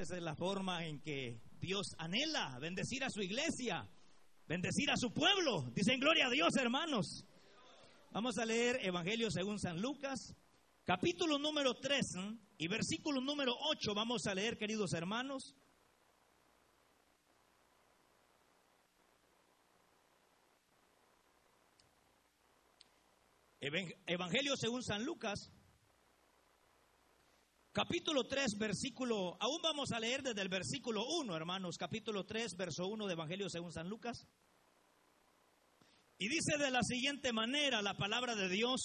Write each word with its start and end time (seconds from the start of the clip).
esa 0.00 0.16
es 0.16 0.22
la 0.22 0.34
forma 0.34 0.84
en 0.84 1.00
que 1.00 1.40
Dios 1.60 1.94
anhela 1.98 2.58
bendecir 2.58 3.04
a 3.04 3.10
su 3.10 3.22
iglesia, 3.22 3.88
bendecir 4.46 4.90
a 4.90 4.96
su 4.96 5.12
pueblo. 5.12 5.70
Dicen 5.74 6.00
gloria 6.00 6.26
a 6.26 6.30
Dios, 6.30 6.56
hermanos. 6.56 7.24
Vamos 8.10 8.38
a 8.38 8.44
leer 8.44 8.78
Evangelio 8.82 9.30
según 9.30 9.58
San 9.58 9.80
Lucas, 9.80 10.34
capítulo 10.84 11.38
número 11.38 11.74
3 11.74 12.04
y 12.58 12.68
versículo 12.68 13.20
número 13.20 13.52
8. 13.70 13.94
Vamos 13.94 14.26
a 14.26 14.34
leer, 14.34 14.56
queridos 14.56 14.92
hermanos. 14.92 15.54
Evangelio 24.06 24.56
según 24.56 24.82
San 24.82 25.04
Lucas, 25.04 25.50
capítulo 27.74 28.24
3, 28.28 28.56
versículo, 28.56 29.36
aún 29.40 29.60
vamos 29.60 29.90
a 29.90 29.98
leer 29.98 30.22
desde 30.22 30.40
el 30.42 30.48
versículo 30.48 31.04
1, 31.18 31.34
hermanos, 31.34 31.76
capítulo 31.76 32.24
3, 32.24 32.56
verso 32.56 32.86
1 32.86 33.06
de 33.08 33.12
Evangelio 33.12 33.50
según 33.50 33.72
San 33.72 33.88
Lucas. 33.88 34.28
Y 36.16 36.28
dice 36.28 36.56
de 36.56 36.70
la 36.70 36.82
siguiente 36.84 37.32
manera 37.32 37.82
la 37.82 37.96
palabra 37.96 38.36
de 38.36 38.48
Dios, 38.48 38.80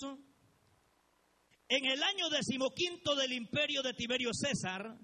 en 1.67 1.85
el 1.85 2.01
año 2.01 2.29
decimoquinto 2.31 3.15
del 3.15 3.33
imperio 3.33 3.83
de 3.83 3.93
Tiberio 3.93 4.31
César, 4.33 4.97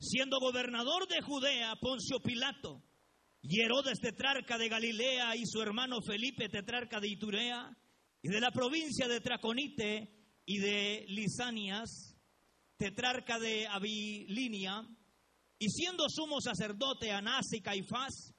siendo 0.00 0.40
gobernador 0.40 1.06
de 1.06 1.20
Judea, 1.20 1.76
Poncio 1.76 2.20
Pilato, 2.20 2.82
y 3.42 3.60
Herodes 3.60 4.00
tetrarca 4.00 4.58
de 4.58 4.68
Galilea 4.68 5.36
y 5.36 5.46
su 5.46 5.62
hermano 5.62 6.02
Felipe 6.02 6.48
tetrarca 6.48 6.98
de 6.98 7.08
Iturea, 7.08 7.78
y 8.22 8.28
de 8.28 8.40
la 8.40 8.50
provincia 8.50 9.06
de 9.06 9.20
Traconite 9.20 10.10
y 10.44 10.58
de 10.58 11.04
Lisanias, 11.06 12.09
tetrarca 12.80 13.38
de 13.38 13.66
Abilinia, 13.66 14.88
y 15.58 15.68
siendo 15.68 16.08
sumo 16.08 16.40
sacerdote 16.40 17.12
Anás 17.12 17.52
y 17.52 17.60
Caifás, 17.60 18.32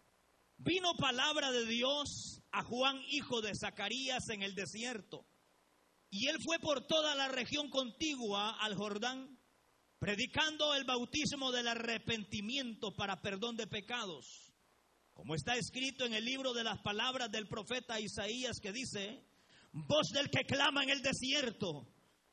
vino 0.57 0.95
palabra 0.95 1.51
de 1.51 1.67
Dios 1.67 2.41
a 2.51 2.63
Juan, 2.63 2.99
hijo 3.11 3.41
de 3.41 3.53
Zacarías, 3.53 4.29
en 4.29 4.41
el 4.41 4.55
desierto. 4.55 5.27
Y 6.09 6.27
él 6.27 6.37
fue 6.43 6.57
por 6.57 6.87
toda 6.87 7.13
la 7.13 7.27
región 7.27 7.69
contigua 7.69 8.57
al 8.59 8.75
Jordán, 8.75 9.37
predicando 9.99 10.73
el 10.73 10.85
bautismo 10.85 11.51
del 11.51 11.67
arrepentimiento 11.67 12.95
para 12.95 13.21
perdón 13.21 13.57
de 13.57 13.67
pecados. 13.67 14.51
Como 15.13 15.35
está 15.35 15.55
escrito 15.55 16.03
en 16.03 16.15
el 16.15 16.25
libro 16.25 16.53
de 16.53 16.63
las 16.63 16.81
palabras 16.81 17.29
del 17.31 17.47
profeta 17.47 17.99
Isaías 17.99 18.59
que 18.59 18.71
dice, 18.71 19.23
voz 19.71 20.07
del 20.09 20.31
que 20.31 20.45
clama 20.45 20.81
en 20.81 20.89
el 20.89 21.03
desierto, 21.03 21.85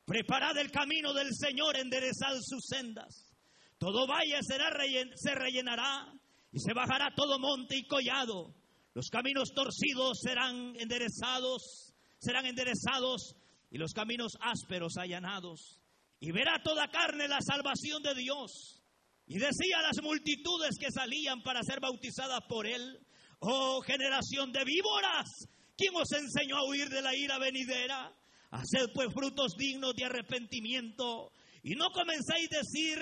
preparad 0.09 0.57
el 0.57 0.71
camino 0.71 1.13
del 1.13 1.29
Señor, 1.35 1.77
enderezad 1.77 2.35
sus 2.41 2.65
sendas. 2.65 3.31
Todo 3.77 4.07
valle 4.07 4.39
será 4.41 4.71
se 5.13 5.35
rellenará 5.35 6.11
y 6.51 6.59
se 6.59 6.73
bajará 6.73 7.13
todo 7.15 7.37
monte 7.37 7.77
y 7.77 7.85
collado. 7.85 8.55
Los 8.95 9.09
caminos 9.09 9.53
torcidos 9.53 10.19
serán 10.21 10.73
enderezados, 10.79 11.93
serán 12.17 12.47
enderezados 12.47 13.35
y 13.69 13.77
los 13.77 13.93
caminos 13.93 14.33
ásperos 14.41 14.97
allanados. 14.97 15.79
Y 16.19 16.31
verá 16.31 16.59
toda 16.63 16.89
carne 16.89 17.27
la 17.27 17.39
salvación 17.41 18.01
de 18.01 18.15
Dios. 18.15 18.81
Y 19.27 19.37
decía 19.37 19.77
a 19.77 19.83
las 19.83 20.01
multitudes 20.01 20.75
que 20.79 20.91
salían 20.91 21.43
para 21.43 21.61
ser 21.61 21.79
bautizadas 21.79 22.41
por 22.49 22.65
él, 22.65 22.99
oh 23.41 23.79
generación 23.81 24.51
de 24.51 24.65
víboras, 24.65 25.47
¿Quién 25.79 25.95
os 25.95 26.11
enseñó 26.11 26.57
a 26.57 26.67
huir 26.67 26.89
de 26.89 27.01
la 27.01 27.15
ira 27.15 27.37
venidera? 27.37 28.13
Haced 28.51 28.91
pues 28.93 29.13
frutos 29.13 29.53
dignos 29.57 29.93
de 29.95 30.05
arrepentimiento. 30.05 31.31
Y 31.61 31.75
no 31.75 31.89
comenzáis 31.91 32.49
a 32.51 32.57
decir 32.57 32.99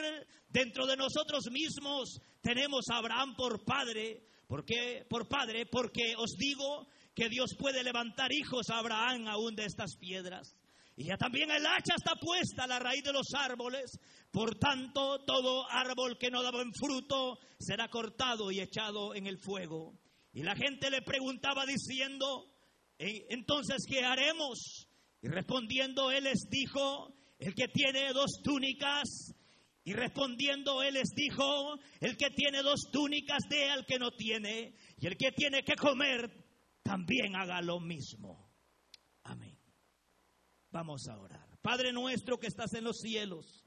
dentro 0.50 0.86
de 0.86 0.98
nosotros 0.98 1.45
mismos, 1.52 2.20
tenemos 2.42 2.86
a 2.92 2.98
Abraham 2.98 3.36
por 3.36 3.64
padre. 3.64 4.23
¿Por 4.48 4.66
qué? 4.66 5.06
Por 5.09 5.28
padre, 5.28 5.66
porque 5.66 6.16
os 6.17 6.31
digo 6.38 6.88
que 7.14 7.30
Dios 7.30 7.52
puede 7.58 7.84
levantar 7.84 8.31
hijos 8.31 8.70
a 8.70 8.80
Abraham 8.80 9.28
aún 9.28 9.56
de 9.56 9.66
estas 9.66 9.98
piedras. 9.98 10.55
Y 10.95 11.05
ya 11.05 11.17
también 11.17 11.52
el 11.52 11.66
hacha 11.66 11.93
está 11.95 12.16
puesta 12.16 12.64
a 12.64 12.67
la 12.67 12.80
raíz 12.80 13.04
de 13.04 13.14
los 13.14 13.27
árboles. 13.36 13.92
Por 14.32 14.55
tanto, 14.55 15.23
todo 15.26 15.70
árbol 15.70 16.17
que 16.17 16.32
no 16.32 16.42
da 16.42 16.52
buen 16.52 16.73
fruto 16.73 17.38
será 17.60 17.88
cortado 17.88 18.52
y 18.52 18.60
echado 18.60 19.14
en 19.14 19.27
el 19.27 19.38
fuego. 19.38 19.93
Y 20.33 20.42
la 20.42 20.55
gente 20.55 20.89
le 20.89 21.04
preguntaba 21.04 21.66
diciendo, 21.66 22.52
entonces, 22.98 23.83
¿qué 23.88 24.04
haremos? 24.04 24.86
Respondiendo, 25.27 26.11
él 26.11 26.23
les 26.23 26.48
dijo, 26.49 27.14
el 27.39 27.54
que 27.54 27.67
tiene 27.67 28.14
dos 28.14 28.42
túnicas, 28.43 29.33
y 29.83 29.93
respondiendo, 29.93 30.83
él 30.83 30.95
les 30.95 31.10
dijo, 31.15 31.76
el 31.99 32.17
que 32.17 32.30
tiene 32.32 32.61
dos 32.61 32.89
túnicas, 32.92 33.43
dé 33.49 33.70
al 33.70 33.86
que 33.86 33.99
no 33.99 34.11
tiene, 34.11 34.73
y 34.98 35.08
el 35.08 35.17
que 35.17 35.32
tiene 35.32 35.64
que 35.64 35.76
comer, 35.76 36.30
también 36.82 37.36
haga 37.36 37.61
lo 37.61 37.80
mismo. 37.80 38.52
Amén. 39.23 39.58
Vamos 40.71 41.08
a 41.10 41.17
orar. 41.17 41.48
Padre 41.61 41.92
nuestro 41.92 42.37
que 42.37 42.48
estás 42.48 42.73
en 42.73 42.83
los 42.83 42.99
cielos, 42.99 43.66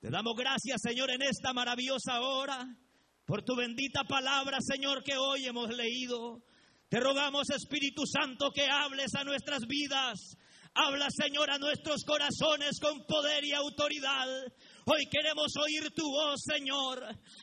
te 0.00 0.10
damos 0.10 0.34
gracias, 0.36 0.80
Señor, 0.82 1.10
en 1.10 1.22
esta 1.22 1.52
maravillosa 1.52 2.20
hora, 2.20 2.66
por 3.24 3.42
tu 3.42 3.56
bendita 3.56 4.04
palabra, 4.04 4.58
Señor, 4.60 5.02
que 5.02 5.16
hoy 5.16 5.46
hemos 5.46 5.68
leído. 5.74 6.42
Te 6.88 7.00
rogamos, 7.00 7.50
Espíritu 7.50 8.06
Santo, 8.06 8.50
que 8.52 8.68
hables 8.68 9.14
a 9.14 9.24
nuestras 9.24 9.66
vidas. 9.66 10.36
Habla, 10.78 11.08
Señor, 11.10 11.48
a 11.50 11.56
nuestros 11.56 12.04
corazones 12.04 12.78
con 12.78 13.02
poder 13.06 13.42
y 13.44 13.54
autoridad. 13.54 14.26
Hoy 14.88 15.04
queremos 15.10 15.50
oír 15.56 15.90
tu 15.90 16.08
voz, 16.08 16.40
Señor. 16.46 17.02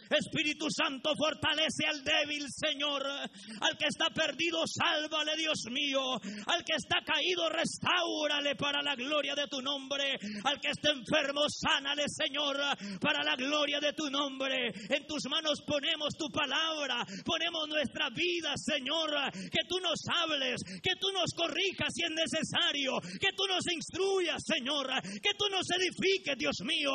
Espíritu 0.09 0.68
Santo, 0.72 1.12
fortalece 1.14 1.84
al 1.86 2.02
débil, 2.02 2.48
Señor. 2.48 3.04
Al 3.06 3.78
que 3.78 3.88
está 3.88 4.08
perdido, 4.16 4.64
sálvale, 4.66 5.36
Dios 5.36 5.59
mío. 5.70 6.16
Al 6.48 6.64
que 6.64 6.76
está 6.78 7.04
caído, 7.04 7.50
restáurale 7.50 8.56
para 8.56 8.81
la 8.81 8.96
gloria 8.96 9.36
de 9.36 9.48
tu 9.48 9.62
nombre. 9.62 10.16
Al 10.46 10.62
que 10.62 10.70
está 10.70 10.92
enfermo, 10.92 11.44
sánale, 11.50 12.06
Señor, 12.08 12.56
para 13.02 13.22
la 13.26 13.36
gloria 13.36 13.81
de 13.81 13.92
tu 13.92 14.10
nombre. 14.10 14.72
En 14.88 15.06
tus 15.06 15.28
manos 15.28 15.60
ponemos 15.68 16.16
tu 16.16 16.30
palabra, 16.31 17.04
ponemos 17.25 17.68
nuestra 17.68 18.08
vida, 18.12 18.54
Señor. 18.56 19.12
Que 19.52 19.68
tú 19.68 19.81
nos 19.81 20.00
hables, 20.16 20.64
que 20.81 20.96
tú 20.96 21.12
nos 21.12 21.34
corrijas 21.36 21.92
si 21.92 22.06
es 22.06 22.12
necesario, 22.12 23.02
que 23.20 23.36
tú 23.36 23.44
nos 23.48 23.68
instruyas, 23.68 24.42
Señor. 24.48 24.88
Que 25.22 25.36
tú 25.38 25.50
nos 25.52 25.68
edifiques, 25.75 26.38
Dios 26.38 26.56
mío, 26.64 26.92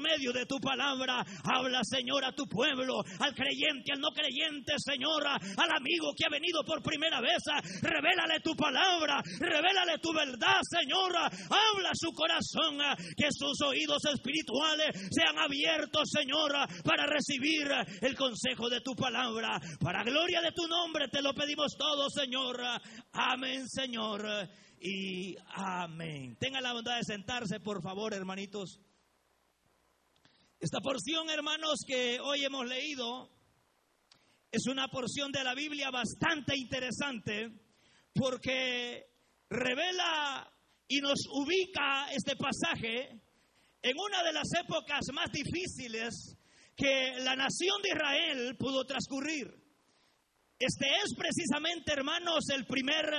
medio 0.00 0.32
de 0.32 0.46
tu 0.46 0.58
palabra. 0.58 1.24
Habla, 1.44 1.80
Señor, 1.84 2.24
a 2.24 2.32
tu 2.32 2.46
pueblo, 2.46 3.02
al 3.18 3.34
creyente, 3.34 3.92
al 3.92 4.00
no 4.00 4.10
creyente, 4.10 4.74
Señor, 4.78 5.26
al 5.26 5.70
amigo 5.76 6.12
que 6.16 6.26
ha 6.26 6.30
venido 6.30 6.64
por 6.64 6.82
primera 6.82 7.20
vez. 7.20 7.42
Revélale 7.82 8.40
tu 8.40 8.54
palabra, 8.54 9.22
revélale 9.38 9.98
tu 9.98 10.12
verdad, 10.12 10.60
Señor. 10.62 11.16
Habla 11.16 11.90
su 11.94 12.12
corazón, 12.12 12.78
que 13.16 13.28
sus 13.30 13.60
oídos 13.62 14.04
espirituales 14.12 15.08
sean 15.10 15.38
abiertos, 15.38 16.10
Señor, 16.10 16.52
para 16.84 17.06
recibir 17.06 17.68
el 18.00 18.16
consejo 18.16 18.68
de 18.68 18.80
tu 18.80 18.94
palabra. 18.94 19.60
Para 19.80 20.04
gloria 20.04 20.40
de 20.40 20.52
tu 20.52 20.66
nombre 20.66 21.08
te 21.08 21.22
lo 21.22 21.34
pedimos 21.34 21.76
todo, 21.76 22.08
Señor. 22.10 22.60
Amén, 23.12 23.68
Señor. 23.68 24.26
Y 24.80 25.36
amén. 25.54 26.36
Tenga 26.40 26.60
la 26.60 26.72
bondad 26.72 26.96
de 26.96 27.04
sentarse, 27.04 27.60
por 27.60 27.82
favor, 27.82 28.14
hermanitos. 28.14 28.80
Esta 30.62 30.80
porción, 30.80 31.28
hermanos, 31.28 31.80
que 31.84 32.20
hoy 32.20 32.44
hemos 32.44 32.64
leído, 32.64 33.28
es 34.48 34.64
una 34.68 34.86
porción 34.86 35.32
de 35.32 35.42
la 35.42 35.56
Biblia 35.56 35.90
bastante 35.90 36.56
interesante 36.56 37.50
porque 38.14 39.08
revela 39.50 40.48
y 40.86 41.00
nos 41.00 41.18
ubica 41.32 42.12
este 42.12 42.36
pasaje 42.36 43.08
en 43.82 43.92
una 43.98 44.22
de 44.22 44.32
las 44.32 44.46
épocas 44.64 45.00
más 45.12 45.32
difíciles 45.32 46.36
que 46.76 47.14
la 47.24 47.34
nación 47.34 47.82
de 47.82 47.88
Israel 47.88 48.56
pudo 48.56 48.84
transcurrir. 48.84 49.48
Este 50.60 50.86
es 50.86 51.12
precisamente, 51.18 51.92
hermanos, 51.92 52.44
el 52.54 52.66
primer 52.66 53.12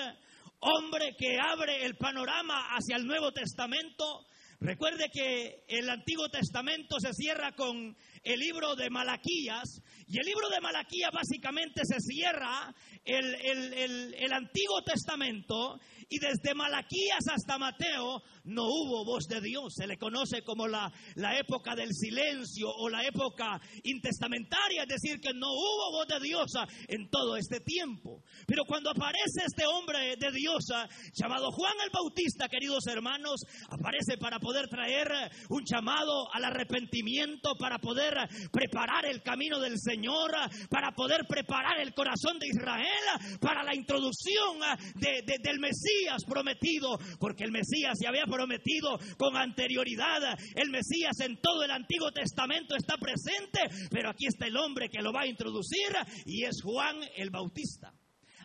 hombre 0.60 1.14
que 1.18 1.38
abre 1.42 1.84
el 1.84 1.98
panorama 1.98 2.70
hacia 2.70 2.96
el 2.96 3.06
Nuevo 3.06 3.34
Testamento 3.34 4.28
Recuerde 4.64 5.10
que 5.10 5.66
el 5.68 5.90
Antiguo 5.90 6.30
Testamento 6.30 6.98
se 6.98 7.12
cierra 7.12 7.52
con 7.52 7.98
el 8.24 8.40
libro 8.40 8.76
de 8.76 8.90
Malaquías 8.90 9.82
y 10.08 10.18
el 10.18 10.26
libro 10.26 10.50
de 10.50 10.62
Malaquías 10.62 11.12
básicamente 11.12 11.82
se 11.86 12.00
cierra 12.00 12.74
el, 13.04 13.36
el, 13.36 14.34
Antiguo 14.34 14.82
Testamento 14.84 15.80
y 16.10 16.20
desde 16.20 16.56
Malaquías 16.56 17.26
hasta 17.30 17.58
Mateo 17.58 18.22
no 18.46 18.64
hubo 18.64 19.06
voz 19.06 19.28
de 19.28 19.42
Dios. 19.42 19.74
Se 19.76 19.88
le 19.88 19.98
conoce 19.98 20.42
como 20.44 20.68
la, 20.68 20.92
la 21.16 21.38
época 21.38 21.76
del 21.76 21.94
silencio 21.94 22.70
o 22.70 22.90
la 22.90 23.06
época 23.06 23.60
intestamentaria, 23.84 24.84
es 24.84 25.02
decir, 25.02 25.20
que 25.20 25.34
no 25.34 25.52
hubo 25.52 25.92
voz 25.92 26.08
de 26.08 26.20
Dios 26.20 26.52
en 26.88 27.10
todo 27.10 27.38
este 27.38 27.60
tiempo. 27.60 28.24
Pero 28.48 28.64
cuando 28.66 28.92
aparece 28.92 29.42
este 29.46 29.66
hombre 29.66 30.16
de 30.18 30.32
Dios 30.32 30.66
llamado 31.14 31.52
Juan 31.52 31.74
el 31.84 31.90
Bautista, 31.92 32.48
queridos 32.50 32.86
hermanos, 32.88 33.42
aparece 33.70 34.18
para 34.18 34.40
poder 34.40 34.68
traer 34.68 35.10
un 35.50 35.64
llamado 35.66 36.34
al 36.34 36.46
arrepentimiento, 36.46 37.56
para 37.58 37.80
poder 37.80 38.13
preparar 38.52 39.06
el 39.06 39.22
camino 39.22 39.60
del 39.60 39.80
Señor, 39.80 40.32
para 40.70 40.92
poder 40.92 41.26
preparar 41.28 41.80
el 41.80 41.94
corazón 41.94 42.40
de 42.40 42.48
Israel 42.48 43.38
para 43.40 43.64
la 43.64 43.76
introducción 43.76 44.60
del 44.96 45.60
Mesías 45.60 46.24
prometido, 46.28 46.98
porque 47.20 47.44
el 47.44 47.52
Mesías 47.52 47.98
se 48.00 48.08
había 48.08 48.26
prometido 48.26 48.98
con 49.18 49.38
anterioridad. 49.38 50.38
El 50.56 50.70
Mesías 50.70 51.20
en 51.20 51.38
todo 51.42 51.64
el 51.64 51.72
Antiguo 51.72 52.12
Testamento 52.12 52.76
está 52.76 52.98
presente, 52.98 53.60
pero 53.90 54.10
aquí 54.10 54.28
está 54.28 54.48
el 54.48 54.58
hombre 54.58 54.90
que 54.90 55.02
lo 55.02 55.14
va 55.14 55.22
a 55.22 55.28
introducir 55.28 55.90
y 56.26 56.46
es 56.46 56.62
Juan 56.62 57.00
el 57.16 57.30
Bautista. 57.30 57.94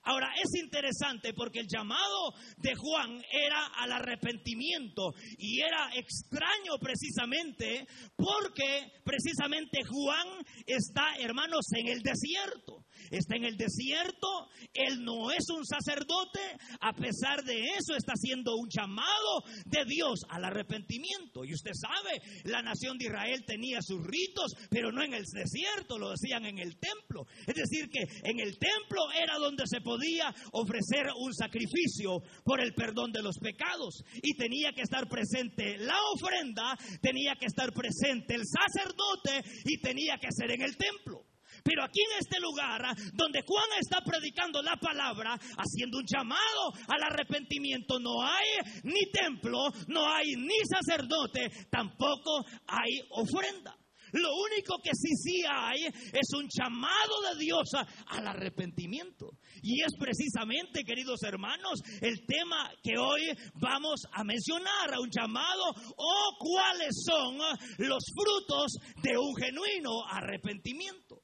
Ahora, 0.09 0.33
es 0.43 0.59
interesante 0.59 1.35
porque 1.35 1.61
el 1.61 1.67
llamado 1.69 2.33
de 2.57 2.75
Juan 2.75 3.23
era 3.31 3.67
al 3.77 3.93
arrepentimiento 3.93 5.13
y 5.37 5.61
era 5.61 5.91
extraño 5.95 6.79
precisamente 6.81 7.87
porque 8.17 8.91
precisamente 9.05 9.85
Juan 9.85 10.27
está, 10.67 11.15
hermanos, 11.19 11.67
en 11.77 11.89
el 11.89 12.01
desierto 12.01 12.78
está 13.11 13.37
en 13.37 13.45
el 13.45 13.57
desierto, 13.57 14.49
él 14.75 15.05
no 15.05 15.31
es 15.31 15.49
un 15.51 15.65
sacerdote, 15.65 16.41
a 16.81 16.93
pesar 16.93 17.45
de 17.45 17.71
eso 17.77 17.95
está 17.97 18.13
haciendo 18.13 18.57
un 18.57 18.69
llamado 18.69 19.43
de 19.67 19.85
Dios 19.87 20.21
al 20.29 20.45
arrepentimiento. 20.45 21.45
Y 21.45 21.55
usted 21.55 21.73
sabe, 21.75 22.21
la 22.45 22.63
nación 22.63 22.99
de 22.99 23.07
Israel 23.07 23.45
tenía 23.47 23.81
sus 23.83 24.05
ritos, 24.05 24.53
pero 24.71 24.93
no 24.93 25.03
en 25.03 25.15
el 25.15 25.25
desierto, 25.25 25.99
lo 25.99 26.11
decían 26.11 26.45
en 26.47 26.59
el 26.59 26.79
templo. 26.79 27.27
Es 27.47 27.55
decir, 27.55 27.89
que 27.91 28.01
en 28.01 28.41
el 28.41 28.59
templo 28.59 29.11
era 29.13 29.39
donde 29.39 29.65
se 29.67 29.81
podía 29.81 30.35
ofrecer 30.53 31.07
un 31.19 31.35
sacrificio 31.35 32.23
por 32.45 32.61
el 32.61 32.75
perdón 32.75 33.13
de 33.13 33.23
los 33.23 33.39
pecados. 33.39 34.03
Y 34.23 34.37
tenía 34.37 34.73
que 34.73 34.83
estar 34.83 35.09
presente 35.09 35.79
la 35.79 35.97
ofrenda, 36.15 36.77
tenía 37.01 37.35
que 37.37 37.47
estar 37.47 37.73
presente 37.73 38.35
el 38.35 38.43
sacerdote 38.47 39.43
y 39.65 39.81
tenía 39.81 40.19
que 40.19 40.29
ser 40.31 40.51
en 40.53 40.63
el 40.63 40.77
templo. 40.77 41.28
Pero 41.63 41.85
aquí 41.85 42.01
en 42.01 42.19
este 42.19 42.41
lugar 42.41 42.83
donde 43.15 43.43
Juan 43.43 43.69
está 43.81 44.01
predicando 44.05 44.63
la 44.63 44.77
palabra, 44.77 45.35
haciendo 45.35 45.99
un 45.99 46.07
llamado 46.07 46.73
al 46.89 47.03
arrepentimiento, 47.03 47.99
no 47.99 48.23
hay 48.23 48.81
ni 48.85 49.11
templo, 49.11 49.69
no 49.89 50.11
hay 50.13 50.35
ni 50.37 50.59
sacerdote, 50.65 51.49
tampoco 51.71 52.45
hay 52.67 53.01
ofrenda. 53.11 53.77
Lo 54.13 54.35
único 54.37 54.79
que 54.83 54.91
sí 54.95 55.15
sí 55.17 55.43
hay 55.49 55.85
es 55.85 56.33
un 56.35 56.49
llamado 56.49 57.21
de 57.31 57.45
Dios 57.45 57.69
al 58.07 58.27
arrepentimiento. 58.27 59.33
Y 59.63 59.83
es 59.83 59.93
precisamente, 59.99 60.85
queridos 60.85 61.23
hermanos, 61.23 61.81
el 62.01 62.25
tema 62.27 62.71
que 62.83 62.99
hoy 62.99 63.23
vamos 63.55 64.01
a 64.13 64.25
mencionar, 64.25 64.95
a 64.95 65.01
un 65.01 65.11
llamado 65.11 65.65
o 65.97 66.37
cuáles 66.39 66.95
son 67.05 67.39
los 67.79 68.05
frutos 68.15 68.73
de 69.03 69.19
un 69.19 69.35
genuino 69.37 70.05
arrepentimiento. 70.09 71.23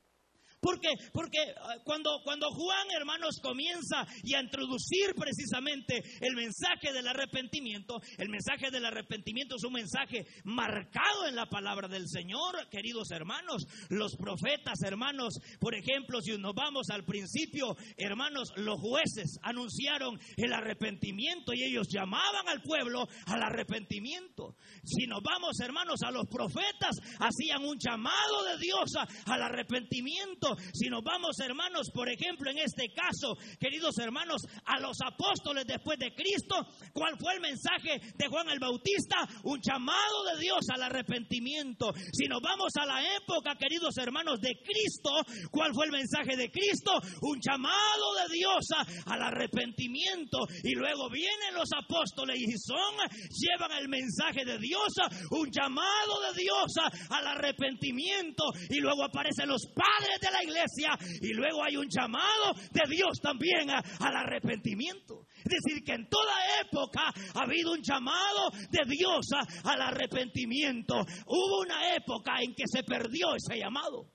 Porque, 0.65 0.89
porque 1.13 1.39
ah, 1.61 1.77
cuando, 1.85 2.23
cuando 2.25 2.49
Juan, 2.49 2.89
hermanos, 2.97 3.39
comienza 3.43 4.07
y 4.23 4.35
a 4.35 4.41
introducir 4.41 5.15
precisamente 5.15 6.03
el 6.23 6.35
mensaje 6.35 6.91
del 6.91 7.07
arrepentimiento, 7.07 8.01
el 8.17 8.31
mensaje 8.31 8.71
del 8.71 8.87
arrepentimiento 8.87 9.57
es 9.57 9.65
un 9.65 9.75
mensaje 9.75 10.25
marcado 10.45 11.27
en 11.29 11.37
la 11.37 11.45
palabra 11.45 11.87
del 11.87 12.09
Señor, 12.09 12.67
queridos 12.71 13.11
hermanos. 13.11 13.67
Los 13.91 14.17
profetas, 14.17 14.81
hermanos, 14.87 15.35
por 15.61 15.75
ejemplo, 15.75 16.23
si 16.23 16.39
nos 16.39 16.55
vamos 16.55 16.89
al 16.89 17.05
principio, 17.05 17.77
hermanos, 17.99 18.49
los 18.57 18.81
jueces 18.81 19.37
anunciaron 19.43 20.19
el 20.39 20.53
arrepentimiento 20.55 21.53
y 21.53 21.63
ellos 21.63 21.89
llamaban 21.93 22.49
al 22.49 22.63
pueblo 22.63 23.07
al 23.27 23.43
arrepentimiento. 23.43 24.57
Si 24.83 25.07
nos 25.07 25.23
vamos, 25.23 25.61
hermanos, 25.61 26.01
a 26.07 26.11
los 26.11 26.25
profetas, 26.27 26.97
hacían 27.21 27.67
un 27.67 27.77
llamado 27.79 28.45
de 28.45 28.59
Dios 28.59 28.93
al 29.27 29.43
arrepentimiento 29.43 30.54
si 30.73 30.89
nos 30.89 31.03
vamos, 31.03 31.39
hermanos, 31.41 31.91
por 31.93 32.09
ejemplo, 32.09 32.51
en 32.51 32.59
este 32.59 32.93
caso, 32.93 33.37
queridos 33.59 33.99
hermanos, 33.99 34.43
a 34.65 34.81
los 34.81 34.97
apóstoles 35.05 35.67
después 35.67 35.99
de 35.99 36.15
Cristo, 36.15 36.57
¿cuál 36.93 37.17
fue 37.19 37.35
el 37.35 37.41
mensaje 37.41 38.01
de 38.15 38.29
Juan 38.29 38.49
el 38.49 38.59
Bautista? 38.59 39.17
Un 39.45 39.61
llamado 39.61 40.25
de 40.35 40.41
Dios 40.41 40.67
al 40.73 40.83
arrepentimiento. 40.83 41.93
Si 42.13 42.27
nos 42.27 42.41
vamos 42.41 42.73
a 42.81 42.87
la 42.87 43.03
época, 43.17 43.57
queridos 43.57 43.97
hermanos, 43.99 44.41
de 44.41 44.55
Cristo, 44.63 45.11
¿cuál 45.51 45.73
fue 45.75 45.87
el 45.87 45.93
mensaje 45.93 46.37
de 46.37 46.51
Cristo? 46.51 46.93
Un 47.23 47.41
llamado 47.41 48.07
de 48.23 48.35
Dios 48.35 48.67
al 49.07 49.23
arrepentimiento. 49.23 50.39
Y 50.63 50.75
luego 50.75 51.11
vienen 51.11 51.55
los 51.55 51.69
apóstoles 51.77 52.39
y 52.39 52.53
son, 52.59 52.95
llevan 53.31 53.73
el 53.79 53.89
mensaje 53.89 54.45
de 54.45 54.59
Dios, 54.59 54.93
un 55.31 55.51
llamado 55.51 56.21
de 56.33 56.41
Dios 56.43 56.73
al 57.11 57.27
arrepentimiento. 57.27 58.45
Y 58.71 58.81
luego 58.81 59.05
aparecen 59.05 59.49
los 59.49 59.67
padres 59.67 60.21
de 60.21 60.31
la 60.31 60.44
iglesia 60.45 60.97
y 61.21 61.33
luego 61.33 61.65
hay 61.65 61.77
un 61.77 61.89
llamado 61.89 62.55
de 62.71 62.83
Dios 62.89 63.21
también 63.21 63.71
al 63.71 64.17
arrepentimiento. 64.17 65.27
Es 65.39 65.63
decir, 65.63 65.83
que 65.85 65.93
en 65.93 66.09
toda 66.09 66.33
época 66.63 67.13
ha 67.35 67.43
habido 67.43 67.73
un 67.73 67.83
llamado 67.83 68.51
de 68.71 68.85
Dios 68.87 69.27
al 69.65 69.83
arrepentimiento. 69.83 70.95
Hubo 71.27 71.61
una 71.61 71.95
época 71.95 72.37
en 72.41 72.55
que 72.55 72.65
se 72.67 72.83
perdió 72.85 73.35
ese 73.35 73.59
llamado. 73.59 74.11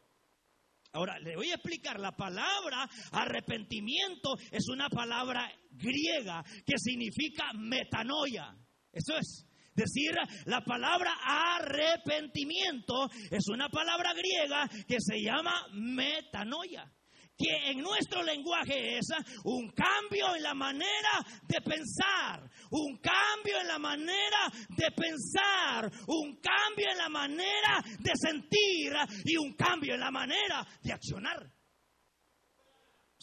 Ahora, 0.92 1.20
le 1.20 1.36
voy 1.36 1.52
a 1.52 1.56
explicar, 1.56 2.00
la 2.00 2.16
palabra 2.16 2.90
arrepentimiento 3.12 4.36
es 4.52 4.68
una 4.70 4.90
palabra 4.90 5.52
griega 5.70 6.44
que 6.66 6.78
significa 6.78 7.54
metanoia. 7.54 8.56
Eso 8.92 9.16
es 9.18 9.46
decir, 9.80 10.12
la 10.46 10.62
palabra 10.62 11.14
arrepentimiento 11.24 13.10
es 13.32 13.48
una 13.50 13.70
palabra 13.70 14.14
griega 14.14 14.70
que 14.88 14.98
se 15.00 15.22
llama 15.22 15.68
metanoia 15.74 16.92
que 17.40 17.72
en 17.72 17.80
nuestro 17.80 18.22
lenguaje 18.22 18.98
es 18.98 19.08
un 19.46 19.70
cambio 19.70 20.36
en 20.36 20.44
la 20.44 20.54
manera 20.54 21.26
de 21.48 21.62
pensar, 21.62 22.44
un 22.72 22.98
cambio 22.98 23.62
en 23.62 23.68
la 23.68 23.80
manera 23.80 24.52
de 24.68 24.92
pensar, 24.92 25.90
un 26.08 26.36
cambio 26.42 26.92
en 26.92 26.98
la 26.98 27.08
manera 27.08 27.82
de 27.98 28.12
sentir 28.16 28.94
y 29.24 29.38
un 29.38 29.54
cambio 29.54 29.94
en 29.94 30.02
la 30.02 30.12
manera 30.12 30.68
de 30.84 30.92
accionar. 30.92 31.59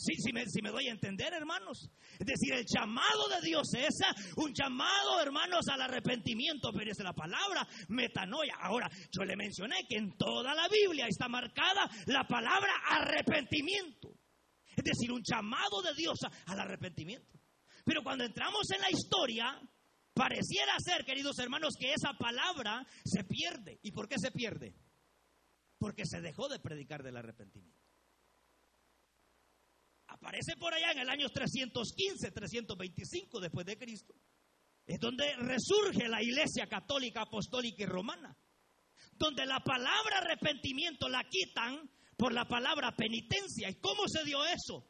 Sí, 0.07 0.15
sí 0.23 0.33
me, 0.33 0.45
me 0.63 0.71
doy 0.71 0.87
a 0.87 0.93
entender, 0.93 1.33
hermanos. 1.35 1.91
Es 2.13 2.27
decir, 2.27 2.53
el 2.55 2.65
llamado 2.65 3.29
de 3.29 3.41
Dios 3.45 3.67
es 3.75 3.95
un 4.37 4.53
llamado, 4.55 5.21
hermanos, 5.21 5.67
al 5.69 5.83
arrepentimiento, 5.83 6.71
pero 6.73 6.93
es 6.93 6.99
la 7.01 7.13
palabra 7.13 7.67
metanoia. 7.89 8.55
Ahora, 8.61 8.89
yo 9.11 9.25
le 9.25 9.35
mencioné 9.35 9.85
que 9.89 9.97
en 9.97 10.17
toda 10.17 10.55
la 10.55 10.69
Biblia 10.69 11.07
está 11.09 11.29
marcada 11.29 11.91
la 12.07 12.25
palabra 12.25 12.71
arrepentimiento. 12.89 14.11
Es 14.77 14.85
decir, 14.85 15.11
un 15.11 15.23
llamado 15.25 15.83
de 15.83 15.95
Dios 15.95 16.19
al 16.47 16.61
arrepentimiento. 16.61 17.41
Pero 17.85 18.03
cuando 18.05 18.25
entramos 18.25 18.71
en 18.71 18.83
la 18.83 18.91
historia, 18.91 19.61
pareciera 20.15 20.73
ser, 20.79 21.05
queridos 21.05 21.37
hermanos, 21.41 21.75
que 21.79 21.93
esa 21.93 22.13
palabra 22.17 22.87
se 23.05 23.25
pierde. 23.25 23.81
¿Y 23.83 23.91
por 23.91 24.09
qué 24.09 24.17
se 24.19 24.31
pierde? 24.31 24.77
Porque 25.79 26.05
se 26.05 26.21
dejó 26.21 26.49
de 26.49 26.61
predicar 26.61 27.03
del 27.03 27.17
arrepentimiento. 27.17 27.76
Aparece 30.17 30.57
por 30.57 30.73
allá 30.73 30.93
en 30.93 30.99
el 30.99 31.09
año 31.09 31.29
315, 31.29 32.31
325 32.31 33.41
después 33.41 33.67
de 33.67 33.77
Cristo. 33.77 34.15
Es 34.87 34.99
donde 34.99 35.35
resurge 35.37 36.09
la 36.09 36.23
iglesia 36.23 36.67
católica, 36.67 37.23
apostólica 37.23 37.83
y 37.83 37.87
romana. 37.87 38.37
Donde 39.13 39.45
la 39.45 39.61
palabra 39.61 40.19
arrepentimiento 40.19 41.09
la 41.09 41.23
quitan 41.25 41.91
por 42.17 42.33
la 42.33 42.47
palabra 42.47 42.95
penitencia. 42.97 43.69
¿Y 43.69 43.75
cómo 43.81 44.09
se 44.09 44.25
dio 44.25 44.45
eso? 44.47 44.89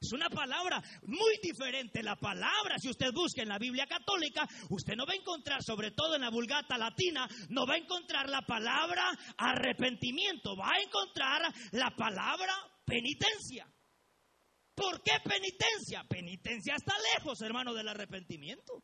Es 0.00 0.12
una 0.12 0.28
palabra 0.28 0.82
muy 1.02 1.38
diferente. 1.42 2.02
La 2.02 2.16
palabra, 2.16 2.78
si 2.78 2.88
usted 2.88 3.12
busca 3.12 3.42
en 3.42 3.48
la 3.48 3.58
Biblia 3.58 3.86
católica, 3.86 4.46
usted 4.70 4.94
no 4.96 5.06
va 5.06 5.12
a 5.12 5.16
encontrar, 5.16 5.62
sobre 5.62 5.90
todo 5.92 6.14
en 6.14 6.22
la 6.22 6.30
vulgata 6.30 6.76
latina, 6.76 7.26
no 7.48 7.66
va 7.66 7.74
a 7.74 7.78
encontrar 7.78 8.28
la 8.28 8.42
palabra 8.42 9.10
arrepentimiento, 9.36 10.56
va 10.56 10.70
a 10.70 10.82
encontrar 10.82 11.42
la 11.72 11.90
palabra 11.96 12.52
penitencia. 12.84 13.66
¿Por 14.74 15.02
qué 15.02 15.12
penitencia? 15.22 16.04
Penitencia 16.08 16.74
está 16.74 16.94
lejos, 17.16 17.40
hermano, 17.42 17.72
del 17.74 17.88
arrepentimiento. 17.88 18.82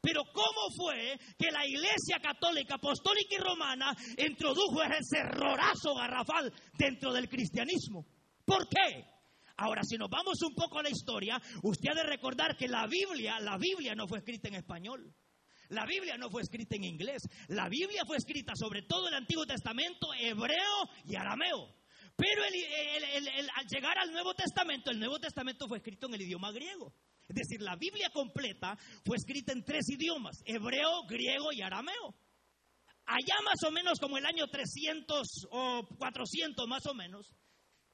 Pero 0.00 0.22
¿cómo 0.32 0.70
fue 0.76 1.18
que 1.38 1.50
la 1.50 1.66
Iglesia 1.66 2.18
Católica, 2.22 2.74
Apostólica 2.74 3.34
y 3.34 3.38
Romana 3.38 3.96
introdujo 4.18 4.82
ese 4.82 5.18
errorazo 5.18 5.94
garrafal 5.94 6.52
dentro 6.78 7.12
del 7.12 7.28
cristianismo? 7.28 8.06
¿Por 8.44 8.68
qué? 8.68 9.04
Ahora, 9.56 9.82
si 9.84 9.96
nos 9.96 10.10
vamos 10.10 10.40
un 10.42 10.54
poco 10.54 10.78
a 10.78 10.82
la 10.82 10.90
historia, 10.90 11.40
usted 11.62 11.90
ha 11.90 11.94
de 11.94 12.02
recordar 12.04 12.56
que 12.56 12.68
la 12.68 12.86
Biblia, 12.86 13.40
la 13.40 13.56
Biblia 13.56 13.94
no 13.94 14.06
fue 14.06 14.18
escrita 14.18 14.48
en 14.48 14.54
español. 14.54 15.14
La 15.70 15.84
Biblia 15.86 16.16
no 16.16 16.30
fue 16.30 16.42
escrita 16.42 16.76
en 16.76 16.84
inglés. 16.84 17.22
La 17.48 17.68
Biblia 17.68 18.02
fue 18.06 18.18
escrita 18.18 18.52
sobre 18.54 18.82
todo 18.82 19.08
el 19.08 19.14
Antiguo 19.14 19.46
Testamento, 19.46 20.08
hebreo 20.14 20.88
y 21.04 21.16
arameo. 21.16 21.74
Pero 22.16 22.42
al 22.44 23.66
llegar 23.66 23.98
al 23.98 24.10
Nuevo 24.10 24.34
Testamento, 24.34 24.90
el 24.90 24.98
Nuevo 24.98 25.18
Testamento 25.18 25.68
fue 25.68 25.78
escrito 25.78 26.06
en 26.06 26.14
el 26.14 26.22
idioma 26.22 26.50
griego. 26.50 26.94
Es 27.28 27.34
decir, 27.34 27.60
la 27.60 27.76
Biblia 27.76 28.08
completa 28.10 28.76
fue 29.04 29.16
escrita 29.16 29.52
en 29.52 29.64
tres 29.64 29.88
idiomas, 29.90 30.42
hebreo, 30.46 31.04
griego 31.06 31.52
y 31.52 31.60
arameo. 31.60 32.14
allá 33.04 33.34
más 33.44 33.62
o 33.66 33.70
menos 33.70 33.98
como 34.00 34.16
el 34.16 34.26
año 34.26 34.46
300 34.48 35.48
o 35.50 35.86
400 35.98 36.66
más 36.66 36.86
o 36.86 36.94
menos, 36.94 37.34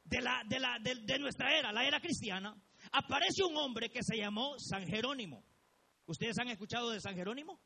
de, 0.04 0.18
de, 1.04 1.18
nuestra 1.18 1.56
era, 1.56 1.72
la 1.72 1.84
era 1.84 2.00
cristiana, 2.00 2.54
aparece 2.92 3.44
un 3.44 3.56
hombre 3.56 3.90
que 3.90 4.02
se 4.02 4.16
llamó 4.16 4.58
San 4.58 4.86
Jerónimo. 4.86 5.44
¿Ustedes 6.06 6.38
han 6.38 6.48
escuchado 6.48 6.90
de 6.90 7.00
San 7.00 7.14
Jerónimo? 7.14 7.60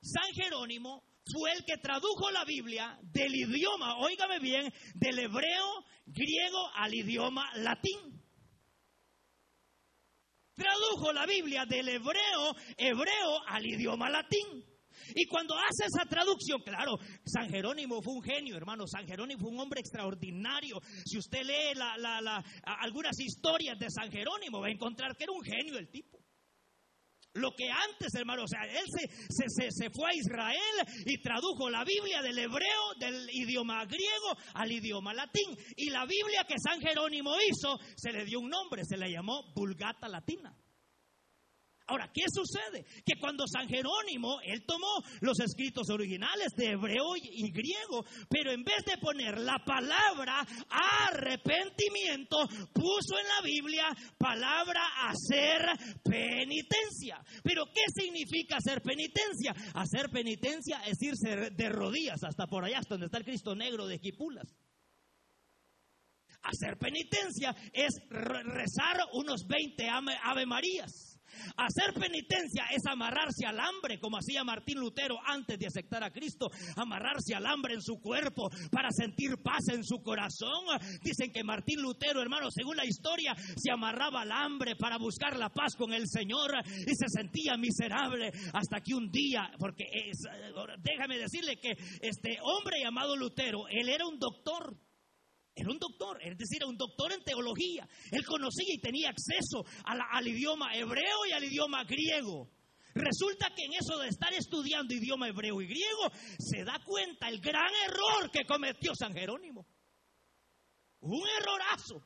San 0.00 0.32
Jerónimo 0.34 1.04
fue 1.24 1.52
el 1.52 1.64
que 1.64 1.76
tradujo 1.76 2.30
la 2.30 2.44
Biblia 2.44 2.98
del 3.02 3.34
idioma, 3.34 3.98
óigame 3.98 4.38
bien, 4.40 4.72
del 4.94 5.18
hebreo 5.18 5.84
griego 6.06 6.70
al 6.74 6.94
idioma 6.94 7.50
latín. 7.56 8.20
Tradujo 10.54 11.12
la 11.12 11.26
Biblia 11.26 11.64
del 11.64 11.88
hebreo 11.88 12.54
hebreo 12.76 13.40
al 13.46 13.64
idioma 13.66 14.10
latín. 14.10 14.64
Y 15.14 15.26
cuando 15.26 15.54
hace 15.54 15.86
esa 15.86 16.08
traducción, 16.08 16.60
claro, 16.62 16.98
San 17.24 17.48
Jerónimo 17.48 18.02
fue 18.02 18.14
un 18.14 18.22
genio, 18.22 18.56
hermano. 18.56 18.86
San 18.86 19.06
Jerónimo 19.06 19.40
fue 19.40 19.50
un 19.50 19.60
hombre 19.60 19.80
extraordinario. 19.80 20.80
Si 21.04 21.18
usted 21.18 21.42
lee 21.42 21.78
algunas 22.64 23.18
historias 23.18 23.78
de 23.78 23.90
San 23.90 24.10
Jerónimo, 24.10 24.60
va 24.60 24.68
a 24.68 24.70
encontrar 24.70 25.16
que 25.16 25.24
era 25.24 25.32
un 25.32 25.42
genio 25.42 25.78
el 25.78 25.90
tipo. 25.90 26.21
Lo 27.34 27.52
que 27.56 27.70
antes, 27.70 28.14
hermano, 28.14 28.44
o 28.44 28.48
sea, 28.48 28.64
él 28.64 28.84
se, 28.90 29.70
se, 29.70 29.90
fue 29.90 30.10
a 30.10 30.14
Israel 30.14 31.04
y 31.06 31.20
tradujo 31.22 31.70
la 31.70 31.84
Biblia 31.84 32.20
del 32.20 32.38
hebreo, 32.38 32.94
del 32.98 33.28
idioma 33.32 33.84
griego 33.86 34.36
al 34.54 34.70
idioma 34.70 35.14
latín. 35.14 35.56
Y 35.76 35.88
la 35.90 36.04
Biblia 36.04 36.44
que 36.46 36.58
San 36.58 36.80
Jerónimo 36.80 37.34
hizo, 37.40 37.78
se 37.96 38.12
le 38.12 38.24
dio 38.26 38.40
un 38.40 38.50
nombre, 38.50 38.84
se 38.84 38.98
le 38.98 39.10
llamó 39.10 39.52
Vulgata 39.54 40.08
Latina. 40.08 40.54
Ahora, 41.92 42.10
¿qué 42.10 42.22
sucede? 42.32 42.86
Que 43.04 43.20
cuando 43.20 43.44
San 43.46 43.68
Jerónimo, 43.68 44.40
él 44.40 44.64
tomó 44.66 45.04
los 45.20 45.38
escritos 45.40 45.90
originales 45.90 46.48
de 46.56 46.70
hebreo 46.70 47.16
y 47.16 47.50
griego, 47.52 48.06
pero 48.30 48.50
en 48.50 48.64
vez 48.64 48.82
de 48.86 48.96
poner 48.96 49.38
la 49.38 49.58
palabra 49.62 50.40
arrepentimiento, 50.70 52.48
puso 52.72 53.18
en 53.20 53.28
la 53.28 53.42
Biblia 53.44 53.84
palabra 54.16 54.80
hacer 55.06 55.60
penitencia. 56.02 57.22
Pero 57.44 57.66
¿qué 57.66 57.84
significa 57.94 58.56
hacer 58.56 58.80
penitencia? 58.80 59.52
Hacer 59.74 60.08
penitencia 60.08 60.80
es 60.86 60.96
irse 61.02 61.50
de 61.50 61.68
rodillas 61.68 62.24
hasta 62.24 62.46
por 62.46 62.64
allá, 62.64 62.78
hasta 62.78 62.94
donde 62.94 63.06
está 63.06 63.18
el 63.18 63.24
Cristo 63.24 63.54
negro 63.54 63.86
de 63.86 64.00
Quipulas. 64.00 64.46
Hacer 66.40 66.78
penitencia 66.78 67.54
es 67.70 67.92
rezar 68.08 68.96
unos 69.12 69.46
20 69.46 69.88
Ave 69.90 70.46
Marías. 70.46 71.11
Hacer 71.56 71.94
penitencia 71.94 72.64
es 72.70 72.84
amarrarse 72.86 73.46
al 73.46 73.58
hambre, 73.60 73.98
como 73.98 74.18
hacía 74.18 74.44
Martín 74.44 74.78
Lutero 74.78 75.16
antes 75.24 75.58
de 75.58 75.66
aceptar 75.66 76.02
a 76.02 76.10
Cristo, 76.10 76.50
amarrarse 76.76 77.34
al 77.34 77.46
hambre 77.46 77.74
en 77.74 77.82
su 77.82 78.00
cuerpo 78.00 78.48
para 78.70 78.90
sentir 78.90 79.38
paz 79.42 79.68
en 79.72 79.84
su 79.84 80.02
corazón. 80.02 80.64
Dicen 81.02 81.32
que 81.32 81.44
Martín 81.44 81.80
Lutero, 81.80 82.22
hermano, 82.22 82.50
según 82.50 82.76
la 82.76 82.86
historia, 82.86 83.34
se 83.56 83.70
amarraba 83.70 84.22
al 84.22 84.32
hambre 84.32 84.76
para 84.76 84.98
buscar 84.98 85.36
la 85.36 85.50
paz 85.50 85.74
con 85.76 85.92
el 85.92 86.08
Señor 86.08 86.50
y 86.66 86.94
se 86.94 87.08
sentía 87.08 87.56
miserable 87.56 88.32
hasta 88.52 88.80
que 88.80 88.94
un 88.94 89.10
día, 89.10 89.50
porque 89.58 89.84
déjame 90.82 91.18
decirle 91.18 91.56
que 91.56 91.72
este 92.00 92.38
hombre 92.42 92.80
llamado 92.80 93.16
Lutero, 93.16 93.68
él 93.68 93.88
era 93.88 94.06
un 94.06 94.18
doctor. 94.18 94.76
Era 95.54 95.70
un 95.70 95.78
doctor, 95.78 96.18
es 96.22 96.36
decir, 96.38 96.56
era 96.58 96.66
un 96.66 96.76
doctor 96.76 97.12
en 97.12 97.22
teología. 97.22 97.86
Él 98.10 98.24
conocía 98.24 98.74
y 98.74 98.80
tenía 98.80 99.10
acceso 99.10 99.64
al 99.84 100.26
idioma 100.26 100.74
hebreo 100.74 101.26
y 101.28 101.32
al 101.32 101.44
idioma 101.44 101.84
griego. 101.84 102.50
Resulta 102.94 103.50
que 103.54 103.64
en 103.64 103.74
eso 103.74 103.98
de 103.98 104.08
estar 104.08 104.32
estudiando 104.34 104.94
idioma 104.94 105.28
hebreo 105.28 105.60
y 105.60 105.66
griego, 105.66 106.10
se 106.38 106.64
da 106.64 106.78
cuenta 106.84 107.28
el 107.28 107.40
gran 107.40 107.70
error 107.86 108.30
que 108.30 108.44
cometió 108.44 108.94
San 108.94 109.14
Jerónimo. 109.14 109.66
Un 111.00 111.22
errorazo. 111.40 112.02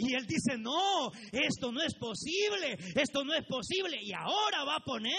Y 0.00 0.14
él 0.14 0.26
dice, 0.26 0.56
no, 0.56 1.12
esto 1.30 1.70
no 1.70 1.82
es 1.82 1.94
posible, 1.94 2.78
esto 2.94 3.22
no 3.22 3.34
es 3.34 3.44
posible. 3.44 3.98
Y 4.00 4.14
ahora 4.14 4.64
va 4.64 4.76
a 4.76 4.84
poner 4.84 5.12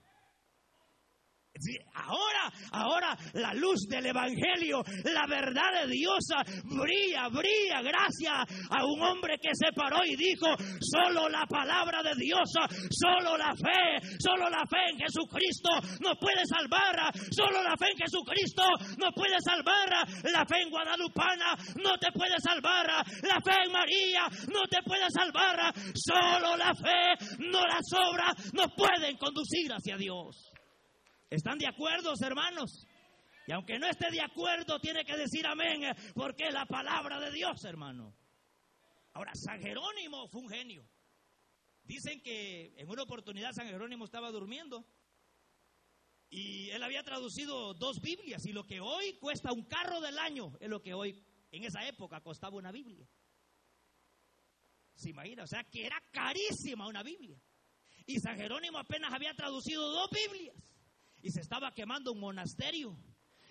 Ahora, 1.94 2.52
ahora 2.72 3.18
la 3.34 3.54
luz 3.54 3.88
del 3.90 4.06
Evangelio, 4.06 4.82
la 5.04 5.28
verdad 5.28 5.84
de 5.84 5.92
Dios 5.92 6.24
brilla, 6.64 7.28
brilla 7.30 7.82
gracias 7.82 8.48
a 8.70 8.86
un 8.86 9.02
hombre 9.02 9.38
que 9.42 9.50
se 9.54 9.72
paró 9.76 10.00
y 10.06 10.16
dijo, 10.16 10.48
solo 10.80 11.28
la 11.28 11.46
palabra 11.46 12.02
de 12.04 12.16
Dios, 12.16 12.50
solo 12.92 13.38
la 13.38 13.54
fe, 13.56 14.16
solo 14.20 14.50
la 14.50 14.64
fe 14.70 14.78
en 14.92 15.00
Jesucristo 15.00 15.70
nos 16.00 16.18
puede 16.20 16.46
salvar, 16.48 17.12
solo 17.32 17.62
la 17.64 17.76
fe 17.78 17.92
en 17.92 17.98
Jesucristo 17.98 18.64
nos 18.98 19.14
puede 19.14 19.38
salvar, 19.44 19.90
la 20.24 20.46
fe 20.46 20.62
en 20.62 20.70
Guadalupana 20.70 21.56
no 21.84 21.98
te 21.98 22.12
puede 22.14 22.40
salvar, 22.40 22.88
la 22.88 23.42
fe 23.44 23.64
en 23.66 23.72
María 23.72 24.24
no 24.52 24.64
te 24.70 24.82
puede 24.84 25.10
salvar, 25.12 25.74
solo 25.94 26.56
la 26.56 26.74
fe, 26.74 27.36
no 27.40 27.60
las 27.68 27.86
obras 27.94 28.54
nos 28.54 28.72
pueden 28.76 29.18
conducir 29.18 29.72
hacia 29.72 29.98
Dios. 29.98 30.59
¿Están 31.30 31.60
de 31.60 31.68
acuerdo, 31.68 32.14
hermanos? 32.22 32.88
Y 33.46 33.52
aunque 33.52 33.78
no 33.78 33.88
esté 33.88 34.10
de 34.12 34.22
acuerdo, 34.22 34.80
tiene 34.80 35.06
que 35.06 35.16
decir 35.16 35.46
amén, 35.46 35.82
porque 36.16 36.48
es 36.48 36.54
la 36.54 36.66
palabra 36.66 37.20
de 37.20 37.32
Dios, 37.32 37.64
hermano. 37.66 38.16
Ahora, 39.14 39.34
San 39.36 39.62
Jerónimo 39.62 40.28
fue 40.28 40.42
un 40.42 40.50
genio. 40.50 40.88
Dicen 41.84 42.22
que 42.22 42.74
en 42.78 42.90
una 42.90 43.04
oportunidad 43.04 43.54
San 43.54 43.68
Jerónimo 43.68 44.06
estaba 44.06 44.32
durmiendo 44.32 44.86
y 46.30 46.70
él 46.70 46.84
había 46.84 47.04
traducido 47.04 47.74
dos 47.74 48.00
Biblias 48.02 48.46
y 48.46 48.54
lo 48.54 48.66
que 48.66 48.80
hoy 48.80 49.14
cuesta 49.14 49.52
un 49.52 49.64
carro 49.64 50.00
del 50.00 50.20
año 50.20 50.56
es 50.60 50.70
lo 50.70 50.82
que 50.82 50.94
hoy 50.94 51.24
en 51.52 51.64
esa 51.64 51.88
época 51.88 52.22
costaba 52.22 52.58
una 52.58 52.72
Biblia. 52.72 53.08
¿Se 54.94 55.10
imagina? 55.10 55.44
O 55.44 55.48
sea, 55.48 55.64
que 55.64 55.86
era 55.86 56.00
carísima 56.12 56.88
una 56.88 57.02
Biblia. 57.02 57.42
Y 58.06 58.20
San 58.20 58.38
Jerónimo 58.38 58.78
apenas 58.78 59.12
había 59.14 59.34
traducido 59.34 59.90
dos 59.90 60.10
Biblias 60.12 60.69
y 61.22 61.32
se 61.32 61.42
estaba 61.42 61.74
quemando 61.74 62.12
un 62.12 62.20
monasterio. 62.20 62.98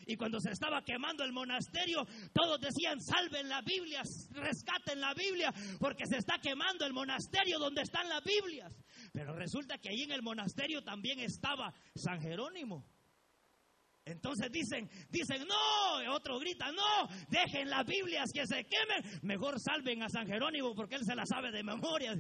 Y 0.07 0.17
cuando 0.17 0.41
se 0.41 0.53
estaba 0.53 0.83
quemando 0.83 1.23
el 1.23 1.33
monasterio, 1.33 2.07
todos 2.33 2.59
decían, 2.61 2.99
salven 2.99 3.47
la 3.47 3.61
Biblia, 3.61 4.03
rescaten 4.31 5.01
la 5.01 5.13
Biblia, 5.13 5.53
porque 5.79 6.07
se 6.07 6.17
está 6.17 6.39
quemando 6.39 6.87
el 6.87 6.95
monasterio 6.95 7.59
donde 7.59 7.83
están 7.83 8.09
las 8.09 8.25
Biblias. 8.25 8.75
Pero 9.13 9.35
resulta 9.35 9.77
que 9.77 9.91
ahí 9.91 10.05
en 10.05 10.13
el 10.13 10.23
monasterio 10.23 10.83
también 10.83 11.21
estaba 11.21 11.75
San 11.95 12.23
Jerónimo. 12.23 12.87
Entonces 14.07 14.51
dicen, 14.51 14.89
dicen, 15.11 15.47
no, 15.47 16.15
otro 16.15 16.39
grita, 16.39 16.73
no, 16.73 17.09
dejen 17.29 17.69
las 17.69 17.85
Biblias 17.85 18.31
que 18.33 18.47
se 18.47 18.65
quemen, 18.65 19.21
mejor 19.23 19.61
salven 19.61 20.03
a 20.03 20.09
San 20.09 20.27
Jerónimo 20.27 20.75
porque 20.75 20.95
él 20.95 21.05
se 21.05 21.15
la 21.15 21.27
sabe 21.27 21.51
de 21.51 21.63
memoria. 21.63 22.15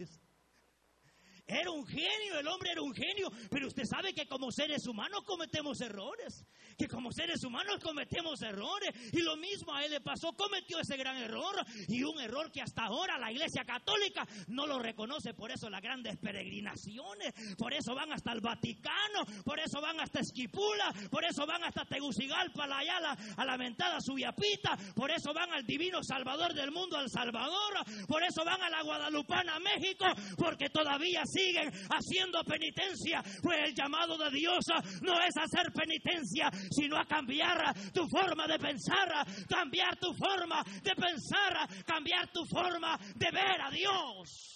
Era 1.49 1.71
un 1.71 1.87
genio, 1.87 2.38
el 2.38 2.47
hombre 2.47 2.73
era 2.73 2.83
un 2.83 2.95
genio, 2.95 3.33
pero 3.50 3.69
usted 3.69 3.85
sabe 3.85 4.12
que 4.12 4.26
como 4.26 4.52
seres 4.52 4.87
humanos 4.87 5.23
cometemos 5.25 5.81
errores 5.81 6.45
que 6.79 6.87
como 6.87 7.11
seres 7.11 7.43
humanos 7.45 7.79
cometemos 7.83 8.41
errores. 8.43 8.91
Y 9.13 9.21
lo 9.21 9.37
mismo 9.37 9.75
a 9.75 9.85
él 9.85 9.91
le 9.91 10.01
pasó, 10.01 10.33
cometió 10.33 10.79
ese 10.79 10.97
gran 10.97 11.17
error. 11.17 11.57
Y 11.89 12.05
un 12.05 12.21
error 12.21 12.51
que 12.53 12.63
hasta 12.63 12.85
ahora 12.85 13.19
la 13.19 13.33
iglesia 13.33 13.65
católica 13.65 14.27
no 14.47 14.67
lo 14.67 14.79
reconoce. 14.79 15.35
Por 15.35 15.51
eso 15.51 15.69
las 15.69 15.83
grandes 15.83 16.17
peregrinaciones, 16.19 17.35
por 17.57 17.75
eso 17.75 17.95
van 17.95 18.13
hasta 18.13 18.33
el 18.33 18.41
Vaticano, 18.41 19.25
por 19.45 19.59
eso 19.59 19.81
van 19.81 19.99
hasta 20.01 20.21
Esquipula, 20.21 20.93
por 21.11 21.25
eso 21.25 21.47
van 21.47 21.65
hasta 21.65 21.85
Tegucigalpa, 21.85 22.67
la 22.67 22.79
Ayala, 22.79 23.17
a 23.37 23.45
la 23.45 23.57
mentada 23.57 24.01
Subiapita, 24.01 24.77
por 24.95 25.11
eso 25.11 25.33
van 25.35 25.53
al 25.53 25.67
divino 25.67 26.03
Salvador 26.03 26.55
del 26.55 26.71
mundo, 26.71 26.97
al 26.97 27.11
Salvador, 27.11 27.75
por 28.07 28.23
eso 28.23 28.45
van 28.45 28.63
a 28.63 28.71
la 28.71 28.83
Guadalupana, 28.83 29.59
México, 29.59 30.05
porque 30.37 30.71
todavía 30.71 31.23
siguen 31.27 31.71
haciendo 31.91 32.45
penitencia. 32.45 33.23
Pues 33.43 33.59
el 33.67 33.75
llamado 33.75 34.17
de 34.19 34.31
Dios 34.31 34.65
no 35.03 35.21
es 35.21 35.37
hacer 35.37 35.73
penitencia, 35.73 36.51
sino 36.71 36.97
a 36.97 37.07
cambiar 37.07 37.75
tu 37.93 38.09
forma 38.09 38.47
de 38.47 38.59
pensar, 38.59 39.27
cambiar 39.49 39.99
tu 39.99 40.13
forma 40.15 40.63
de 40.83 40.95
pensar, 40.95 41.69
cambiar 41.85 42.31
tu 42.33 42.45
forma 42.47 42.99
de 43.17 43.31
ver 43.31 43.61
a 43.61 43.71
Dios. 43.71 44.55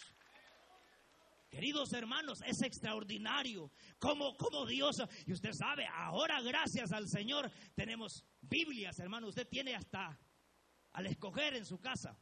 Queridos 1.53 1.93
hermanos, 1.93 2.41
es 2.47 2.63
extraordinario 2.63 3.71
como, 3.99 4.35
como 4.39 4.65
Dios, 4.65 4.97
y 5.27 5.33
usted 5.35 5.53
sabe, 5.53 5.87
ahora 5.87 6.41
gracias 6.41 6.93
al 6.93 7.07
Señor 7.09 7.51
tenemos 7.75 8.25
Biblias, 8.41 8.99
hermano, 8.99 9.29
usted 9.29 9.47
tiene 9.47 9.75
hasta 9.75 10.19
al 10.93 11.07
escoger 11.07 11.55
en 11.55 11.67
su 11.67 11.79
casa. 11.79 12.17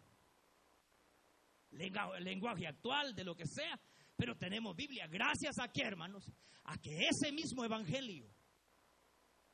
lenguaje 1.71 2.67
actual, 2.67 3.15
de 3.15 3.23
lo 3.23 3.37
que 3.37 3.47
sea, 3.47 3.81
pero 4.17 4.37
tenemos 4.37 4.75
Biblia. 4.77 5.07
Gracias 5.07 5.59
a 5.61 5.69
qué, 5.69 5.83
hermanos, 5.83 6.33
a 6.65 6.77
que 6.79 7.07
ese 7.09 7.33
mismo 7.33 7.65
evangelio, 7.65 8.29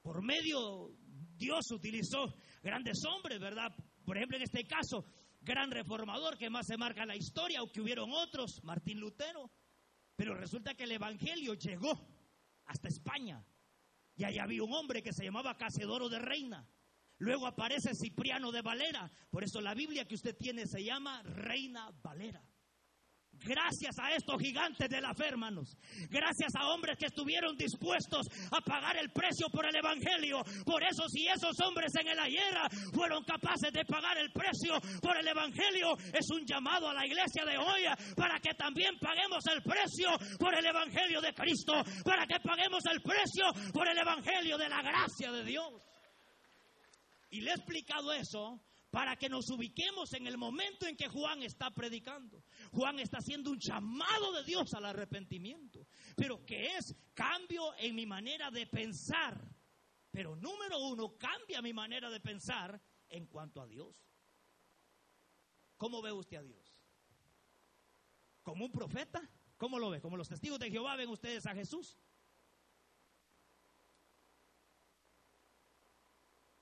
por 0.06 0.22
medio 0.22 0.92
Dios 1.36 1.68
utilizó 1.72 2.32
grandes 2.62 3.04
hombres, 3.06 3.40
¿verdad? 3.40 3.74
Por 4.04 4.16
ejemplo, 4.16 4.36
en 4.36 4.44
este 4.44 4.64
caso, 4.64 5.04
gran 5.40 5.68
reformador 5.68 6.38
que 6.38 6.48
más 6.48 6.64
se 6.68 6.76
marca 6.76 7.02
en 7.02 7.08
la 7.08 7.16
historia, 7.16 7.60
o 7.60 7.72
que 7.72 7.80
hubieron 7.80 8.12
otros, 8.12 8.60
Martín 8.62 9.00
Lutero. 9.00 9.50
Pero 10.14 10.36
resulta 10.36 10.74
que 10.74 10.84
el 10.84 10.92
evangelio 10.92 11.54
llegó 11.54 12.08
hasta 12.66 12.86
España. 12.86 13.44
Y 14.14 14.22
allá 14.22 14.44
había 14.44 14.62
un 14.62 14.72
hombre 14.74 15.02
que 15.02 15.12
se 15.12 15.24
llamaba 15.24 15.56
Cacedoro 15.56 16.08
de 16.08 16.20
Reina. 16.20 16.70
Luego 17.18 17.48
aparece 17.48 17.90
Cipriano 17.92 18.52
de 18.52 18.62
Valera. 18.62 19.10
Por 19.28 19.42
eso 19.42 19.60
la 19.60 19.74
Biblia 19.74 20.06
que 20.06 20.14
usted 20.14 20.36
tiene 20.36 20.68
se 20.68 20.84
llama 20.84 21.20
Reina 21.24 21.90
Valera. 22.00 22.48
Gracias 23.44 23.98
a 23.98 24.12
estos 24.14 24.40
gigantes 24.40 24.88
de 24.88 25.00
la 25.00 25.14
fe, 25.14 25.28
hermanos. 25.28 25.76
Gracias 26.10 26.52
a 26.58 26.68
hombres 26.68 26.96
que 26.98 27.06
estuvieron 27.06 27.56
dispuestos 27.56 28.26
a 28.50 28.60
pagar 28.60 28.96
el 28.96 29.10
precio 29.10 29.48
por 29.50 29.66
el 29.66 29.76
Evangelio. 29.76 30.42
Por 30.64 30.82
eso 30.82 31.08
si 31.08 31.26
esos 31.26 31.58
hombres 31.60 31.92
en 32.00 32.08
el 32.08 32.18
ayer 32.18 32.54
fueron 32.92 33.24
capaces 33.24 33.72
de 33.72 33.84
pagar 33.84 34.18
el 34.18 34.32
precio 34.32 34.80
por 35.00 35.16
el 35.16 35.26
Evangelio, 35.28 35.96
es 36.12 36.28
un 36.30 36.44
llamado 36.46 36.88
a 36.88 36.94
la 36.94 37.06
iglesia 37.06 37.44
de 37.44 37.56
hoy 37.56 37.82
para 38.16 38.38
que 38.40 38.54
también 38.54 38.98
paguemos 38.98 39.44
el 39.46 39.62
precio 39.62 40.10
por 40.38 40.54
el 40.54 40.64
Evangelio 40.64 41.20
de 41.20 41.34
Cristo. 41.34 41.74
Para 42.04 42.26
que 42.26 42.40
paguemos 42.40 42.84
el 42.86 43.00
precio 43.02 43.72
por 43.72 43.88
el 43.88 43.98
Evangelio 43.98 44.58
de 44.58 44.68
la 44.68 44.82
gracia 44.82 45.32
de 45.32 45.44
Dios. 45.44 45.72
Y 47.30 47.40
le 47.40 47.50
he 47.50 47.54
explicado 47.54 48.12
eso 48.12 48.60
para 48.90 49.16
que 49.16 49.28
nos 49.28 49.50
ubiquemos 49.50 50.12
en 50.14 50.26
el 50.26 50.38
momento 50.38 50.86
en 50.86 50.96
que 50.96 51.08
Juan 51.08 51.42
está 51.42 51.70
predicando. 51.70 52.42
Juan 52.76 52.98
está 52.98 53.18
haciendo 53.18 53.50
un 53.50 53.58
llamado 53.58 54.32
de 54.32 54.44
Dios 54.44 54.74
al 54.74 54.84
arrepentimiento, 54.84 55.88
pero 56.14 56.44
que 56.44 56.76
es 56.76 56.94
cambio 57.14 57.74
en 57.78 57.94
mi 57.94 58.04
manera 58.04 58.50
de 58.50 58.66
pensar. 58.66 59.40
Pero 60.10 60.36
número 60.36 60.78
uno, 60.80 61.16
cambia 61.16 61.62
mi 61.62 61.72
manera 61.72 62.10
de 62.10 62.20
pensar 62.20 62.78
en 63.08 63.26
cuanto 63.28 63.62
a 63.62 63.66
Dios. 63.66 64.06
¿Cómo 65.78 66.02
ve 66.02 66.12
usted 66.12 66.36
a 66.36 66.42
Dios? 66.42 66.78
¿Como 68.42 68.66
un 68.66 68.72
profeta? 68.72 69.22
¿Cómo 69.56 69.78
lo 69.78 69.88
ve? 69.88 70.02
¿Como 70.02 70.18
los 70.18 70.28
testigos 70.28 70.58
de 70.58 70.70
Jehová 70.70 70.96
ven 70.96 71.08
ustedes 71.08 71.46
a 71.46 71.54
Jesús? 71.54 71.98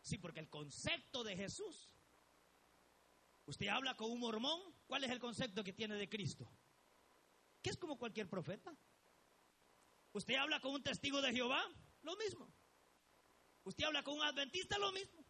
Sí, 0.01 0.19
porque 0.19 0.39
el 0.39 0.49
concepto 0.49 1.25
de 1.25 1.37
Jesús 1.37 1.91
Usted 3.47 3.69
habla 3.69 3.95
con 3.95 4.11
un 4.11 4.21
mormón, 4.21 4.61
¿cuál 4.87 5.05
es 5.05 5.11
el 5.11 5.19
concepto 5.19 5.63
que 5.63 5.73
tiene 5.73 5.97
de 5.97 6.09
Cristo? 6.09 6.51
Que 7.63 7.71
es 7.71 7.77
como 7.77 7.99
cualquier 7.99 8.29
profeta. 8.29 8.75
Usted 10.13 10.35
habla 10.37 10.61
con 10.61 10.73
un 10.73 10.83
testigo 10.83 11.21
de 11.21 11.33
Jehová, 11.33 11.63
lo 12.03 12.17
mismo. 12.17 12.49
Usted 13.65 13.85
habla 13.85 14.03
con 14.03 14.15
un 14.15 14.23
adventista, 14.23 14.79
lo 14.79 14.93
mismo. 14.93 15.25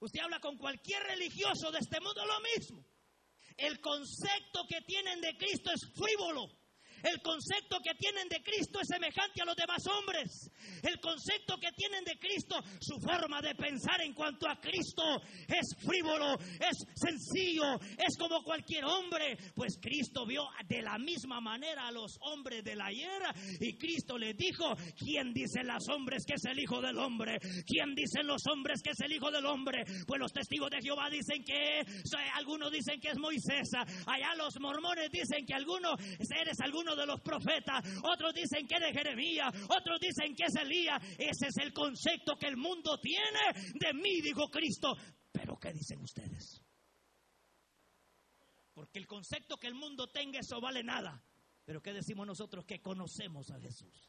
Usted 0.00 0.20
habla 0.20 0.40
con 0.40 0.56
cualquier 0.58 1.02
religioso 1.02 1.70
de 1.72 1.78
este 1.78 2.00
mundo, 2.00 2.24
lo 2.24 2.40
mismo. 2.40 2.84
El 3.56 3.80
concepto 3.80 4.64
que 4.68 4.80
tienen 4.82 5.20
de 5.20 5.36
Cristo 5.36 5.70
es 5.72 5.80
frívolo. 5.94 6.48
El 7.02 7.20
concepto 7.22 7.78
que 7.82 7.94
tienen 7.94 8.28
de 8.28 8.42
Cristo 8.42 8.80
es 8.80 8.88
semejante 8.88 9.42
a 9.42 9.44
los 9.44 9.56
demás 9.56 9.82
hombres. 9.86 10.50
El 10.82 10.98
concepto 11.00 11.56
que 11.58 11.70
tienen 11.72 12.04
de 12.04 12.18
Cristo, 12.18 12.58
su 12.80 12.98
forma 12.98 13.40
de 13.40 13.54
pensar 13.54 14.00
en 14.02 14.12
cuanto 14.12 14.48
a 14.48 14.60
Cristo 14.60 15.02
es 15.46 15.76
frívolo, 15.84 16.34
es 16.34 16.76
sencillo, 16.94 17.78
es 17.96 18.16
como 18.18 18.42
cualquier 18.42 18.84
hombre. 18.84 19.36
Pues 19.54 19.78
Cristo 19.80 20.26
vio 20.26 20.48
de 20.66 20.82
la 20.82 20.98
misma 20.98 21.40
manera 21.40 21.86
a 21.86 21.92
los 21.92 22.18
hombres 22.22 22.64
de 22.64 22.74
la 22.74 22.88
ayer 22.88 23.22
y 23.60 23.76
Cristo 23.76 24.18
les 24.18 24.36
dijo, 24.36 24.74
¿quién 24.96 25.32
dicen 25.32 25.66
los 25.66 25.88
hombres 25.88 26.24
que 26.26 26.34
es 26.34 26.44
el 26.44 26.58
Hijo 26.58 26.80
del 26.80 26.98
Hombre? 26.98 27.38
¿Quién 27.66 27.94
dicen 27.94 28.26
los 28.26 28.42
hombres 28.50 28.80
que 28.82 28.90
es 28.90 29.00
el 29.00 29.12
Hijo 29.12 29.30
del 29.30 29.46
Hombre? 29.46 29.84
Pues 30.06 30.18
los 30.18 30.32
testigos 30.32 30.70
de 30.70 30.80
Jehová 30.80 31.08
dicen 31.10 31.44
que 31.44 31.82
algunos 32.34 32.72
dicen 32.72 33.00
que 33.00 33.10
es 33.10 33.18
Moisés, 33.18 33.70
allá 34.06 34.34
los 34.36 34.58
mormones 34.60 35.10
dicen 35.10 35.44
que 35.46 35.54
algunos 35.54 36.00
eres 36.00 36.60
alguno 36.60 36.87
de 36.96 37.06
los 37.06 37.20
profetas, 37.20 37.84
otros 38.02 38.34
dicen 38.34 38.66
que 38.66 38.76
es 38.76 38.80
de 38.80 38.92
Jeremías, 38.92 39.52
otros 39.68 39.98
dicen 40.00 40.34
que 40.34 40.44
es 40.44 40.54
Elías. 40.56 41.02
Ese 41.18 41.48
es 41.48 41.56
el 41.58 41.72
concepto 41.72 42.36
que 42.36 42.46
el 42.46 42.56
mundo 42.56 42.98
tiene 43.00 43.72
de 43.74 43.92
mí, 43.94 44.20
dijo 44.20 44.48
Cristo. 44.50 44.96
Pero 45.32 45.56
¿qué 45.58 45.72
dicen 45.72 46.00
ustedes? 46.00 46.62
Porque 48.72 48.98
el 48.98 49.06
concepto 49.06 49.56
que 49.56 49.66
el 49.66 49.74
mundo 49.74 50.08
tenga, 50.08 50.38
eso 50.38 50.60
vale 50.60 50.82
nada. 50.82 51.22
Pero 51.64 51.82
¿qué 51.82 51.92
decimos 51.92 52.26
nosotros 52.26 52.64
que 52.64 52.80
conocemos 52.80 53.50
a 53.50 53.60
Jesús? 53.60 54.08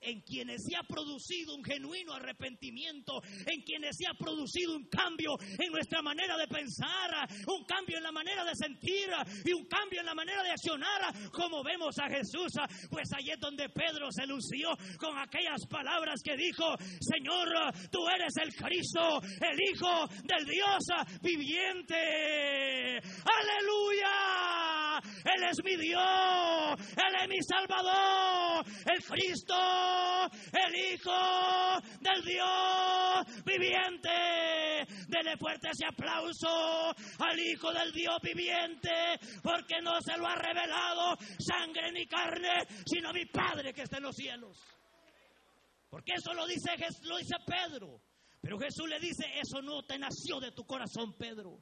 En 0.00 0.20
quienes 0.22 0.62
se 0.64 0.76
ha 0.76 0.82
producido 0.82 1.54
un 1.54 1.64
genuino 1.64 2.14
arrepentimiento, 2.14 3.22
en 3.46 3.62
quienes 3.62 3.96
se 3.96 4.06
ha 4.08 4.14
producido 4.14 4.74
un 4.74 4.88
cambio 4.88 5.36
en 5.58 5.72
nuestra 5.72 6.02
manera 6.02 6.36
de 6.36 6.46
pensar, 6.46 7.28
un 7.46 7.64
cambio 7.64 7.98
en 7.98 8.02
la 8.02 8.12
manera 8.12 8.44
de 8.44 8.54
sentir 8.54 9.08
y 9.44 9.52
un 9.52 9.66
cambio 9.66 10.00
en 10.00 10.06
la 10.06 10.14
manera 10.14 10.42
de 10.42 10.50
accionar, 10.50 11.30
como 11.30 11.62
vemos 11.62 11.98
a 11.98 12.08
Jesús, 12.08 12.52
pues 12.90 13.08
allí 13.16 13.30
es 13.30 13.40
donde 13.40 13.68
Pedro 13.68 14.10
se 14.10 14.26
lució 14.26 14.70
con 14.98 15.16
aquellas 15.18 15.66
palabras 15.68 16.20
que 16.22 16.36
dijo, 16.36 16.76
Señor, 17.00 17.48
tú 17.90 18.08
eres 18.08 18.36
el 18.36 18.54
Cristo, 18.54 19.20
el 19.22 19.58
Hijo 19.60 20.06
del 20.24 20.46
Dios 20.46 20.84
viviente. 21.22 22.98
Aleluya. 23.24 24.45
Él 25.34 25.42
es 25.50 25.58
mi 25.64 25.76
Dios, 25.76 26.80
Él 26.96 27.14
es 27.20 27.28
mi 27.28 27.38
Salvador, 27.42 28.64
el 28.86 29.04
Cristo 29.04 29.54
el 30.52 30.74
Hijo 30.74 31.80
del 32.00 32.24
Dios 32.24 33.44
viviente. 33.44 34.86
Dele 35.08 35.36
fuerte 35.38 35.68
ese 35.70 35.86
aplauso 35.86 36.94
al 37.18 37.38
Hijo 37.38 37.72
del 37.72 37.92
Dios 37.92 38.16
viviente, 38.22 39.18
porque 39.42 39.80
no 39.82 40.00
se 40.00 40.16
lo 40.16 40.26
ha 40.26 40.34
revelado 40.34 41.16
sangre 41.38 41.92
ni 41.92 42.06
carne, 42.06 42.66
sino 42.86 43.12
mi 43.12 43.26
Padre 43.26 43.72
que 43.72 43.82
está 43.82 43.98
en 43.98 44.04
los 44.04 44.16
cielos. 44.16 44.58
Porque 45.88 46.12
eso 46.16 46.34
lo 46.34 46.46
dice, 46.46 46.70
lo 47.02 47.16
dice 47.18 47.36
Pedro. 47.46 48.00
Pero 48.40 48.58
Jesús 48.58 48.88
le 48.88 49.00
dice, 49.00 49.24
eso 49.40 49.60
no 49.62 49.84
te 49.84 49.98
nació 49.98 50.38
de 50.40 50.52
tu 50.52 50.64
corazón, 50.64 51.16
Pedro. 51.16 51.58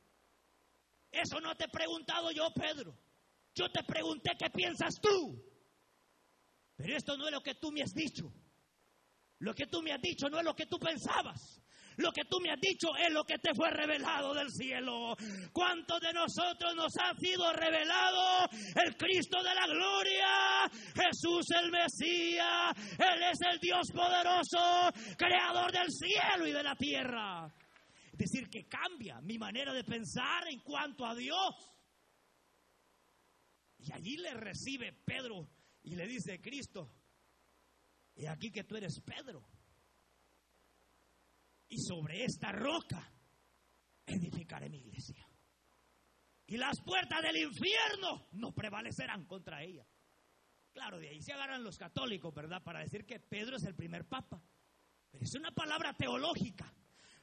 Eso 1.11 1.41
no 1.41 1.55
te 1.55 1.65
he 1.65 1.69
preguntado 1.69 2.31
yo, 2.33 2.51
Pedro. 2.53 2.95
Yo 3.55 3.71
te 3.71 3.83
pregunté 3.85 4.33
qué 4.39 4.51
piensas 4.51 5.01
tú. 5.01 5.41
Pero 6.77 6.97
esto 6.97 7.17
no 7.17 7.27
es 7.27 7.33
lo 7.33 7.41
que 7.41 7.55
tú 7.55 7.71
me 7.71 7.83
has 7.83 7.95
dicho. 7.95 8.33
Lo 9.39 9.55
que 9.55 9.67
tú 9.67 9.83
me 9.83 9.93
has 9.93 10.01
dicho 10.01 10.29
no 10.29 10.39
es 10.39 10.45
lo 10.45 10.55
que 10.55 10.67
tú 10.67 10.79
pensabas. 10.79 11.61
Lo 11.97 12.11
que 12.11 12.25
tú 12.25 12.41
me 12.41 12.51
has 12.51 12.61
dicho 12.61 12.89
es 12.97 13.13
lo 13.13 13.25
que 13.25 13.39
te 13.39 13.55
fue 13.55 13.71
revelado 13.71 14.35
del 14.35 14.51
cielo. 14.51 15.17
¿Cuántos 15.53 16.01
de 16.01 16.13
nosotros 16.13 16.75
nos 16.75 16.93
ha 16.97 17.15
sido 17.15 17.53
revelado 17.53 18.49
el 18.85 18.97
Cristo 18.97 19.41
de 19.43 19.55
la 19.55 19.67
gloria? 19.67 20.71
Jesús 20.95 21.47
el 21.63 21.71
Mesías. 21.71 22.73
Él 22.99 23.23
es 23.23 23.39
el 23.53 23.61
Dios 23.61 23.87
poderoso, 23.93 24.91
creador 25.17 25.71
del 25.71 25.89
cielo 25.91 26.47
y 26.49 26.53
de 26.53 26.63
la 26.63 26.75
tierra. 26.75 27.55
Es 28.13 28.19
decir, 28.19 28.49
que 28.49 28.67
cambia 28.67 29.21
mi 29.21 29.39
manera 29.39 29.73
de 29.73 29.85
pensar 29.85 30.49
en 30.49 30.61
cuanto 30.61 31.07
a 31.07 31.15
Dios. 31.15 31.74
Y 33.85 33.93
allí 33.93 34.17
le 34.17 34.33
recibe 34.35 34.93
Pedro 35.05 35.47
y 35.83 35.95
le 35.95 36.07
dice, 36.07 36.41
Cristo, 36.41 36.91
y 38.17 38.27
aquí 38.27 38.51
que 38.51 38.65
tú 38.65 38.77
eres 38.77 39.01
Pedro. 39.01 39.47
Y 41.69 41.79
sobre 41.79 42.25
esta 42.25 42.51
roca 42.53 43.13
edificaré 44.07 44.71
mi 44.71 44.79
iglesia. 44.79 45.29
Y 46.47 46.57
las 46.57 46.81
puertas 46.83 47.23
del 47.23 47.37
infierno 47.37 48.29
no 48.33 48.53
prevalecerán 48.53 49.27
contra 49.27 49.63
ella. 49.63 49.87
Claro, 50.73 50.99
de 50.99 51.09
ahí 51.09 51.23
se 51.23 51.33
agarran 51.33 51.63
los 51.63 51.77
católicos, 51.77 52.35
¿verdad? 52.35 52.63
Para 52.63 52.81
decir 52.81 53.05
que 53.05 53.21
Pedro 53.21 53.57
es 53.57 53.65
el 53.65 53.75
primer 53.75 54.07
papa. 54.07 54.43
Pero 55.11 55.25
es 55.25 55.35
una 55.35 55.51
palabra 55.51 55.95
teológica. 55.95 56.73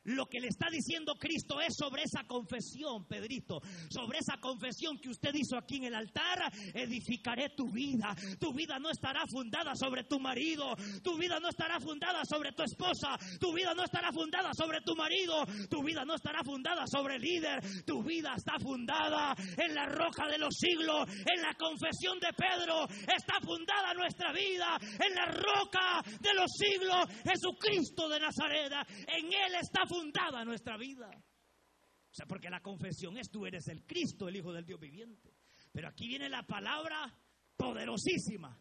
Lo 0.03 0.25
que 0.25 0.39
le 0.39 0.47
está 0.47 0.67
diciendo 0.71 1.15
Cristo 1.15 1.61
es 1.61 1.75
sobre 1.77 2.03
esa 2.03 2.23
confesión, 2.23 3.05
Pedrito, 3.05 3.61
sobre 3.89 4.17
esa 4.19 4.37
confesión 4.39 4.97
que 4.97 5.09
usted 5.09 5.31
hizo 5.35 5.57
aquí 5.57 5.77
en 5.77 5.85
el 5.85 5.95
altar, 5.95 6.51
edificaré 6.73 7.49
tu 7.49 7.71
vida. 7.71 8.15
Tu 8.39 8.51
vida 8.53 8.79
no 8.79 8.89
estará 8.89 9.23
fundada 9.27 9.75
sobre 9.75 10.05
tu 10.05 10.19
marido, 10.19 10.75
tu 11.03 11.17
vida 11.17 11.39
no 11.39 11.49
estará 11.49 11.79
fundada 11.79 12.23
sobre 12.25 12.51
tu 12.53 12.63
esposa, 12.63 13.17
tu 13.39 13.53
vida 13.53 13.73
no 13.75 13.83
estará 13.83 14.11
fundada 14.11 14.49
sobre 14.53 14.81
tu 14.81 14.95
marido, 14.95 15.45
tu 15.69 15.83
vida 15.83 16.03
no 16.03 16.15
estará 16.15 16.43
fundada 16.43 16.85
sobre 16.87 17.17
el 17.17 17.21
líder, 17.21 17.85
tu 17.85 18.03
vida 18.03 18.33
está 18.35 18.57
fundada 18.59 19.35
en 19.37 19.75
la 19.75 19.85
roca 19.85 20.27
de 20.27 20.39
los 20.39 20.55
siglos, 20.55 21.07
en 21.09 21.41
la 21.41 21.53
confesión 21.53 22.19
de 22.19 22.33
Pedro, 22.33 22.87
está 22.89 23.39
fundada 23.43 23.93
nuestra 23.93 24.33
vida 24.33 24.79
en 24.81 25.15
la 25.15 25.25
roca 25.25 26.01
de 26.19 26.33
los 26.33 26.49
siglos, 26.57 27.05
Jesucristo 27.23 28.09
de 28.09 28.19
Nazaret, 28.19 28.71
en 29.07 29.25
Él 29.25 29.55
está 29.61 29.85
fundada 29.91 30.45
nuestra 30.45 30.77
vida. 30.77 31.09
O 31.09 32.13
sea, 32.13 32.25
porque 32.25 32.49
la 32.49 32.61
confesión 32.61 33.17
es 33.17 33.29
tú 33.29 33.45
eres 33.45 33.67
el 33.67 33.85
Cristo, 33.85 34.27
el 34.27 34.37
Hijo 34.37 34.53
del 34.53 34.65
Dios 34.65 34.79
viviente. 34.79 35.35
Pero 35.71 35.89
aquí 35.89 36.07
viene 36.07 36.29
la 36.29 36.45
palabra 36.47 37.13
poderosísima, 37.57 38.57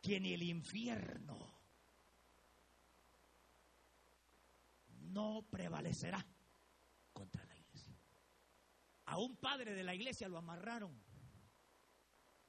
que 0.00 0.20
ni 0.20 0.32
el 0.32 0.42
infierno 0.42 1.54
no 5.12 5.46
prevalecerá 5.48 6.24
contra 7.12 7.44
la 7.44 7.56
iglesia. 7.56 7.96
A 9.06 9.18
un 9.18 9.36
padre 9.36 9.74
de 9.74 9.84
la 9.84 9.94
iglesia 9.94 10.28
lo 10.28 10.38
amarraron. 10.38 11.00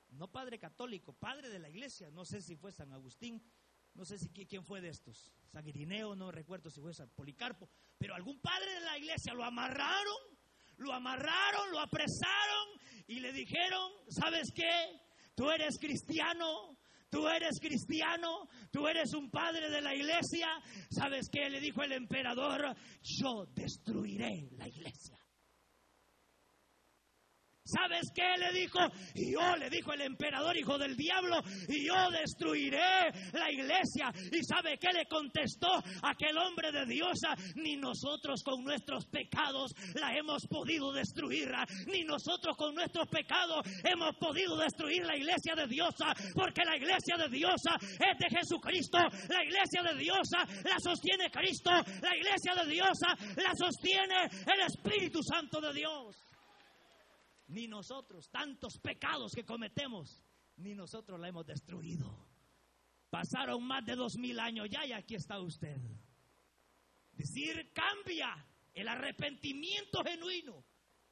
No 0.09 0.31
padre 0.31 0.57
católico, 0.57 1.13
padre 1.13 1.49
de 1.49 1.59
la 1.59 1.69
iglesia. 1.69 2.09
No 2.09 2.25
sé 2.25 2.41
si 2.41 2.55
fue 2.55 2.71
San 2.71 2.91
Agustín, 2.93 3.43
no 3.95 4.05
sé 4.05 4.17
si 4.17 4.29
quién 4.29 4.63
fue 4.63 4.81
de 4.81 4.89
estos. 4.89 5.31
San 5.51 5.67
Irineo, 5.67 6.15
no 6.15 6.31
recuerdo 6.31 6.69
si 6.69 6.81
fue 6.81 6.93
San 6.93 7.09
Policarpo. 7.09 7.69
Pero 7.97 8.13
algún 8.13 8.39
padre 8.39 8.73
de 8.73 8.81
la 8.81 8.97
iglesia 8.97 9.33
lo 9.33 9.43
amarraron, 9.43 10.17
lo 10.77 10.93
amarraron, 10.93 11.71
lo 11.71 11.79
apresaron 11.79 12.67
y 13.07 13.19
le 13.19 13.31
dijeron, 13.31 13.91
¿sabes 14.09 14.51
qué? 14.53 14.99
Tú 15.33 15.49
eres 15.49 15.77
cristiano, 15.79 16.77
tú 17.09 17.27
eres 17.27 17.59
cristiano, 17.59 18.49
tú 18.71 18.87
eres 18.87 19.13
un 19.13 19.31
padre 19.31 19.69
de 19.69 19.81
la 19.81 19.95
iglesia. 19.95 20.49
¿Sabes 20.89 21.29
qué? 21.31 21.49
Le 21.49 21.61
dijo 21.61 21.81
el 21.81 21.93
emperador, 21.93 22.75
yo 23.01 23.45
destruiré 23.53 24.49
la 24.57 24.67
iglesia. 24.67 25.24
¿Sabes 27.65 28.11
qué 28.13 28.37
le 28.37 28.51
dijo? 28.53 28.77
Y 29.15 29.33
yo 29.33 29.55
le 29.57 29.71
dijo 29.71 29.91
el 29.93 30.01
emperador, 30.01 30.55
hijo 30.55 30.77
del 30.77 30.95
diablo, 30.95 31.41
y 31.67 31.87
yo 31.87 32.11
destruiré 32.11 33.09
la 33.33 33.51
iglesia. 33.51 34.13
¿Y 34.31 34.43
sabe 34.43 34.77
qué 34.77 34.93
le 34.93 35.07
contestó 35.07 35.81
aquel 36.03 36.37
hombre 36.37 36.71
de 36.71 36.85
Dios? 36.85 37.17
Ni 37.55 37.75
nosotros 37.75 38.43
con 38.43 38.63
nuestros 38.63 39.07
pecados 39.07 39.73
la 39.95 40.15
hemos 40.15 40.45
podido 40.45 40.93
destruir, 40.93 41.51
ni 41.87 42.03
nosotros 42.03 42.55
con 42.55 42.75
nuestros 42.75 43.07
pecados 43.07 43.65
hemos 43.83 44.15
podido 44.17 44.57
destruir 44.57 45.03
la 45.03 45.17
iglesia 45.17 45.55
de 45.55 45.65
Dios, 45.65 45.95
porque 46.35 46.63
la 46.65 46.77
iglesia 46.77 47.17
de 47.17 47.29
Dios 47.29 47.61
es 47.81 48.17
de 48.19 48.37
Jesucristo, 48.37 48.99
la 48.99 49.43
iglesia 49.43 49.81
de 49.81 49.97
Dios 49.97 50.29
la 50.63 50.79
sostiene 50.79 51.31
Cristo, 51.31 51.71
la 51.71 52.15
iglesia 52.15 52.53
de 52.63 52.71
Dios 52.71 52.99
la 53.37 53.55
sostiene 53.55 54.25
el 54.53 54.61
Espíritu 54.67 55.23
Santo 55.23 55.59
de 55.59 55.73
Dios 55.73 56.24
ni 57.47 57.67
nosotros, 57.67 58.29
tantos 58.29 58.77
pecados 58.79 59.33
que 59.33 59.45
cometemos, 59.45 60.23
ni 60.57 60.73
nosotros 60.73 61.19
la 61.19 61.27
hemos 61.27 61.45
destruido. 61.45 62.27
Pasaron 63.09 63.63
más 63.63 63.85
de 63.85 63.95
dos 63.95 64.17
mil 64.17 64.39
años 64.39 64.67
ya 64.69 64.85
y 64.85 64.91
aquí 64.91 65.15
está 65.15 65.39
usted. 65.39 65.77
Decir 67.11 67.71
cambia 67.73 68.45
el 68.73 68.87
arrepentimiento 68.87 70.03
genuino, 70.03 70.65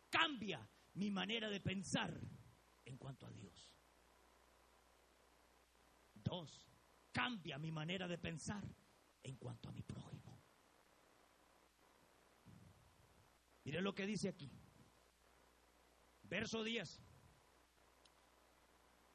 cambia 0.10 0.68
mi 0.96 1.10
manera 1.10 1.50
de 1.50 1.62
pensar 1.62 2.20
en 2.86 2.98
cuanto 2.98 3.26
a 3.26 3.32
Dios. 3.32 3.72
Dos, 6.16 6.70
cambia 7.12 7.58
mi 7.58 7.72
manera 7.72 8.08
de 8.08 8.18
pensar 8.18 8.64
en 9.22 9.36
cuanto 9.38 9.70
a 9.70 9.72
mi 9.72 9.82
prójimo. 9.82 10.42
Mire 13.64 13.82
lo 13.82 13.96
que 13.96 14.06
dice 14.06 14.30
aquí. 14.30 14.52
Verso 16.34 16.64
10. 16.64 17.00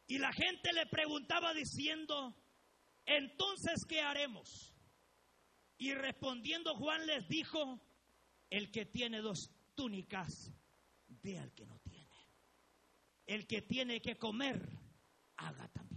Y 0.07 0.18
la 0.18 0.33
gente 0.33 0.72
le 0.72 0.87
preguntaba 0.87 1.52
diciendo, 1.52 2.33
entonces, 3.04 3.85
¿qué 3.87 4.00
haremos? 4.00 4.72
Y 5.78 5.94
respondiendo 5.94 6.76
Juan 6.76 7.04
les 7.09 7.26
dijo, 7.26 7.81
el 8.50 8.70
que 8.70 8.87
tiene 8.87 9.20
dos 9.20 9.50
túnicas, 9.74 10.52
dé 11.09 11.40
al 11.40 11.52
que 11.54 11.66
no 11.66 11.81
tiene. 11.81 12.14
El 13.26 13.48
que 13.48 13.62
tiene 13.62 14.00
que 14.00 14.16
comer, 14.16 14.68
haga 15.38 15.66
también. 15.72 15.88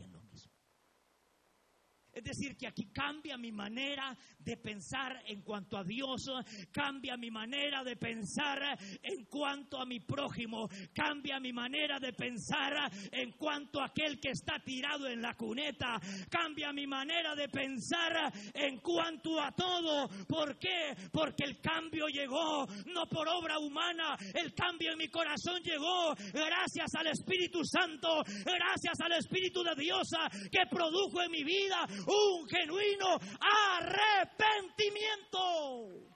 Es 2.13 2.23
decir, 2.23 2.57
que 2.57 2.67
aquí 2.67 2.87
cambia 2.91 3.37
mi 3.37 3.51
manera 3.51 4.15
de 4.37 4.57
pensar 4.57 5.23
en 5.27 5.41
cuanto 5.41 5.77
a 5.77 5.83
Dios, 5.83 6.29
cambia 6.71 7.15
mi 7.15 7.31
manera 7.31 7.83
de 7.83 7.95
pensar 7.95 8.77
en 9.01 9.25
cuanto 9.25 9.79
a 9.79 9.85
mi 9.85 10.01
prójimo, 10.01 10.67
cambia 10.93 11.39
mi 11.39 11.53
manera 11.53 11.99
de 11.99 12.11
pensar 12.11 12.91
en 13.11 13.31
cuanto 13.31 13.81
a 13.81 13.85
aquel 13.85 14.19
que 14.19 14.31
está 14.31 14.59
tirado 14.59 15.07
en 15.07 15.21
la 15.21 15.35
cuneta, 15.35 15.99
cambia 16.29 16.73
mi 16.73 16.85
manera 16.85 17.33
de 17.33 17.47
pensar 17.47 18.31
en 18.53 18.79
cuanto 18.79 19.39
a 19.39 19.51
todo. 19.51 20.09
¿Por 20.27 20.57
qué? 20.59 20.93
Porque 21.11 21.45
el 21.45 21.61
cambio 21.61 22.07
llegó 22.07 22.65
no 22.87 23.07
por 23.07 23.27
obra 23.29 23.57
humana, 23.57 24.17
el 24.33 24.53
cambio 24.53 24.91
en 24.91 24.97
mi 24.97 25.07
corazón 25.07 25.61
llegó 25.63 26.13
gracias 26.33 26.93
al 26.95 27.07
Espíritu 27.07 27.63
Santo, 27.63 28.21
gracias 28.25 28.99
al 28.99 29.13
Espíritu 29.13 29.63
de 29.63 29.75
Dios 29.75 30.09
que 30.51 30.65
produjo 30.69 31.21
en 31.21 31.31
mi 31.31 31.43
vida 31.43 31.87
un 32.07 32.47
genuino 32.47 33.17
arrepentimiento. 33.39 36.15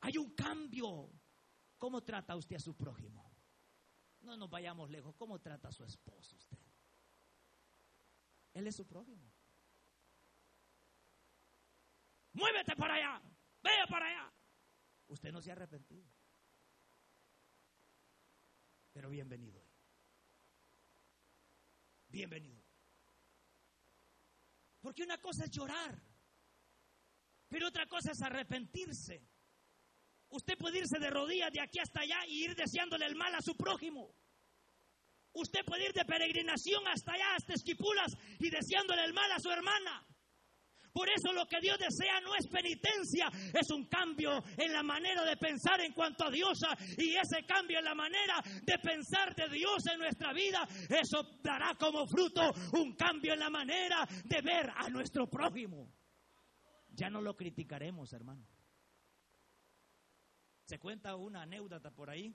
Hay 0.00 0.18
un 0.18 0.34
cambio. 0.34 1.10
¿Cómo 1.78 2.02
trata 2.02 2.36
usted 2.36 2.56
a 2.56 2.60
su 2.60 2.76
prójimo? 2.76 3.32
No 4.20 4.36
nos 4.36 4.50
vayamos 4.50 4.90
lejos. 4.90 5.14
¿Cómo 5.16 5.40
trata 5.40 5.68
a 5.68 5.72
su 5.72 5.84
esposo 5.84 6.36
usted? 6.36 6.58
Él 8.54 8.66
es 8.66 8.76
su 8.76 8.86
prójimo. 8.86 9.32
Muévete 12.32 12.74
para 12.76 12.94
allá. 12.94 13.22
Vea 13.62 13.86
para 13.88 14.06
allá. 14.06 14.32
Usted 15.08 15.32
no 15.32 15.40
se 15.40 15.50
ha 15.50 15.54
arrepentido. 15.54 16.06
Pero 18.92 19.10
bienvenido. 19.10 19.62
Bienvenido. 22.08 22.61
Porque 24.82 25.04
una 25.04 25.16
cosa 25.18 25.44
es 25.44 25.50
llorar, 25.50 26.02
pero 27.48 27.68
otra 27.68 27.86
cosa 27.86 28.10
es 28.12 28.20
arrepentirse. 28.20 29.26
Usted 30.28 30.58
puede 30.58 30.80
irse 30.80 30.98
de 30.98 31.08
rodillas 31.08 31.52
de 31.52 31.60
aquí 31.60 31.78
hasta 31.78 32.00
allá 32.00 32.26
y 32.26 32.44
ir 32.44 32.56
deseándole 32.56 33.06
el 33.06 33.14
mal 33.14 33.34
a 33.34 33.40
su 33.40 33.56
prójimo. 33.56 34.14
Usted 35.34 35.64
puede 35.64 35.86
ir 35.86 35.92
de 35.92 36.04
peregrinación 36.04 36.86
hasta 36.88 37.12
allá, 37.12 37.36
hasta 37.36 37.54
Esquipulas, 37.54 38.12
y 38.38 38.50
deseándole 38.50 39.04
el 39.04 39.12
mal 39.14 39.30
a 39.32 39.38
su 39.38 39.50
hermana. 39.50 40.06
Por 40.92 41.08
eso 41.08 41.32
lo 41.32 41.46
que 41.46 41.60
Dios 41.60 41.78
desea 41.78 42.20
no 42.20 42.34
es 42.34 42.46
penitencia, 42.46 43.28
es 43.52 43.70
un 43.70 43.86
cambio 43.86 44.42
en 44.58 44.72
la 44.72 44.82
manera 44.82 45.24
de 45.24 45.36
pensar 45.36 45.80
en 45.80 45.92
cuanto 45.92 46.24
a 46.24 46.30
Dios. 46.30 46.60
Y 46.98 47.16
ese 47.16 47.44
cambio 47.46 47.78
en 47.78 47.84
la 47.84 47.94
manera 47.94 48.42
de 48.62 48.78
pensar 48.78 49.34
de 49.34 49.48
Dios 49.48 49.86
en 49.86 49.98
nuestra 49.98 50.32
vida, 50.32 50.68
eso 50.90 51.22
dará 51.42 51.74
como 51.76 52.06
fruto 52.06 52.52
un 52.74 52.94
cambio 52.94 53.32
en 53.32 53.40
la 53.40 53.50
manera 53.50 54.06
de 54.24 54.42
ver 54.42 54.70
a 54.76 54.88
nuestro 54.90 55.28
prójimo. 55.28 55.90
Ya 56.90 57.08
no 57.08 57.22
lo 57.22 57.36
criticaremos, 57.36 58.12
hermano. 58.12 58.46
Se 60.66 60.78
cuenta 60.78 61.16
una 61.16 61.42
anécdota 61.42 61.90
por 61.90 62.10
ahí 62.10 62.34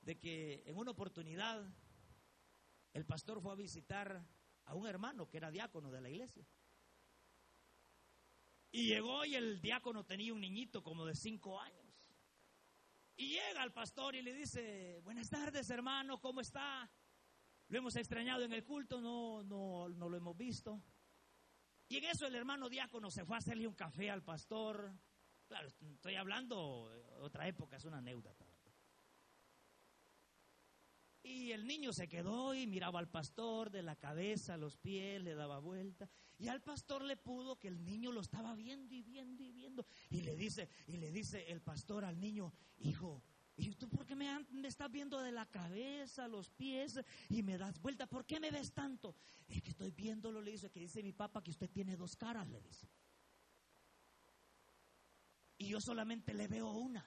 de 0.00 0.18
que 0.18 0.62
en 0.66 0.76
una 0.76 0.92
oportunidad 0.92 1.62
el 2.92 3.04
pastor 3.04 3.40
fue 3.42 3.52
a 3.52 3.56
visitar 3.56 4.26
a 4.64 4.74
un 4.74 4.86
hermano 4.86 5.28
que 5.28 5.36
era 5.36 5.50
diácono 5.50 5.90
de 5.90 6.00
la 6.00 6.08
iglesia. 6.08 6.46
Y 8.72 8.86
llegó 8.86 9.24
y 9.24 9.34
el 9.34 9.60
diácono 9.60 10.04
tenía 10.04 10.32
un 10.32 10.40
niñito 10.40 10.82
como 10.82 11.04
de 11.04 11.14
cinco 11.14 11.60
años. 11.60 11.80
Y 13.16 13.30
llega 13.30 13.64
el 13.64 13.72
pastor 13.72 14.14
y 14.14 14.22
le 14.22 14.32
dice, 14.32 15.00
buenas 15.02 15.28
tardes 15.28 15.68
hermano, 15.70 16.20
¿cómo 16.20 16.40
está? 16.40 16.90
Lo 17.68 17.78
hemos 17.78 17.94
extrañado 17.96 18.44
en 18.44 18.52
el 18.52 18.64
culto, 18.64 19.00
no, 19.00 19.42
no, 19.42 19.88
no 19.88 20.08
lo 20.08 20.16
hemos 20.16 20.36
visto. 20.36 20.82
Y 21.88 21.96
en 21.96 22.04
eso 22.04 22.26
el 22.26 22.34
hermano 22.34 22.68
diácono 22.68 23.10
se 23.10 23.24
fue 23.24 23.36
a 23.36 23.38
hacerle 23.40 23.66
un 23.66 23.74
café 23.74 24.10
al 24.10 24.22
pastor. 24.22 24.92
Claro, 25.46 25.68
estoy 25.68 26.14
hablando 26.14 26.88
otra 27.18 27.48
época, 27.48 27.76
es 27.76 27.84
una 27.84 27.98
anécdota. 27.98 28.46
Y 31.22 31.52
el 31.52 31.66
niño 31.66 31.92
se 31.92 32.08
quedó 32.08 32.54
y 32.54 32.66
miraba 32.66 32.98
al 32.98 33.08
pastor 33.08 33.70
de 33.70 33.82
la 33.82 33.96
cabeza 33.96 34.54
a 34.54 34.56
los 34.56 34.76
pies, 34.76 35.20
le 35.22 35.34
daba 35.34 35.58
vuelta. 35.58 36.08
Y 36.40 36.48
al 36.48 36.62
pastor 36.62 37.02
le 37.02 37.18
pudo 37.18 37.58
que 37.58 37.68
el 37.68 37.84
niño 37.84 38.10
lo 38.12 38.22
estaba 38.22 38.54
viendo 38.54 38.94
y 38.94 39.02
viendo 39.02 39.44
y 39.44 39.52
viendo. 39.52 39.86
Y 40.08 40.22
le 40.22 40.34
dice, 40.36 40.70
y 40.86 40.96
le 40.96 41.12
dice 41.12 41.44
el 41.52 41.60
pastor 41.60 42.02
al 42.02 42.18
niño, 42.18 42.50
hijo, 42.78 43.22
¿y 43.58 43.74
tú 43.74 43.90
por 43.90 44.06
qué 44.06 44.14
me, 44.16 44.26
me 44.50 44.68
estás 44.68 44.90
viendo 44.90 45.20
de 45.20 45.32
la 45.32 45.44
cabeza, 45.44 46.28
los 46.28 46.48
pies 46.48 46.98
y 47.28 47.42
me 47.42 47.58
das 47.58 47.78
vuelta? 47.82 48.06
¿Por 48.06 48.24
qué 48.24 48.40
me 48.40 48.50
ves 48.50 48.72
tanto? 48.72 49.14
Es 49.48 49.60
que 49.60 49.68
estoy 49.68 49.90
viéndolo, 49.90 50.40
le 50.40 50.52
dice, 50.52 50.70
que 50.70 50.80
dice 50.80 51.02
mi 51.02 51.12
papá 51.12 51.42
que 51.42 51.50
usted 51.50 51.68
tiene 51.68 51.94
dos 51.94 52.16
caras, 52.16 52.48
le 52.48 52.62
dice. 52.62 52.88
Y 55.58 55.68
yo 55.68 55.80
solamente 55.82 56.32
le 56.32 56.48
veo 56.48 56.70
una. 56.70 57.04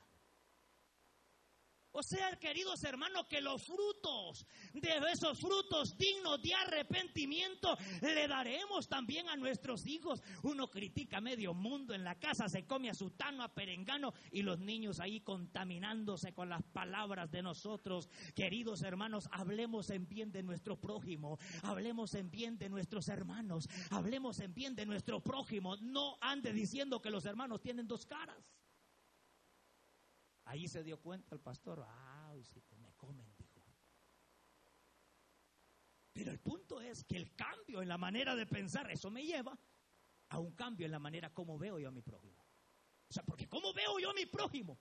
O 1.96 2.02
sea, 2.02 2.36
queridos 2.38 2.84
hermanos, 2.84 3.28
que 3.28 3.40
los 3.40 3.62
frutos 3.64 4.48
de 4.74 4.90
esos 5.12 5.40
frutos 5.40 5.96
dignos 5.96 6.42
de 6.42 6.54
arrepentimiento 6.56 7.78
le 8.02 8.28
daremos 8.28 8.88
también 8.88 9.30
a 9.30 9.36
nuestros 9.36 9.86
hijos. 9.86 10.24
Uno 10.42 10.72
critica 10.72 11.22
medio 11.22 11.54
mundo 11.54 11.94
en 11.94 12.04
la 12.04 12.16
casa, 12.16 12.50
se 12.50 12.66
come 12.66 12.90
a 12.90 12.96
sutano, 12.96 13.44
a 13.44 13.54
perengano 13.54 14.12
y 14.32 14.42
los 14.42 14.60
niños 14.60 15.00
ahí 15.00 15.22
contaminándose 15.22 16.34
con 16.34 16.50
las 16.50 16.64
palabras 16.64 17.30
de 17.30 17.44
nosotros. 17.44 18.10
Queridos 18.34 18.82
hermanos, 18.82 19.30
hablemos 19.32 19.92
en 19.92 20.08
bien 20.08 20.32
de 20.32 20.42
nuestro 20.42 20.82
prójimo, 20.82 21.38
hablemos 21.62 22.16
en 22.16 22.32
bien 22.32 22.58
de 22.58 22.70
nuestros 22.70 23.08
hermanos, 23.08 23.70
hablemos 23.92 24.40
en 24.40 24.52
bien 24.56 24.76
de 24.76 24.88
nuestro 24.88 25.22
prójimo. 25.22 25.78
No 25.78 26.18
ande 26.22 26.54
diciendo 26.54 27.04
que 27.04 27.12
los 27.12 27.26
hermanos 27.26 27.62
tienen 27.62 27.88
dos 27.88 28.08
caras. 28.08 28.44
Ahí 30.46 30.68
se 30.68 30.84
dio 30.84 31.00
cuenta 31.00 31.34
el 31.36 31.42
pastor, 31.42 31.86
ay, 31.88 32.44
si 32.44 32.62
me 32.78 32.94
comen, 32.94 33.26
dijo. 33.38 33.62
Pero 36.12 36.32
el 36.32 36.40
punto 36.40 36.80
es 36.82 37.04
que 37.06 37.18
el 37.18 37.34
cambio 37.36 37.82
en 37.82 37.88
la 37.88 37.98
manera 37.98 38.36
de 38.36 38.46
pensar, 38.46 38.92
eso 38.92 39.10
me 39.10 39.24
lleva 39.24 39.58
a 40.30 40.40
un 40.40 40.54
cambio 40.54 40.86
en 40.86 40.92
la 40.92 41.00
manera 41.00 41.34
como 41.34 41.58
veo 41.58 41.80
yo 41.80 41.88
a 41.88 41.92
mi 41.92 42.02
prójimo. 42.02 42.44
O 43.10 43.14
sea, 43.14 43.24
porque 43.24 43.48
¿cómo 43.48 43.74
veo 43.74 44.00
yo 44.00 44.10
a 44.10 44.14
mi 44.14 44.26
prójimo? 44.26 44.80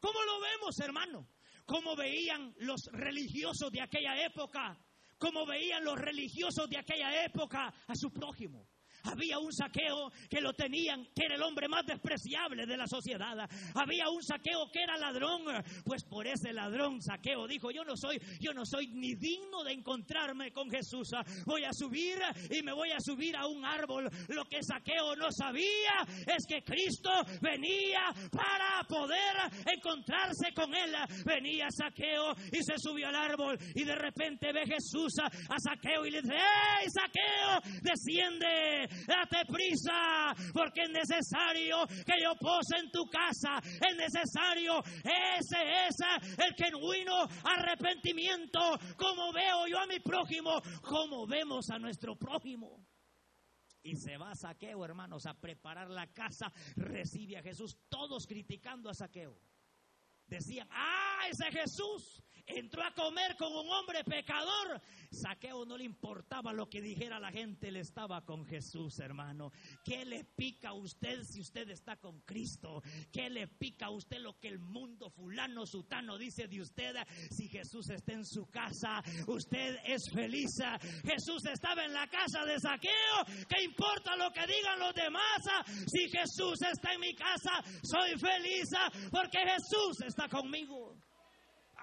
¿Cómo 0.00 0.18
lo 0.22 0.40
vemos, 0.40 0.78
hermano? 0.80 1.28
¿Cómo 1.64 1.96
veían 1.96 2.54
los 2.58 2.80
religiosos 2.92 3.70
de 3.72 3.80
aquella 3.80 4.24
época? 4.24 4.78
¿Cómo 5.18 5.46
veían 5.46 5.84
los 5.84 5.98
religiosos 5.98 6.68
de 6.68 6.78
aquella 6.78 7.24
época 7.24 7.72
a 7.86 7.94
su 7.94 8.12
prójimo? 8.12 8.68
Había 9.06 9.38
un 9.38 9.52
saqueo 9.52 10.10
que 10.28 10.40
lo 10.40 10.52
tenían, 10.52 11.06
que 11.14 11.26
era 11.26 11.36
el 11.36 11.42
hombre 11.42 11.68
más 11.68 11.86
despreciable 11.86 12.66
de 12.66 12.76
la 12.76 12.86
sociedad. 12.86 13.48
Había 13.74 14.08
un 14.08 14.22
saqueo 14.22 14.70
que 14.72 14.82
era 14.82 14.96
ladrón, 14.96 15.42
pues 15.84 16.04
por 16.04 16.26
ese 16.26 16.52
ladrón 16.52 17.00
saqueo 17.00 17.46
dijo, 17.46 17.70
yo 17.70 17.84
no 17.84 17.96
soy, 17.96 18.20
yo 18.40 18.52
no 18.52 18.64
soy 18.64 18.88
ni 18.88 19.14
digno 19.14 19.62
de 19.64 19.72
encontrarme 19.72 20.52
con 20.52 20.70
Jesús. 20.70 21.10
Voy 21.44 21.64
a 21.64 21.72
subir 21.72 22.18
y 22.50 22.62
me 22.62 22.72
voy 22.72 22.90
a 22.92 23.00
subir 23.00 23.36
a 23.36 23.46
un 23.46 23.64
árbol. 23.64 24.08
Lo 24.28 24.44
que 24.44 24.62
saqueo 24.62 25.16
no 25.16 25.30
sabía 25.30 26.04
es 26.26 26.46
que 26.46 26.62
Cristo 26.62 27.10
venía 27.40 28.12
para 28.30 28.82
poder 28.88 29.36
encontrarse 29.72 30.52
con 30.54 30.74
él. 30.74 30.94
Venía 31.24 31.68
saqueo 31.70 32.34
y 32.52 32.62
se 32.62 32.74
subió 32.78 33.08
al 33.08 33.16
árbol 33.16 33.58
y 33.74 33.84
de 33.84 33.94
repente 33.94 34.52
ve 34.52 34.64
Jesús 34.66 35.14
a 35.20 35.58
saqueo 35.58 36.06
y 36.06 36.10
le 36.10 36.22
dice, 36.22 36.34
¡Hey, 36.36 36.86
saqueo! 36.88 37.80
Desciende, 37.82 38.88
date 39.06 39.44
prisa, 39.46 40.34
porque 40.52 40.82
es 40.82 40.90
necesario 40.90 41.86
que 42.04 42.22
yo 42.22 42.34
pose 42.36 42.78
en 42.78 42.90
tu 42.90 43.04
casa, 43.10 43.58
es 43.62 43.96
necesario, 43.96 44.82
ese 45.04 45.86
es 45.86 45.96
el 46.38 46.54
genuino 46.54 47.26
arrepentimiento, 47.44 48.60
como 48.96 49.32
veo 49.32 49.66
yo 49.66 49.78
a 49.78 49.86
mi 49.86 50.00
prójimo, 50.00 50.60
como 50.82 51.26
vemos 51.26 51.68
a 51.70 51.78
nuestro 51.78 52.16
prójimo. 52.16 52.86
Y 53.82 53.94
se 53.94 54.16
va 54.16 54.32
a 54.32 54.34
Saqueo, 54.34 54.84
hermanos, 54.84 55.26
a 55.26 55.34
preparar 55.34 55.88
la 55.88 56.08
casa, 56.08 56.52
recibe 56.74 57.38
a 57.38 57.42
Jesús, 57.42 57.78
todos 57.88 58.26
criticando 58.26 58.90
a 58.90 58.94
Saqueo. 58.94 59.38
Decían, 60.26 60.66
ah, 60.72 61.20
ese 61.30 61.52
Jesús 61.52 62.20
entró 62.46 62.82
a 62.84 62.92
comer 62.92 63.36
con 63.36 63.52
un 63.52 63.68
hombre 63.70 64.04
pecador. 64.04 64.80
Saqueo 65.10 65.64
no 65.64 65.76
le 65.76 65.84
importaba 65.84 66.52
lo 66.52 66.68
que 66.68 66.80
dijera 66.80 67.18
la 67.18 67.30
gente, 67.30 67.68
él 67.68 67.76
estaba 67.76 68.24
con 68.24 68.44
Jesús, 68.46 68.98
hermano. 69.00 69.52
¿Qué 69.84 70.04
le 70.04 70.24
pica 70.24 70.70
a 70.70 70.74
usted 70.74 71.22
si 71.22 71.40
usted 71.40 71.68
está 71.70 71.96
con 71.96 72.20
Cristo? 72.20 72.82
¿Qué 73.12 73.30
le 73.30 73.48
pica 73.48 73.86
a 73.86 73.90
usted 73.90 74.18
lo 74.18 74.38
que 74.38 74.48
el 74.48 74.58
mundo 74.58 75.10
fulano, 75.10 75.66
sutano 75.66 76.18
dice 76.18 76.46
de 76.48 76.60
usted? 76.60 76.94
Si 77.30 77.48
Jesús 77.48 77.90
está 77.90 78.12
en 78.12 78.24
su 78.24 78.46
casa, 78.46 79.02
usted 79.26 79.76
es 79.84 80.02
feliz. 80.12 80.50
Jesús 81.04 81.44
estaba 81.46 81.84
en 81.84 81.92
la 81.92 82.06
casa 82.08 82.44
de 82.44 82.58
Saqueo. 82.58 83.46
¿Qué 83.48 83.64
importa 83.64 84.16
lo 84.16 84.30
que 84.30 84.46
digan 84.46 84.78
los 84.78 84.94
demás? 84.94 85.42
Si 85.86 86.08
Jesús 86.08 86.60
está 86.62 86.92
en 86.92 87.00
mi 87.00 87.14
casa, 87.14 87.62
soy 87.82 88.18
feliz 88.18 88.68
porque 89.10 89.38
Jesús 89.38 90.02
está 90.06 90.28
conmigo. 90.28 90.95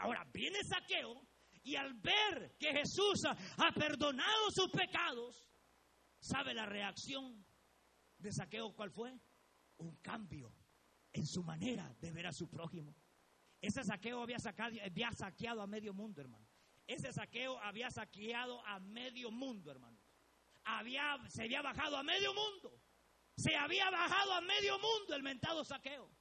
Ahora 0.03 0.25
viene 0.33 0.61
Saqueo 0.65 1.25
y 1.63 1.77
al 1.77 1.93
ver 1.93 2.57
que 2.59 2.73
Jesús 2.73 3.23
ha 3.25 3.71
perdonado 3.71 4.51
sus 4.51 4.69
pecados, 4.69 5.49
¿sabe 6.19 6.53
la 6.53 6.65
reacción 6.65 7.45
de 8.17 8.33
Saqueo 8.33 8.75
cuál 8.75 8.91
fue? 8.91 9.17
Un 9.77 9.95
cambio 10.01 10.53
en 11.13 11.25
su 11.25 11.41
manera 11.41 11.95
de 12.01 12.11
ver 12.11 12.27
a 12.27 12.33
su 12.33 12.49
prójimo. 12.49 12.93
Ese 13.61 13.81
saqueo 13.81 14.21
había, 14.21 14.37
había 14.85 15.11
saqueado 15.13 15.61
a 15.61 15.67
medio 15.67 15.93
mundo, 15.93 16.19
hermano. 16.19 16.45
Ese 16.85 17.13
saqueo 17.13 17.57
había 17.59 17.89
saqueado 17.89 18.65
a 18.65 18.81
medio 18.81 19.31
mundo, 19.31 19.71
hermano. 19.71 19.97
Había, 20.65 21.17
se 21.29 21.43
había 21.43 21.61
bajado 21.61 21.95
a 21.95 22.03
medio 22.03 22.33
mundo. 22.33 22.77
Se 23.37 23.55
había 23.55 23.89
bajado 23.89 24.33
a 24.33 24.41
medio 24.41 24.77
mundo 24.79 25.15
el 25.15 25.23
mentado 25.23 25.63
saqueo. 25.63 26.11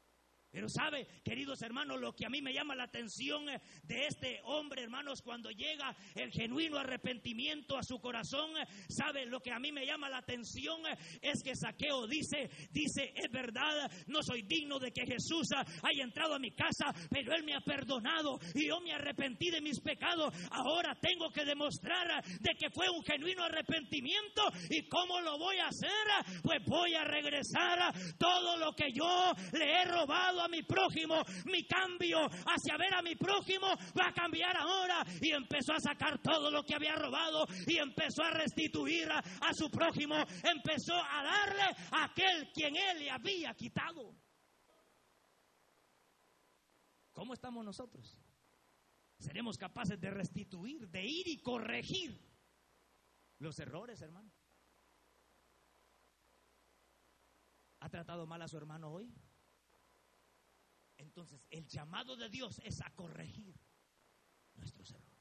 Pero 0.53 0.69
sabe, 0.69 1.07
queridos 1.25 1.63
hermanos, 1.63 1.99
lo 1.99 2.13
que 2.13 2.27
a 2.27 2.29
mí 2.29 2.43
me 2.43 2.53
llama 2.53 2.77
la 2.77 2.85
atención 2.85 3.49
eh, 3.49 3.63
de 3.85 4.07
este 4.07 4.39
hombre, 4.45 4.83
hermanos, 4.83 5.23
cuando 5.23 5.51
llega 5.51 5.97
el 6.15 6.31
genuino 6.31 6.77
arrepentimiento 6.77 7.79
a 7.79 7.83
su 7.83 7.99
corazón, 7.99 8.51
eh, 8.59 8.67
sabe, 8.91 9.25
lo 9.25 9.41
que 9.41 9.51
a 9.51 9.59
mí 9.59 9.73
me 9.73 9.87
llama 9.87 10.11
la 10.11 10.19
atención 10.19 10.87
eh, 10.87 10.99
es 11.23 11.43
que 11.43 11.57
Saqueo 11.57 12.07
dice, 12.07 12.51
dice, 12.71 13.15
es 13.17 13.31
verdad, 13.31 13.91
no 14.09 14.23
soy 14.23 14.43
digno 14.43 14.79
de 14.79 14.93
que 14.93 15.07
Jesús 15.07 15.49
haya 15.55 16.05
entrado 16.05 16.35
a 16.35 16.39
mi 16.39 16.51
casa, 16.51 16.93
pero 17.09 17.35
Él 17.35 17.45
me 17.45 17.55
ha 17.55 17.63
perdonado 17.63 18.39
y 18.55 18.69
yo 18.69 18.79
me 18.83 18.93
arrepentí 18.93 19.51
de 19.51 19.63
mis 19.63 19.81
pecados. 19.81 20.35
Ahora 20.51 20.95
tengo 21.01 21.31
que 21.31 21.47
demostrar 21.47 22.23
de 22.23 22.55
que 22.59 22.69
fue 22.69 22.91
un 22.91 23.03
genuino 23.03 23.45
arrepentimiento 23.45 24.43
y 24.69 24.87
cómo 24.87 25.19
lo 25.23 25.39
voy 25.39 25.57
a 25.57 25.69
hacer, 25.69 26.43
pues 26.43 26.63
voy 26.67 26.95
a 26.95 27.05
regresar 27.05 27.95
todo 28.19 28.59
lo 28.59 28.75
que 28.75 28.93
yo 28.93 29.33
le 29.53 29.81
he 29.81 29.85
robado 29.87 30.42
a 30.43 30.49
mi 30.49 30.63
prójimo, 30.63 31.23
mi 31.47 31.67
cambio 31.67 32.27
hacia 32.27 32.77
ver 32.77 32.95
a 32.95 33.03
mi 33.03 33.15
prójimo 33.17 33.69
va 33.99 34.09
a 34.09 34.13
cambiar 34.13 34.57
ahora. 34.57 35.05
Y 35.21 35.31
empezó 35.33 35.73
a 35.75 35.81
sacar 35.81 36.21
todo 36.21 36.51
lo 36.51 36.63
que 36.63 36.75
había 36.75 36.95
robado 36.95 37.47
y 37.67 37.79
empezó 37.79 38.23
a 38.23 38.31
restituir 38.31 39.11
a, 39.11 39.53
su 39.55 39.71
prójimo. 39.71 40.17
Empezó 40.43 40.95
a 40.95 41.23
darle 41.23 41.63
a 41.91 42.05
aquel 42.05 42.51
quien 42.53 42.77
él 42.77 42.99
le 43.01 43.11
había 43.11 43.55
quitado. 43.55 44.15
¿Cómo 47.13 47.35
estamos 47.35 47.65
nosotros? 47.65 48.19
Seremos 49.19 49.57
capaces 49.57 50.01
de 50.01 50.11
restituir, 50.11 50.89
de 50.89 51.05
ir 51.05 51.29
y 51.29 51.41
corregir 51.41 52.19
los 53.39 53.59
errores, 53.59 54.01
hermano. 54.01 54.33
¿Ha 57.81 57.89
tratado 57.89 58.27
mal 58.27 58.41
a 58.43 58.49
su 58.49 58.57
hermano 58.57 58.93
hoy? 58.93 59.13
Entonces, 61.03 61.45
el 61.51 61.67
llamado 61.67 62.17
de 62.17 62.29
Dios 62.29 62.61
es 62.65 62.81
a 62.81 62.91
corregir 62.95 63.55
nuestros 64.55 64.91
errores. 64.93 65.13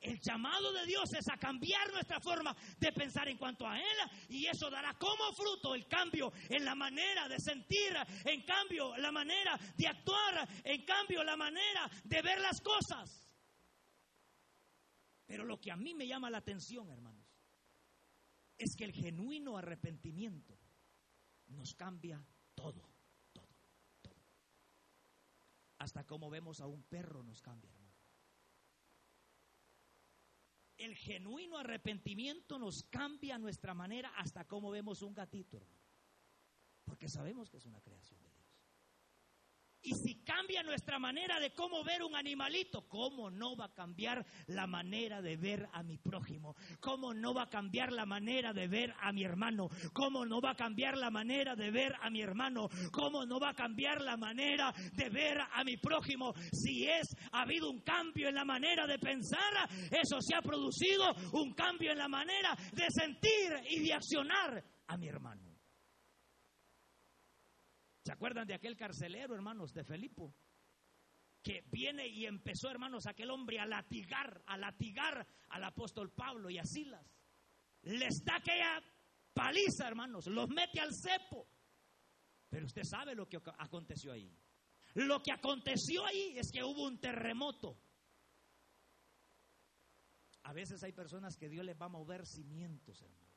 El 0.00 0.20
llamado 0.20 0.72
de 0.72 0.86
Dios 0.86 1.12
es 1.12 1.28
a 1.28 1.36
cambiar 1.36 1.92
nuestra 1.92 2.20
forma 2.20 2.56
de 2.78 2.92
pensar 2.92 3.28
en 3.28 3.36
cuanto 3.36 3.66
a 3.66 3.78
Él 3.78 3.96
y 4.28 4.46
eso 4.46 4.70
dará 4.70 4.96
como 4.96 5.32
fruto 5.32 5.74
el 5.74 5.88
cambio 5.88 6.32
en 6.48 6.64
la 6.64 6.76
manera 6.76 7.28
de 7.28 7.38
sentir, 7.40 7.96
en 8.24 8.42
cambio 8.44 8.96
la 8.96 9.10
manera 9.10 9.58
de 9.76 9.88
actuar, 9.88 10.48
en 10.64 10.84
cambio 10.84 11.24
la 11.24 11.36
manera 11.36 11.90
de 12.04 12.22
ver 12.22 12.40
las 12.40 12.60
cosas. 12.60 13.24
Pero 15.26 15.44
lo 15.44 15.60
que 15.60 15.72
a 15.72 15.76
mí 15.76 15.94
me 15.94 16.06
llama 16.06 16.30
la 16.30 16.38
atención, 16.38 16.88
hermanos, 16.90 17.26
es 18.56 18.76
que 18.76 18.84
el 18.84 18.92
genuino 18.92 19.58
arrepentimiento 19.58 20.56
nos 21.48 21.74
cambia 21.74 22.24
todo 22.54 22.87
hasta 25.78 26.04
cómo 26.04 26.30
vemos 26.30 26.60
a 26.60 26.66
un 26.66 26.82
perro 26.82 27.22
nos 27.22 27.40
cambia, 27.40 27.70
hermano. 27.70 27.88
El 30.76 30.94
genuino 30.94 31.58
arrepentimiento 31.58 32.58
nos 32.58 32.84
cambia 32.84 33.38
nuestra 33.38 33.74
manera 33.74 34.10
hasta 34.16 34.46
cómo 34.46 34.70
vemos 34.70 35.02
un 35.02 35.14
gatito, 35.14 35.56
hermano. 35.56 35.82
Porque 36.84 37.08
sabemos 37.08 37.50
que 37.50 37.56
es 37.56 37.66
una 37.66 37.80
creación 37.80 38.20
de 38.22 38.30
Dios. 38.30 38.37
Y 39.88 39.94
si 39.94 40.16
cambia 40.16 40.62
nuestra 40.62 40.98
manera 40.98 41.40
de 41.40 41.54
cómo 41.54 41.82
ver 41.82 42.02
un 42.02 42.14
animalito, 42.14 42.86
¿cómo 42.86 43.30
no 43.30 43.56
va 43.56 43.64
a 43.64 43.72
cambiar 43.72 44.22
la 44.48 44.66
manera 44.66 45.22
de 45.22 45.38
ver 45.38 45.66
a 45.72 45.82
mi 45.82 45.96
prójimo? 45.96 46.54
¿Cómo 46.78 47.14
no 47.14 47.32
va 47.32 47.44
a 47.44 47.48
cambiar 47.48 47.90
la 47.90 48.04
manera 48.04 48.52
de 48.52 48.68
ver 48.68 48.94
a 49.00 49.12
mi 49.12 49.24
hermano? 49.24 49.70
¿Cómo 49.94 50.26
no 50.26 50.42
va 50.42 50.50
a 50.50 50.56
cambiar 50.56 50.98
la 50.98 51.10
manera 51.10 51.56
de 51.56 51.70
ver 51.70 51.94
a 52.02 52.10
mi 52.10 52.20
hermano? 52.20 52.68
¿Cómo 52.92 53.24
no 53.24 53.40
va 53.40 53.48
a 53.48 53.54
cambiar 53.54 54.02
la 54.02 54.18
manera 54.18 54.74
de 54.92 55.08
ver 55.08 55.38
a 55.40 55.64
mi 55.64 55.78
prójimo? 55.78 56.34
Si 56.52 56.86
es, 56.86 57.06
ha 57.32 57.44
habido 57.44 57.70
un 57.70 57.80
cambio 57.80 58.28
en 58.28 58.34
la 58.34 58.44
manera 58.44 58.86
de 58.86 58.98
pensar, 58.98 59.70
eso 59.90 60.20
se 60.20 60.34
ha 60.34 60.42
producido 60.42 61.14
un 61.32 61.54
cambio 61.54 61.92
en 61.92 61.98
la 61.98 62.08
manera 62.08 62.54
de 62.74 62.84
sentir 62.90 63.54
y 63.70 63.86
de 63.86 63.94
accionar 63.94 64.62
a 64.86 64.98
mi 64.98 65.08
hermano. 65.08 65.47
¿Se 68.08 68.14
acuerdan 68.14 68.46
de 68.46 68.54
aquel 68.54 68.74
carcelero, 68.74 69.34
hermanos, 69.34 69.74
de 69.74 69.84
Felipo? 69.84 70.34
que 71.42 71.62
viene 71.70 72.06
y 72.06 72.24
empezó, 72.24 72.70
hermanos, 72.70 73.06
aquel 73.06 73.30
hombre 73.30 73.60
a 73.60 73.66
latigar, 73.66 74.42
a 74.46 74.56
latigar 74.56 75.26
al 75.50 75.64
apóstol 75.64 76.10
Pablo 76.10 76.48
y 76.48 76.56
a 76.56 76.64
Silas. 76.64 77.06
Les 77.82 78.24
da 78.24 78.36
aquella 78.36 78.82
paliza, 79.34 79.86
hermanos, 79.86 80.26
los 80.26 80.48
mete 80.48 80.80
al 80.80 80.90
cepo. 80.94 81.48
Pero 82.48 82.64
usted 82.64 82.82
sabe 82.82 83.14
lo 83.14 83.28
que 83.28 83.40
aconteció 83.58 84.12
ahí. 84.12 84.34
Lo 84.94 85.22
que 85.22 85.32
aconteció 85.32 86.06
ahí 86.06 86.38
es 86.38 86.50
que 86.50 86.64
hubo 86.64 86.86
un 86.86 86.98
terremoto. 86.98 87.78
A 90.44 90.54
veces 90.54 90.82
hay 90.82 90.92
personas 90.92 91.36
que 91.36 91.50
Dios 91.50 91.64
les 91.64 91.78
va 91.78 91.86
a 91.86 91.90
mover 91.90 92.26
cimientos, 92.26 93.02
hermano. 93.02 93.27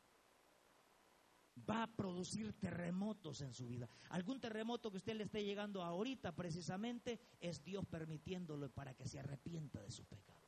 Va 1.57 1.83
a 1.83 1.87
producir 1.87 2.53
terremotos 2.53 3.41
en 3.41 3.53
su 3.53 3.67
vida. 3.67 3.87
Algún 4.09 4.39
terremoto 4.39 4.89
que 4.89 4.97
usted 4.97 5.15
le 5.15 5.25
esté 5.25 5.43
llegando 5.43 5.83
ahorita 5.83 6.31
precisamente 6.31 7.19
es 7.39 7.63
Dios 7.63 7.85
permitiéndolo 7.85 8.69
para 8.69 8.93
que 8.93 9.07
se 9.07 9.19
arrepienta 9.19 9.81
de 9.81 9.91
sus 9.91 10.05
pecados. 10.07 10.41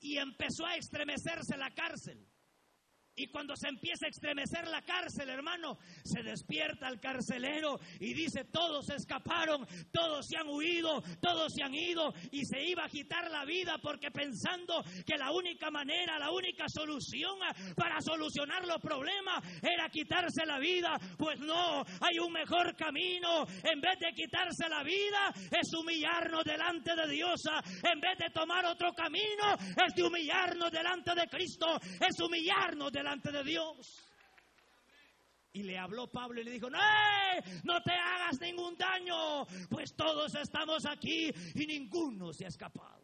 Y 0.00 0.16
empezó 0.16 0.66
a 0.66 0.76
estremecerse 0.76 1.56
la 1.56 1.70
cárcel. 1.74 2.26
Y 3.14 3.26
cuando 3.26 3.54
se 3.56 3.68
empieza 3.68 4.06
a 4.06 4.08
estremecer 4.08 4.66
la 4.68 4.80
cárcel, 4.80 5.28
hermano, 5.28 5.76
se 6.02 6.22
despierta 6.22 6.88
el 6.88 6.98
carcelero 6.98 7.78
y 8.00 8.14
dice, 8.14 8.44
todos 8.44 8.86
se 8.86 8.94
escaparon, 8.94 9.66
todos 9.92 10.26
se 10.26 10.38
han 10.38 10.48
huido, 10.48 11.02
todos 11.20 11.52
se 11.54 11.62
han 11.62 11.74
ido 11.74 12.14
y 12.30 12.42
se 12.46 12.64
iba 12.64 12.86
a 12.86 12.88
quitar 12.88 13.30
la 13.30 13.44
vida 13.44 13.76
porque 13.82 14.10
pensando 14.10 14.82
que 15.04 15.18
la 15.18 15.30
única 15.30 15.70
manera, 15.70 16.18
la 16.18 16.30
única 16.30 16.64
solución 16.68 17.38
para 17.76 18.00
solucionar 18.00 18.66
los 18.66 18.80
problemas 18.80 19.44
era 19.62 19.90
quitarse 19.90 20.46
la 20.46 20.58
vida. 20.58 20.96
Pues 21.18 21.38
no, 21.38 21.84
hay 22.00 22.18
un 22.18 22.32
mejor 22.32 22.74
camino. 22.76 23.44
En 23.62 23.80
vez 23.82 23.98
de 24.00 24.14
quitarse 24.14 24.70
la 24.70 24.82
vida, 24.82 25.34
es 25.50 25.70
humillarnos 25.74 26.44
delante 26.44 26.96
de 26.96 27.08
Dios. 27.12 27.42
En 27.82 28.00
vez 28.00 28.16
de 28.18 28.30
tomar 28.30 28.64
otro 28.64 28.90
camino, 28.94 29.52
es 29.86 29.94
de 29.94 30.02
humillarnos 30.02 30.70
delante 30.70 31.14
de 31.14 31.26
Cristo, 31.28 31.76
es 31.76 32.18
humillarnos 32.18 32.90
delante 32.90 33.01
delante 33.02 33.32
de 33.32 33.42
Dios. 33.42 34.00
Y 35.52 35.64
le 35.64 35.76
habló 35.76 36.10
Pablo 36.10 36.40
y 36.40 36.44
le 36.44 36.50
dijo, 36.52 36.70
no, 36.70 36.78
no 37.64 37.82
te 37.82 37.92
hagas 37.92 38.40
ningún 38.40 38.76
daño, 38.76 39.44
pues 39.68 39.94
todos 39.94 40.34
estamos 40.34 40.86
aquí 40.86 41.30
y 41.54 41.66
ninguno 41.66 42.32
se 42.32 42.44
ha 42.46 42.48
escapado. 42.48 43.01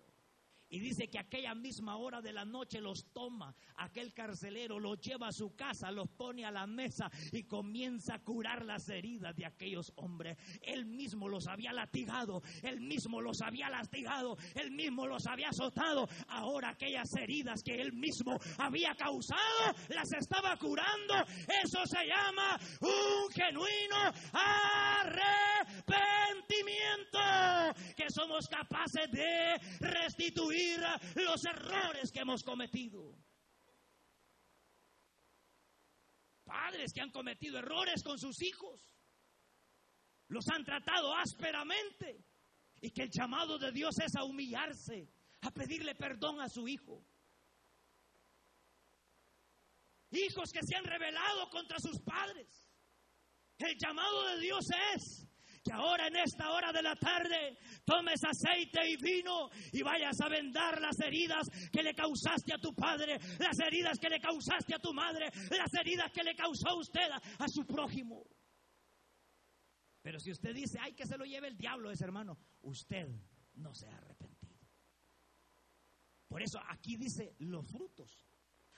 Y 0.70 0.81
dice 0.81 1.09
que 1.09 1.18
aquella 1.18 1.54
misma 1.54 1.96
hora 1.96 2.20
de 2.20 2.31
la 2.33 2.44
noche 2.44 2.78
los 2.81 3.07
toma, 3.12 3.54
aquel 3.76 4.12
carcelero 4.12 4.78
los 4.78 5.00
lleva 5.00 5.28
a 5.28 5.33
su 5.33 5.54
casa, 5.54 5.90
los 5.90 6.11
pone 6.11 6.44
a 6.44 6.50
la 6.50 6.66
mesa 6.66 7.11
y 7.33 7.44
comienza 7.44 8.16
a 8.16 8.18
curar 8.18 8.66
las 8.66 8.87
heridas 8.90 9.35
de 9.35 9.46
aquellos 9.46 9.90
hombres. 9.96 10.37
Él 10.61 10.85
mismo 10.85 11.26
los 11.28 11.46
había 11.46 11.72
latigado, 11.72 12.42
él 12.62 12.81
mismo 12.81 13.22
los 13.22 13.40
había 13.40 13.70
lastigado, 13.70 14.37
él 14.54 14.70
mismo 14.70 15.07
los 15.07 15.26
había 15.26 15.48
azotado. 15.48 16.07
Ahora 16.28 16.68
aquellas 16.70 17.14
heridas 17.16 17.62
que 17.62 17.81
él 17.81 17.94
mismo 17.94 18.38
había 18.59 18.94
causado, 18.94 19.74
las 19.88 20.12
estaba 20.12 20.59
curando. 20.59 21.14
Eso 21.64 21.87
se 21.87 22.04
llama 22.07 22.61
un 22.83 23.31
genuino 23.33 24.12
arrepentimiento 24.33 27.18
que 27.96 28.11
somos 28.11 28.46
capaces 28.48 29.11
de 29.11 29.59
restituir 29.81 30.58
los 31.14 31.44
errores 31.44 32.11
que 32.12 32.21
hemos 32.21 32.42
cometido. 32.42 33.16
Padres 36.44 36.92
que 36.92 37.01
han 37.01 37.11
cometido 37.11 37.59
errores 37.59 38.03
con 38.03 38.18
sus 38.18 38.40
hijos, 38.42 38.94
los 40.29 40.49
han 40.49 40.64
tratado 40.64 41.14
ásperamente 41.14 42.25
y 42.81 42.90
que 42.90 43.03
el 43.03 43.11
llamado 43.11 43.59
de 43.59 43.73
Dios 43.73 43.99
es 43.99 44.14
a 44.16 44.25
humillarse, 44.25 45.11
a 45.42 45.51
pedirle 45.51 45.94
perdón 45.94 46.40
a 46.40 46.49
su 46.49 46.66
hijo. 46.68 47.05
Hijos 50.11 50.51
que 50.53 50.62
se 50.62 50.75
han 50.75 50.85
rebelado 50.85 51.51
contra 51.51 51.79
sus 51.79 52.01
padres. 52.01 52.64
El 53.59 53.77
llamado 53.77 54.29
de 54.29 54.40
Dios 54.40 54.64
es 54.94 55.27
ahora 55.72 56.09
en 56.09 56.16
esta 56.16 56.50
hora 56.50 56.72
de 56.72 56.83
la 56.83 56.96
tarde 56.96 57.59
tomes 57.85 58.20
aceite 58.24 58.88
y 58.88 58.96
vino 58.96 59.50
y 59.72 59.83
vayas 59.83 60.20
a 60.20 60.28
vendar 60.28 60.81
las 60.81 60.98
heridas 61.00 61.48
que 61.72 61.83
le 61.83 61.94
causaste 61.94 62.54
a 62.54 62.59
tu 62.59 62.74
padre, 62.74 63.18
las 63.38 63.59
heridas 63.61 63.98
que 63.98 64.09
le 64.09 64.20
causaste 64.20 64.74
a 64.74 64.78
tu 64.78 64.92
madre, 64.92 65.31
las 65.50 65.72
heridas 65.74 66.12
que 66.12 66.22
le 66.22 66.35
causó 66.35 66.76
usted 66.76 67.11
a, 67.38 67.48
su 67.48 67.66
prójimo. 67.66 68.24
Pero 70.02 70.18
si 70.20 70.31
usted 70.31 70.54
dice, 70.54 70.78
ay, 70.81 70.94
que 70.94 71.07
se 71.07 71.18
lo 71.18 71.24
lleve 71.24 71.48
el 71.48 71.57
diablo 71.57 71.90
ese 71.90 72.04
hermano, 72.04 72.38
usted 72.62 73.09
no 73.54 73.74
se 73.74 73.88
ha 73.88 73.96
arrepentido. 73.96 74.38
Por 76.28 76.42
eso 76.42 76.61
aquí 76.68 76.96
dice 76.96 77.35
los 77.38 77.66
frutos. 77.66 78.24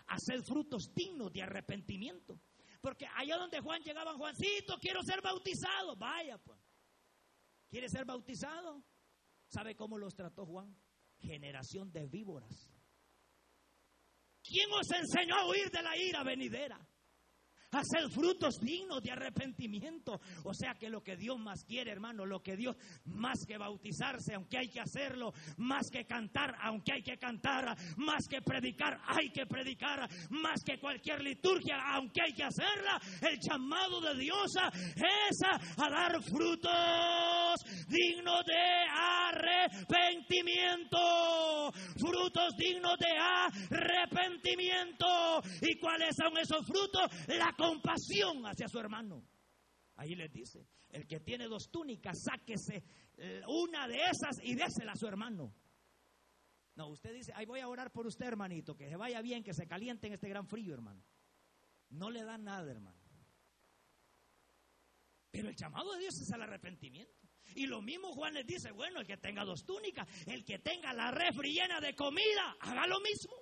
Hacer 0.07 0.43
frutos 0.43 0.93
dignos 0.95 1.33
de 1.33 1.43
arrepentimiento. 1.43 2.41
Porque 2.81 3.07
allá 3.17 3.37
donde 3.37 3.61
Juan 3.61 3.83
llegaba, 3.83 4.15
Juancito, 4.15 4.79
quiero 4.81 5.03
ser 5.03 5.21
bautizado. 5.21 5.97
Vaya, 5.97 6.39
pues. 6.39 6.59
¿Quiere 7.71 7.89
ser 7.89 8.05
bautizado? 8.05 8.85
¿Sabe 9.47 9.77
cómo 9.77 9.97
los 9.97 10.15
trató 10.15 10.45
Juan? 10.45 10.77
Generación 11.19 11.93
de 11.93 12.07
víboras. 12.09 12.69
¿Quién 14.43 14.69
os 14.73 14.91
enseñó 14.91 15.37
a 15.37 15.49
huir 15.49 15.71
de 15.71 15.83
la 15.83 15.97
ira 15.97 16.25
venidera? 16.25 16.79
Hacer 17.79 18.11
frutos 18.11 18.59
dignos 18.61 19.01
de 19.03 19.13
arrepentimiento. 19.13 20.21
O 20.45 20.55
sea 20.55 20.75
que 20.75 20.89
lo 20.89 21.03
que 21.03 21.17
Dios 21.17 21.39
más 21.39 21.65
quiere, 21.65 21.93
hermano, 21.93 22.27
lo 22.27 22.43
que 22.43 22.57
Dios 22.57 22.77
más 23.07 23.39
que 23.47 23.57
bautizarse, 23.59 24.35
aunque 24.35 24.59
hay 24.59 24.69
que 24.69 24.81
hacerlo, 24.81 25.33
más 25.59 25.89
que 25.91 26.05
cantar, 26.05 26.57
aunque 26.63 26.95
hay 26.95 27.03
que 27.03 27.19
cantar, 27.19 27.77
más 27.97 28.27
que 28.29 28.43
predicar, 28.43 29.01
hay 29.07 29.31
que 29.31 29.47
predicar, 29.47 30.09
más 30.31 30.63
que 30.65 30.79
cualquier 30.79 31.23
liturgia, 31.23 31.77
aunque 31.95 32.23
hay 32.23 32.33
que 32.33 32.45
hacerla, 32.45 33.01
el 33.23 33.39
llamado 33.41 34.01
de 34.01 34.15
Dios 34.21 34.53
es 34.97 35.43
a, 35.45 35.59
dar 35.91 36.23
frutos 36.23 37.61
dignos 37.89 38.45
de 38.47 38.87
arrepentimiento. 38.89 41.73
Frutos 41.99 42.55
dignos 42.57 42.97
de 42.99 43.19
arrepentimiento. 43.77 45.43
¿Y 45.61 45.77
cuáles 45.79 46.17
son 46.17 46.39
esos 46.39 46.67
frutos? 46.67 47.11
Compasión 47.61 48.47
hacia 48.47 48.69
su 48.69 48.79
hermano. 48.79 49.25
Ahí 49.97 50.15
les 50.15 50.33
dice, 50.33 50.67
el 50.89 51.07
que 51.07 51.21
tiene 51.21 51.47
dos 51.47 51.71
túnicas, 51.71 52.23
sáquese 52.23 52.83
eh, 53.17 53.43
una 53.47 53.87
de 53.87 53.99
esas 53.99 54.39
y 54.43 54.55
désela 54.55 54.93
a 54.93 54.97
su 54.97 55.07
hermano. 55.07 55.55
No, 56.75 56.89
usted 56.89 57.13
dice, 57.13 57.33
ahí 57.35 57.45
voy 57.45 57.61
a 57.61 57.69
orar 57.69 57.93
por 57.93 58.07
usted, 58.07 58.27
hermanito, 58.27 58.75
que 58.77 58.89
se 58.89 58.97
vaya 58.97 59.21
bien, 59.21 59.43
que 59.43 59.53
se 59.53 59.67
caliente 59.67 60.07
en 60.07 60.15
este 60.15 60.29
gran 60.29 60.47
frío, 60.47 60.73
hermano. 60.73 61.05
No 61.91 62.11
le 62.11 62.25
da 62.25 62.39
nada, 62.39 62.71
hermano. 62.71 62.99
Pero 65.31 65.49
el 65.49 65.57
llamado 65.57 65.93
de 65.93 66.01
Dios 66.01 66.15
es 66.21 66.33
al 66.33 66.43
arrepentimiento. 66.43 67.29
Y 67.55 67.67
lo 67.67 67.83
mismo 67.83 68.13
Juan 68.13 68.35
les 68.35 68.47
dice, 68.47 68.71
bueno, 68.71 69.01
el 69.01 69.07
que 69.07 69.17
tenga 69.17 69.45
dos 69.45 69.65
túnicas, 69.65 70.09
el 70.27 70.45
que 70.45 70.59
tenga 70.61 70.93
la 70.93 71.11
refri 71.11 71.53
llena 71.53 71.81
de 71.81 71.95
comida, 71.95 72.57
haga 72.61 72.87
lo 72.87 73.01
mismo. 73.01 73.35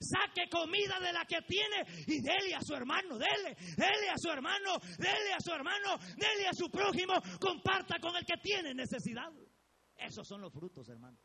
Saque 0.00 0.48
comida 0.48 1.00
de 1.00 1.12
la 1.12 1.24
que 1.24 1.42
tiene 1.42 1.84
y 2.06 2.20
dele 2.20 2.54
a 2.54 2.62
su 2.62 2.72
hermano, 2.74 3.18
dele, 3.18 3.56
dele 3.76 4.08
a 4.10 4.16
su 4.16 4.30
hermano, 4.30 4.78
dele 4.96 5.32
a 5.34 5.40
su 5.40 5.50
hermano, 5.50 5.98
dele 6.16 6.46
a 6.48 6.52
su 6.52 6.70
prójimo, 6.70 7.14
comparta 7.40 7.98
con 8.00 8.14
el 8.14 8.24
que 8.24 8.36
tiene 8.40 8.74
necesidad. 8.74 9.32
Esos 9.96 10.26
son 10.26 10.40
los 10.40 10.52
frutos, 10.52 10.88
hermano. 10.88 11.18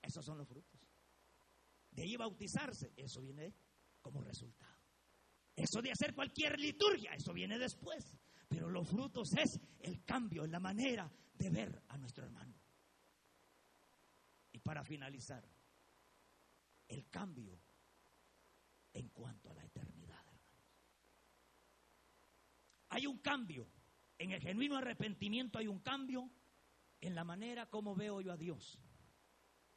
Esos 0.00 0.24
son 0.24 0.38
los 0.38 0.48
frutos. 0.48 0.80
De 1.90 2.02
ahí 2.02 2.16
bautizarse, 2.16 2.92
eso 2.96 3.20
viene 3.20 3.52
como 4.00 4.22
resultado. 4.22 4.80
Eso 5.54 5.82
de 5.82 5.90
hacer 5.90 6.14
cualquier 6.14 6.58
liturgia, 6.58 7.12
eso 7.14 7.32
viene 7.32 7.58
después. 7.58 8.16
Pero 8.48 8.70
los 8.70 8.88
frutos 8.88 9.28
es 9.36 9.60
el 9.80 10.04
cambio 10.04 10.44
en 10.44 10.52
la 10.52 10.60
manera 10.60 11.10
de 11.34 11.50
ver 11.50 11.82
a 11.88 11.98
nuestro 11.98 12.24
hermano. 12.24 12.54
Y 14.52 14.60
para 14.60 14.84
finalizar, 14.84 15.44
el 16.92 17.08
cambio 17.08 17.58
en 18.92 19.08
cuanto 19.08 19.50
a 19.50 19.54
la 19.54 19.64
eternidad, 19.64 20.20
hermanos. 20.26 20.76
Hay 22.90 23.06
un 23.06 23.18
cambio. 23.18 23.70
En 24.18 24.32
el 24.32 24.40
genuino 24.40 24.76
arrepentimiento 24.76 25.58
hay 25.58 25.66
un 25.66 25.80
cambio 25.80 26.30
en 27.00 27.14
la 27.14 27.24
manera 27.24 27.66
como 27.70 27.94
veo 27.94 28.20
yo 28.20 28.32
a 28.32 28.36
Dios. 28.36 28.78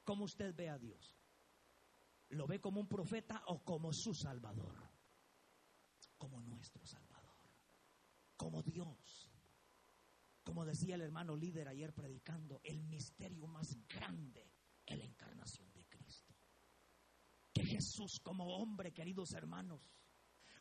Como 0.03 0.26
usted 0.26 0.53
ve 0.53 0.70
a 0.70 0.78
Dios. 0.78 1.18
¿Lo 2.30 2.47
ve 2.47 2.59
como 2.59 2.82
un 2.82 2.88
profeta 2.88 3.43
o 3.47 3.63
como 3.63 3.93
su 3.93 4.13
Salvador? 4.13 4.76
Como 6.18 6.41
nuestro 6.41 6.86
Salvador. 6.86 7.39
Como 8.36 8.61
Dios. 8.61 9.32
Como 10.43 10.66
decía 10.66 10.95
el 10.95 11.01
hermano 11.01 11.36
líder 11.36 11.70
ayer 11.70 11.93
predicando, 11.93 12.59
el 12.63 12.84
misterio 12.84 13.47
más 13.47 13.76
grande 13.88 14.51
es 14.86 14.97
la 14.97 15.05
encarnación 15.05 15.74
Jesús 17.66 18.20
como 18.22 18.57
hombre, 18.57 18.91
queridos 18.91 19.34
hermanos, 19.34 19.82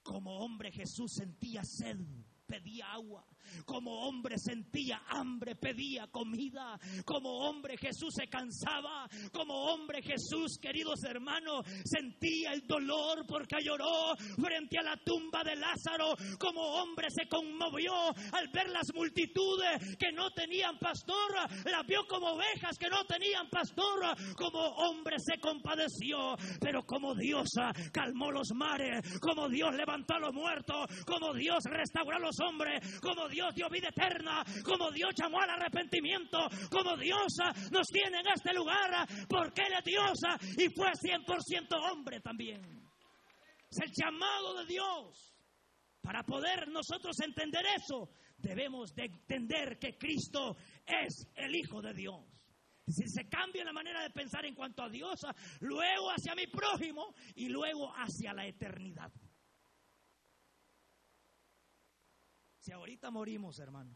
como 0.02 0.38
hombre 0.38 0.72
Jesús 0.72 1.12
sentía 1.12 1.62
sed 1.64 1.98
pedía 2.46 2.92
agua. 2.92 3.24
Como 3.64 4.08
hombre 4.08 4.36
sentía 4.38 5.02
hambre, 5.08 5.54
pedía 5.54 6.06
comida. 6.08 6.78
Como 7.04 7.30
hombre 7.46 7.76
Jesús 7.76 8.14
se 8.14 8.26
cansaba. 8.26 9.08
Como 9.32 9.54
hombre 9.72 10.02
Jesús, 10.02 10.58
queridos 10.60 11.02
hermanos, 11.04 11.64
sentía 11.84 12.52
el 12.52 12.66
dolor 12.66 13.24
porque 13.26 13.56
lloró 13.62 14.16
frente 14.16 14.78
a 14.78 14.82
la 14.82 14.96
tumba 14.96 15.42
de 15.44 15.56
Lázaro. 15.56 16.14
Como 16.38 16.60
hombre 16.60 17.08
se 17.10 17.28
conmovió 17.28 17.92
al 18.32 18.48
ver 18.48 18.70
las 18.70 18.92
multitudes 18.94 19.96
que 19.98 20.12
no 20.12 20.30
tenían 20.30 20.78
pastor. 20.78 21.32
Las 21.64 21.86
vio 21.86 22.06
como 22.06 22.32
ovejas 22.32 22.76
que 22.78 22.88
no 22.88 23.04
tenían 23.04 23.48
pastor. 23.50 24.16
Como 24.36 24.58
hombre 24.58 25.16
se 25.18 25.38
compadeció. 25.38 26.36
Pero 26.60 26.82
como 26.84 27.14
Dios 27.14 27.50
calmó 27.92 28.30
los 28.30 28.48
mares. 28.54 29.18
Como 29.20 29.48
Dios 29.48 29.74
levantó 29.74 30.14
a 30.14 30.20
los 30.20 30.34
muertos. 30.34 30.86
Como 31.06 31.32
Dios 31.34 31.64
restauró 31.64 32.16
a 32.16 32.20
los 32.20 32.33
hombres. 32.40 32.98
Como 33.00 33.28
Dios 33.28 33.34
Dios 33.34 33.54
dio 33.54 33.68
vida 33.68 33.88
eterna, 33.88 34.44
como 34.62 34.92
Dios 34.92 35.12
llamó 35.20 35.40
al 35.40 35.50
arrepentimiento, 35.50 36.38
como 36.70 36.96
Dios 36.96 37.36
ah, 37.42 37.52
nos 37.72 37.86
tiene 37.88 38.20
en 38.20 38.28
este 38.28 38.54
lugar, 38.54 38.94
ah, 38.94 39.06
porque 39.28 39.62
Él 39.62 39.74
es 39.78 39.84
Dios 39.84 40.18
ah, 40.26 40.38
y 40.56 40.68
fue 40.70 40.92
100% 40.92 41.90
hombre 41.90 42.20
también. 42.20 42.62
Es 43.68 43.78
el 43.82 43.90
llamado 43.92 44.58
de 44.58 44.66
Dios. 44.66 45.34
Para 46.00 46.22
poder 46.22 46.68
nosotros 46.68 47.18
entender 47.20 47.64
eso, 47.76 48.10
debemos 48.38 48.94
de 48.94 49.06
entender 49.06 49.78
que 49.78 49.98
Cristo 49.98 50.56
es 50.86 51.26
el 51.34 51.56
Hijo 51.56 51.82
de 51.82 51.94
Dios. 51.94 52.20
Si 52.86 53.08
se 53.08 53.28
cambia 53.28 53.64
la 53.64 53.72
manera 53.72 54.02
de 54.02 54.10
pensar 54.10 54.44
en 54.44 54.54
cuanto 54.54 54.82
a 54.82 54.90
Dios, 54.90 55.18
luego 55.60 56.10
hacia 56.10 56.34
mi 56.34 56.46
prójimo 56.46 57.14
y 57.34 57.48
luego 57.48 57.90
hacia 57.94 58.34
la 58.34 58.46
eternidad. 58.46 59.10
Si 62.64 62.72
ahorita 62.72 63.10
morimos, 63.10 63.58
hermano, 63.58 63.94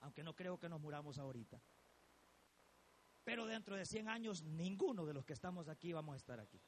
aunque 0.00 0.22
no 0.22 0.36
creo 0.36 0.58
que 0.58 0.68
nos 0.68 0.78
muramos 0.78 1.16
ahorita, 1.16 1.58
pero 3.24 3.46
dentro 3.46 3.76
de 3.76 3.86
100 3.86 4.10
años 4.10 4.42
ninguno 4.42 5.06
de 5.06 5.14
los 5.14 5.24
que 5.24 5.32
estamos 5.32 5.70
aquí 5.70 5.90
vamos 5.94 6.12
a 6.12 6.16
estar 6.18 6.38
aquí. 6.38 6.60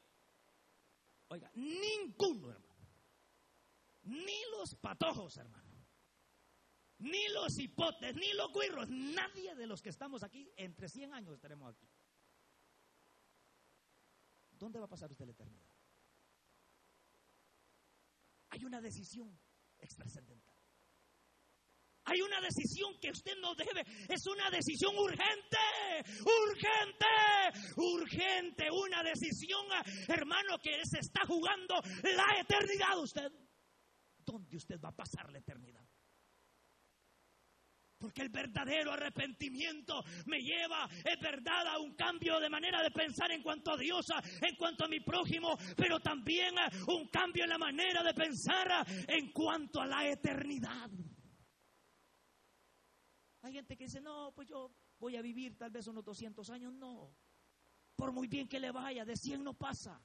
Oiga, 1.28 1.50
ninguno, 1.52 2.50
hermano. 2.50 2.88
Ni 4.04 4.40
los 4.52 4.76
patojos, 4.76 5.36
hermano. 5.36 5.76
Ni 7.00 7.28
los 7.28 7.58
hipotes, 7.58 8.16
ni 8.16 8.32
los 8.32 8.50
guirros, 8.54 8.88
nadie 8.88 9.54
de 9.54 9.66
los 9.66 9.82
que 9.82 9.90
estamos 9.90 10.22
aquí, 10.22 10.50
entre 10.56 10.88
100 10.88 11.12
años 11.12 11.34
estaremos 11.34 11.68
aquí. 11.68 11.86
¿Dónde 14.52 14.78
va 14.78 14.86
a 14.86 14.88
pasar 14.88 15.10
usted 15.10 15.26
la 15.26 15.32
eternidad? 15.32 15.70
Hay 18.48 18.64
una 18.64 18.80
decisión 18.80 19.38
extrascendental. 19.76 20.55
Hay 22.06 22.20
una 22.20 22.40
decisión 22.40 22.98
que 23.00 23.10
usted 23.10 23.36
no 23.40 23.54
debe. 23.54 23.82
Es 24.08 24.26
una 24.26 24.48
decisión 24.50 24.96
urgente, 24.96 25.58
urgente, 26.22 27.06
urgente. 27.76 28.70
Una 28.70 29.02
decisión, 29.02 29.66
hermano, 30.08 30.58
que 30.62 30.80
se 30.84 31.00
está 31.00 31.26
jugando 31.26 31.74
la 32.02 32.40
eternidad 32.40 32.98
usted. 32.98 33.32
¿Dónde 34.18 34.56
usted 34.56 34.80
va 34.80 34.90
a 34.90 34.96
pasar 34.96 35.30
la 35.30 35.38
eternidad? 35.38 35.84
Porque 37.98 38.22
el 38.22 38.28
verdadero 38.28 38.92
arrepentimiento 38.92 40.04
me 40.26 40.38
lleva, 40.38 40.86
es 41.02 41.18
verdad, 41.18 41.66
a 41.66 41.78
un 41.78 41.94
cambio 41.94 42.38
de 42.38 42.50
manera 42.50 42.82
de 42.82 42.90
pensar 42.90 43.32
en 43.32 43.42
cuanto 43.42 43.72
a 43.72 43.76
Dios, 43.76 44.04
en 44.42 44.54
cuanto 44.56 44.84
a 44.84 44.88
mi 44.88 45.00
prójimo, 45.00 45.56
pero 45.76 45.98
también 46.00 46.54
un 46.88 47.08
cambio 47.08 47.44
en 47.44 47.50
la 47.50 47.58
manera 47.58 48.02
de 48.02 48.12
pensar 48.12 48.86
en 49.08 49.32
cuanto 49.32 49.80
a 49.80 49.86
la 49.86 50.08
eternidad. 50.08 50.90
Hay 53.46 53.52
gente 53.52 53.76
que 53.76 53.84
dice, 53.84 54.00
no, 54.00 54.32
pues 54.34 54.48
yo 54.48 54.72
voy 54.98 55.14
a 55.14 55.22
vivir 55.22 55.56
tal 55.56 55.70
vez 55.70 55.86
unos 55.86 56.04
200 56.04 56.50
años. 56.50 56.72
No, 56.72 57.14
por 57.94 58.10
muy 58.10 58.26
bien 58.26 58.48
que 58.48 58.58
le 58.58 58.72
vaya, 58.72 59.04
de 59.04 59.16
100 59.16 59.44
no 59.44 59.54
pasa. 59.54 60.04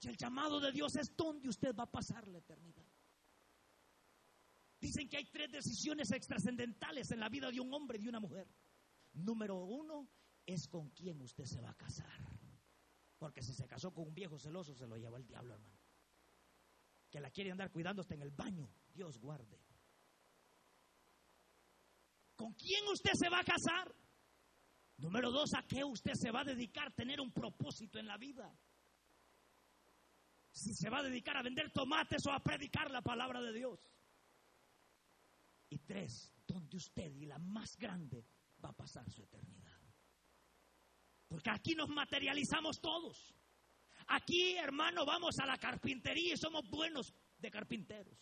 Y 0.00 0.08
el 0.08 0.16
llamado 0.16 0.60
de 0.60 0.70
Dios 0.70 0.94
es 0.94 1.16
donde 1.16 1.48
usted 1.48 1.74
va 1.74 1.82
a 1.82 1.90
pasar 1.90 2.28
la 2.28 2.38
eternidad. 2.38 2.86
Dicen 4.80 5.08
que 5.08 5.16
hay 5.16 5.24
tres 5.24 5.50
decisiones 5.50 6.12
extrascendentales 6.12 7.10
en 7.10 7.18
la 7.18 7.28
vida 7.28 7.50
de 7.50 7.58
un 7.58 7.74
hombre 7.74 7.98
y 7.98 8.02
de 8.02 8.08
una 8.08 8.20
mujer. 8.20 8.48
Número 9.14 9.56
uno 9.64 10.08
es 10.46 10.68
con 10.68 10.90
quién 10.90 11.20
usted 11.22 11.44
se 11.44 11.60
va 11.60 11.70
a 11.70 11.74
casar. 11.74 12.20
Porque 13.18 13.42
si 13.42 13.52
se 13.52 13.66
casó 13.66 13.92
con 13.92 14.06
un 14.06 14.14
viejo 14.14 14.38
celoso, 14.38 14.76
se 14.76 14.86
lo 14.86 14.96
lleva 14.96 15.18
el 15.18 15.26
diablo, 15.26 15.54
hermano. 15.54 15.80
Que 17.10 17.20
la 17.20 17.30
quiere 17.32 17.50
andar 17.50 17.72
cuidando 17.72 18.02
hasta 18.02 18.14
en 18.14 18.22
el 18.22 18.30
baño. 18.30 18.72
Dios 18.92 19.18
guarde. 19.18 19.60
¿Con 22.42 22.54
quién 22.54 22.84
usted 22.88 23.12
se 23.14 23.28
va 23.28 23.38
a 23.38 23.44
casar? 23.44 23.94
Número 24.96 25.30
dos, 25.30 25.54
¿a 25.54 25.62
qué 25.62 25.84
usted 25.84 26.10
se 26.14 26.32
va 26.32 26.40
a 26.40 26.44
dedicar? 26.44 26.92
Tener 26.92 27.20
un 27.20 27.30
propósito 27.30 28.00
en 28.00 28.06
la 28.08 28.16
vida. 28.16 28.52
Si 30.50 30.74
se 30.74 30.90
va 30.90 30.98
a 30.98 31.02
dedicar 31.04 31.36
a 31.36 31.42
vender 31.42 31.70
tomates 31.70 32.26
o 32.26 32.32
a 32.32 32.42
predicar 32.42 32.90
la 32.90 33.00
palabra 33.00 33.40
de 33.40 33.52
Dios. 33.52 33.78
Y 35.68 35.78
tres, 35.78 36.34
¿dónde 36.44 36.78
usted 36.78 37.14
y 37.14 37.26
la 37.26 37.38
más 37.38 37.76
grande 37.76 38.26
va 38.64 38.70
a 38.70 38.76
pasar 38.76 39.08
su 39.08 39.22
eternidad. 39.22 39.80
Porque 41.28 41.50
aquí 41.50 41.76
nos 41.76 41.90
materializamos 41.90 42.80
todos. 42.80 43.32
Aquí, 44.08 44.56
hermano, 44.56 45.06
vamos 45.06 45.38
a 45.38 45.46
la 45.46 45.58
carpintería 45.58 46.34
y 46.34 46.36
somos 46.36 46.68
buenos 46.68 47.14
de 47.38 47.52
carpinteros. 47.52 48.18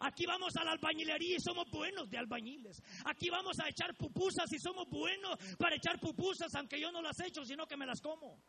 Aquí 0.00 0.26
vamos 0.26 0.56
a 0.56 0.64
la 0.64 0.72
albañilería 0.72 1.36
y 1.36 1.40
somos 1.40 1.70
buenos 1.70 2.08
de 2.08 2.18
albañiles. 2.18 2.82
Aquí 3.04 3.30
vamos 3.30 3.58
a 3.60 3.68
echar 3.68 3.94
pupusas 3.96 4.52
y 4.52 4.58
somos 4.58 4.88
buenos 4.88 5.36
para 5.58 5.76
echar 5.76 5.98
pupusas, 6.00 6.54
aunque 6.54 6.80
yo 6.80 6.90
no 6.90 7.02
las 7.02 7.18
echo, 7.20 7.44
sino 7.44 7.66
que 7.66 7.76
me 7.76 7.86
las 7.86 8.00
como 8.00 8.42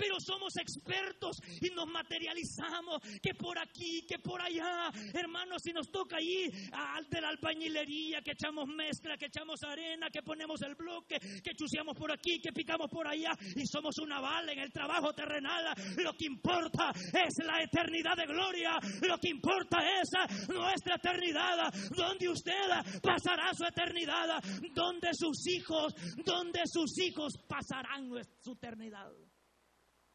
pero 0.00 0.18
somos 0.18 0.56
expertos 0.56 1.36
y 1.60 1.68
nos 1.74 1.86
materializamos 1.86 3.02
que 3.20 3.34
por 3.34 3.58
aquí, 3.58 4.06
que 4.08 4.18
por 4.18 4.40
allá, 4.40 4.90
hermanos, 5.12 5.60
si 5.62 5.72
nos 5.72 5.90
toca 5.90 6.16
ir 6.18 6.50
al 6.72 7.06
de 7.10 7.20
la 7.20 7.28
albañilería, 7.28 8.22
que 8.22 8.32
echamos 8.32 8.66
mezcla, 8.66 9.18
que 9.18 9.26
echamos 9.26 9.62
arena, 9.62 10.08
que 10.08 10.22
ponemos 10.22 10.62
el 10.62 10.74
bloque, 10.74 11.18
que 11.44 11.54
chuseamos 11.54 11.98
por 11.98 12.10
aquí, 12.10 12.40
que 12.40 12.50
picamos 12.50 12.88
por 12.90 13.06
allá 13.06 13.32
y 13.54 13.66
somos 13.66 13.98
una 13.98 14.20
bala 14.20 14.52
en 14.52 14.60
el 14.60 14.72
trabajo 14.72 15.12
terrenal, 15.12 15.74
lo 15.98 16.14
que 16.14 16.24
importa 16.24 16.92
es 16.94 17.44
la 17.44 17.60
eternidad 17.62 18.16
de 18.16 18.24
gloria, 18.24 18.78
lo 19.06 19.18
que 19.18 19.28
importa 19.28 19.78
es 20.00 20.48
nuestra 20.48 20.96
eternidad, 20.96 21.70
donde 21.90 22.26
usted 22.26 23.00
pasará 23.02 23.52
su 23.52 23.64
eternidad, 23.66 24.42
donde 24.72 25.10
sus 25.12 25.46
hijos, 25.46 25.94
donde 26.24 26.62
sus 26.64 26.98
hijos 27.00 27.34
pasarán 27.46 28.10
su 28.40 28.52
eternidad. 28.52 29.10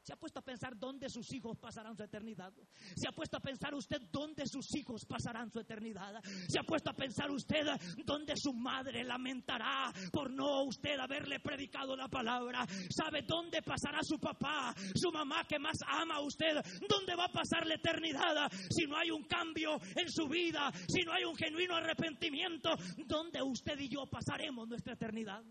¿Se 0.05 0.13
ha 0.13 0.17
puesto 0.17 0.37
a 0.37 0.43
pensar 0.43 0.77
dónde 0.77 1.09
sus 1.09 1.33
hijos 1.33 1.57
pasarán 1.57 1.97
su 1.97 2.03
eternidad? 2.03 2.53
¿Se 2.95 3.07
ha 3.07 3.11
puesto 3.11 3.37
a 3.37 3.39
pensar 3.39 3.73
usted 3.73 3.99
dónde 4.11 4.45
sus 4.45 4.67
hijos 4.75 5.03
pasarán 5.03 5.49
su 5.49 5.59
eternidad? 5.59 6.21
¿Se 6.47 6.59
ha 6.59 6.63
puesto 6.63 6.91
a 6.91 6.93
pensar 6.93 7.31
usted 7.31 7.65
dónde 8.05 8.35
su 8.37 8.53
madre 8.53 9.03
lamentará 9.03 9.91
por 10.13 10.29
no 10.29 10.65
usted 10.65 10.99
haberle 10.99 11.39
predicado 11.39 11.95
la 11.95 12.07
palabra? 12.07 12.67
¿Sabe 12.95 13.23
dónde 13.23 13.63
pasará 13.63 14.03
su 14.03 14.19
papá, 14.19 14.75
su 14.93 15.11
mamá 15.11 15.43
que 15.47 15.57
más 15.57 15.79
ama 15.87 16.17
a 16.17 16.21
usted? 16.21 16.53
¿Dónde 16.87 17.15
va 17.15 17.25
a 17.25 17.31
pasar 17.31 17.65
la 17.65 17.73
eternidad 17.73 18.51
si 18.69 18.85
no 18.85 18.97
hay 18.97 19.09
un 19.09 19.23
cambio 19.23 19.81
en 19.95 20.07
su 20.07 20.27
vida? 20.27 20.71
Si 20.87 21.01
no 21.01 21.13
hay 21.13 21.23
un 21.23 21.35
genuino 21.35 21.77
arrepentimiento, 21.77 22.69
¿dónde 23.07 23.41
usted 23.41 23.79
y 23.79 23.89
yo 23.89 24.05
pasaremos 24.05 24.67
nuestra 24.67 24.93
eternidad? 24.93 25.43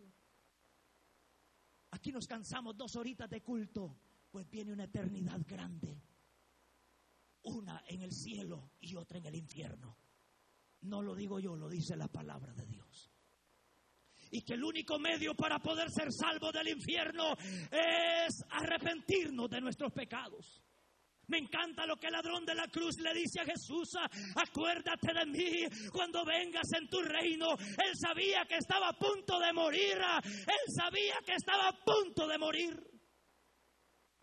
Aquí 1.90 2.12
nos 2.12 2.28
cansamos 2.28 2.76
dos 2.76 2.94
horitas 2.94 3.28
de 3.28 3.40
culto 3.40 3.96
pues 4.34 4.50
viene 4.50 4.72
una 4.72 4.82
eternidad 4.82 5.38
grande. 5.46 6.02
Una 7.44 7.84
en 7.86 8.02
el 8.02 8.10
cielo 8.10 8.72
y 8.80 8.96
otra 8.96 9.18
en 9.18 9.26
el 9.26 9.36
infierno. 9.36 9.96
No 10.80 11.02
lo 11.02 11.14
digo 11.14 11.38
yo, 11.38 11.54
lo 11.54 11.68
dice 11.68 11.94
la 11.94 12.08
palabra 12.08 12.52
de 12.52 12.66
Dios. 12.66 13.12
Y 14.32 14.42
que 14.42 14.54
el 14.54 14.64
único 14.64 14.98
medio 14.98 15.36
para 15.36 15.60
poder 15.60 15.88
ser 15.88 16.12
salvo 16.12 16.50
del 16.50 16.66
infierno 16.66 17.34
es 17.70 18.42
arrepentirnos 18.50 19.48
de 19.50 19.60
nuestros 19.60 19.92
pecados. 19.92 20.64
Me 21.28 21.38
encanta 21.38 21.86
lo 21.86 21.94
que 21.96 22.08
el 22.08 22.14
ladrón 22.14 22.44
de 22.44 22.56
la 22.56 22.66
cruz 22.66 22.98
le 22.98 23.14
dice 23.14 23.38
a 23.38 23.44
Jesús, 23.44 23.88
acuérdate 24.34 25.14
de 25.14 25.26
mí 25.26 25.88
cuando 25.92 26.24
vengas 26.24 26.72
en 26.76 26.88
tu 26.88 27.00
reino. 27.02 27.52
Él 27.52 27.92
sabía 27.94 28.44
que 28.46 28.56
estaba 28.56 28.88
a 28.88 28.98
punto 28.98 29.38
de 29.38 29.52
morir, 29.52 29.96
él 30.24 30.74
sabía 30.74 31.20
que 31.24 31.34
estaba 31.34 31.68
a 31.68 31.84
punto 31.84 32.26
de 32.26 32.36
morir. 32.36 32.93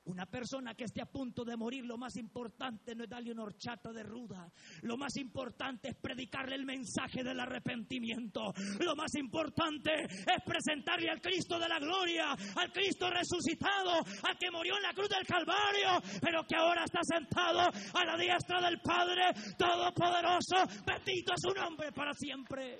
Una 0.06 0.26
persona 0.26 0.74
que 0.74 0.86
esté 0.86 1.02
a 1.02 1.06
punto 1.06 1.46
de 1.46 1.56
morir, 1.56 1.86
lo 1.86 1.96
más 1.96 2.16
importante 2.16 2.96
no 2.96 3.04
es 3.04 3.10
darle 3.10 3.32
una 3.32 3.44
horchata 3.44 3.92
de 3.92 4.02
ruda. 4.02 4.52
Lo 4.82 4.98
más 4.98 5.16
importante 5.18 5.90
es 5.90 5.96
predicarle 5.96 6.56
el 6.56 6.66
mensaje 6.66 7.24
del 7.24 7.40
arrepentimiento. 7.40 8.52
Lo 8.80 8.96
más 8.96 9.14
importante 9.16 9.92
es 10.04 10.44
presentarle 10.44 11.10
al 11.10 11.22
Cristo 11.22 11.60
de 11.60 11.70
la 11.70 11.78
gloria, 11.80 12.32
al 12.32 12.72
Cristo 12.72 13.12
resucitado, 13.12 14.00
al 14.24 14.38
que 14.40 14.50
murió 14.50 14.76
en 14.78 14.84
la 14.84 14.94
cruz 14.94 15.10
del 15.10 15.26
Calvario, 15.26 16.02
pero 16.20 16.48
que 16.48 16.56
ahora 16.56 16.84
está 16.84 17.02
sentado 17.04 17.60
a 17.62 18.06
la 18.06 18.18
diestra 18.18 18.60
del 18.60 18.82
Padre 18.82 19.34
Todopoderoso. 19.56 20.66
Bendito 20.84 21.34
es 21.34 21.42
su 21.42 21.54
nombre 21.54 21.92
para 21.92 22.14
siempre. 22.14 22.80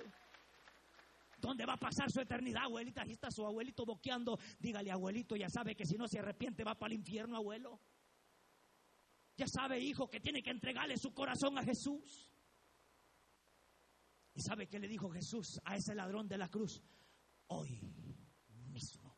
¿Dónde 1.42 1.66
va 1.66 1.74
a 1.74 1.78
pasar 1.78 2.12
su 2.12 2.22
eternidad, 2.22 2.64
abuelita? 2.66 3.02
Ahí 3.02 3.14
está 3.14 3.32
su 3.32 3.44
abuelito 3.46 3.84
boqueando. 3.84 4.38
Dígale, 4.60 4.92
abuelito, 4.92 5.36
ya 5.36 5.50
sabe 5.50 5.76
que 5.76 5.86
si 5.86 5.98
no 5.98 6.08
se 6.08 6.20
arrepiente 6.20 6.64
va 6.64 6.76
para 6.76 6.94
el 6.94 7.00
infierno, 7.00 7.36
abuelo. 7.36 7.80
Ya 9.36 9.48
sabe, 9.48 9.80
hijo, 9.80 10.08
que 10.08 10.20
tiene 10.20 10.44
que 10.44 10.52
entregarle 10.52 10.98
su 10.98 11.14
corazón 11.14 11.58
a 11.58 11.64
Jesús. 11.64 12.32
¿Y 14.36 14.42
sabe 14.42 14.68
qué 14.68 14.80
le 14.80 14.88
dijo 14.88 15.10
Jesús 15.10 15.60
a 15.66 15.76
ese 15.76 15.96
ladrón 15.96 16.28
de 16.28 16.38
la 16.38 16.48
cruz? 16.48 16.82
Hoy 17.48 17.82
mismo 18.70 19.18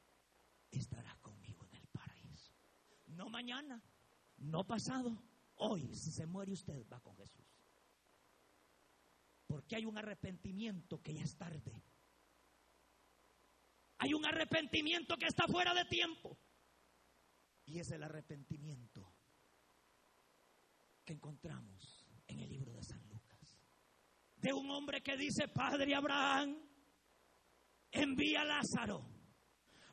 estará 0.71 1.15
conmigo 1.21 1.65
en 1.65 1.75
el 1.75 1.87
paraíso. 1.87 2.53
No 3.07 3.29
mañana, 3.29 3.83
no 4.37 4.65
pasado. 4.65 5.21
Hoy, 5.55 5.93
si 5.93 6.11
se 6.11 6.25
muere 6.25 6.53
usted, 6.53 6.87
va 6.91 7.01
con 7.01 7.15
Jesús. 7.17 7.45
Porque 9.45 9.75
hay 9.75 9.85
un 9.85 9.97
arrepentimiento 9.97 11.01
que 11.01 11.13
ya 11.13 11.23
es 11.23 11.35
tarde. 11.35 11.83
Hay 14.03 14.13
un 14.13 14.25
arrepentimiento 14.25 15.15
que 15.15 15.27
está 15.27 15.47
fuera 15.47 15.73
de 15.73 15.85
tiempo. 15.85 16.37
Y 17.63 17.79
es 17.79 17.89
el 17.91 18.03
arrepentimiento 18.03 19.15
que 21.05 21.13
encontramos 21.13 22.05
en 22.27 22.41
el 22.41 22.49
libro 22.49 22.73
de 22.73 22.83
San 22.83 23.01
Lucas. 23.07 23.57
De 24.35 24.51
un 24.51 24.69
hombre 24.71 25.01
que 25.01 25.15
dice, 25.15 25.47
Padre 25.47 25.95
Abraham, 25.95 26.53
envía 27.91 28.41
a 28.41 28.45
Lázaro 28.45 29.09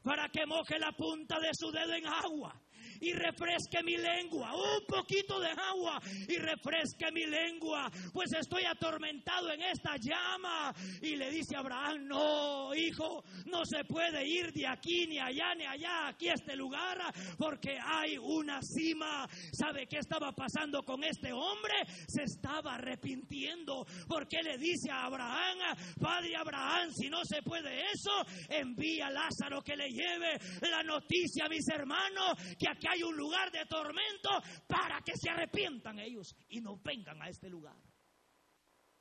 para 0.03 0.29
que 0.29 0.45
moje 0.45 0.81
la 0.81 0.91
punta 0.91 1.39
de 1.39 1.51
su 1.55 1.71
dedo 1.71 1.95
en 1.95 2.07
agua 2.09 2.61
y 3.01 3.13
refresque 3.13 3.83
mi 3.83 3.97
lengua, 3.97 4.55
un 4.55 4.85
poquito 4.87 5.41
de 5.41 5.49
agua 5.49 6.01
y 6.29 6.37
refresque 6.37 7.11
mi 7.13 7.27
lengua, 7.27 7.91
pues 8.13 8.33
estoy 8.33 8.65
atormentado 8.65 9.51
en 9.51 9.63
esta 9.63 9.97
llama. 9.97 10.73
Y 11.03 11.17
le 11.17 11.31
dice 11.31 11.57
Abraham, 11.57 12.07
no, 12.07 12.75
hijo, 12.75 13.25
no 13.47 13.65
se 13.65 13.85
puede 13.85 14.27
ir 14.27 14.53
de 14.53 14.67
aquí 14.67 15.07
ni 15.07 15.19
allá 15.19 15.55
ni 15.55 15.65
allá, 15.65 16.09
aquí 16.09 16.29
a 16.29 16.35
este 16.35 16.57
lugar, 16.57 16.99
porque 17.39 17.79
hay 17.83 18.19
una 18.19 18.61
cima. 18.63 19.27
¿Sabe 19.53 19.87
qué 19.87 19.99
estaba 19.99 20.33
pasando 20.33 20.83
con 20.83 21.03
este 21.05 21.33
hombre? 21.33 21.75
Se 22.07 22.25
estaba 22.25 22.75
arrepintiendo, 22.75 23.87
porque 24.07 24.43
le 24.43 24.59
dice 24.59 24.91
a 24.91 25.05
Abraham, 25.05 25.59
Padre 26.01 26.37
Abraham, 26.37 26.91
si 26.93 27.09
no 27.09 27.25
se 27.25 27.43
puede 27.43 27.91
eso, 27.93 28.11
envía 28.49 29.07
a 29.07 29.11
Lázaro 29.11 29.63
que 29.63 29.77
le 29.77 29.89
lleve 29.89 30.39
la 30.63 30.83
noticia 30.83 31.47
a 31.47 31.49
mis 31.49 31.67
hermanos 31.69 32.37
que 32.59 32.69
aquí 32.69 32.87
hay 32.91 33.03
un 33.03 33.17
lugar 33.17 33.51
de 33.53 33.65
tormento 33.67 34.31
para 34.67 35.01
que 35.03 35.17
se 35.17 35.31
arrepientan 35.31 35.99
ellos 36.01 36.35
y 36.49 36.61
no 36.61 36.77
vengan 36.77 37.23
a 37.23 37.29
este 37.29 37.49
lugar. 37.49 37.77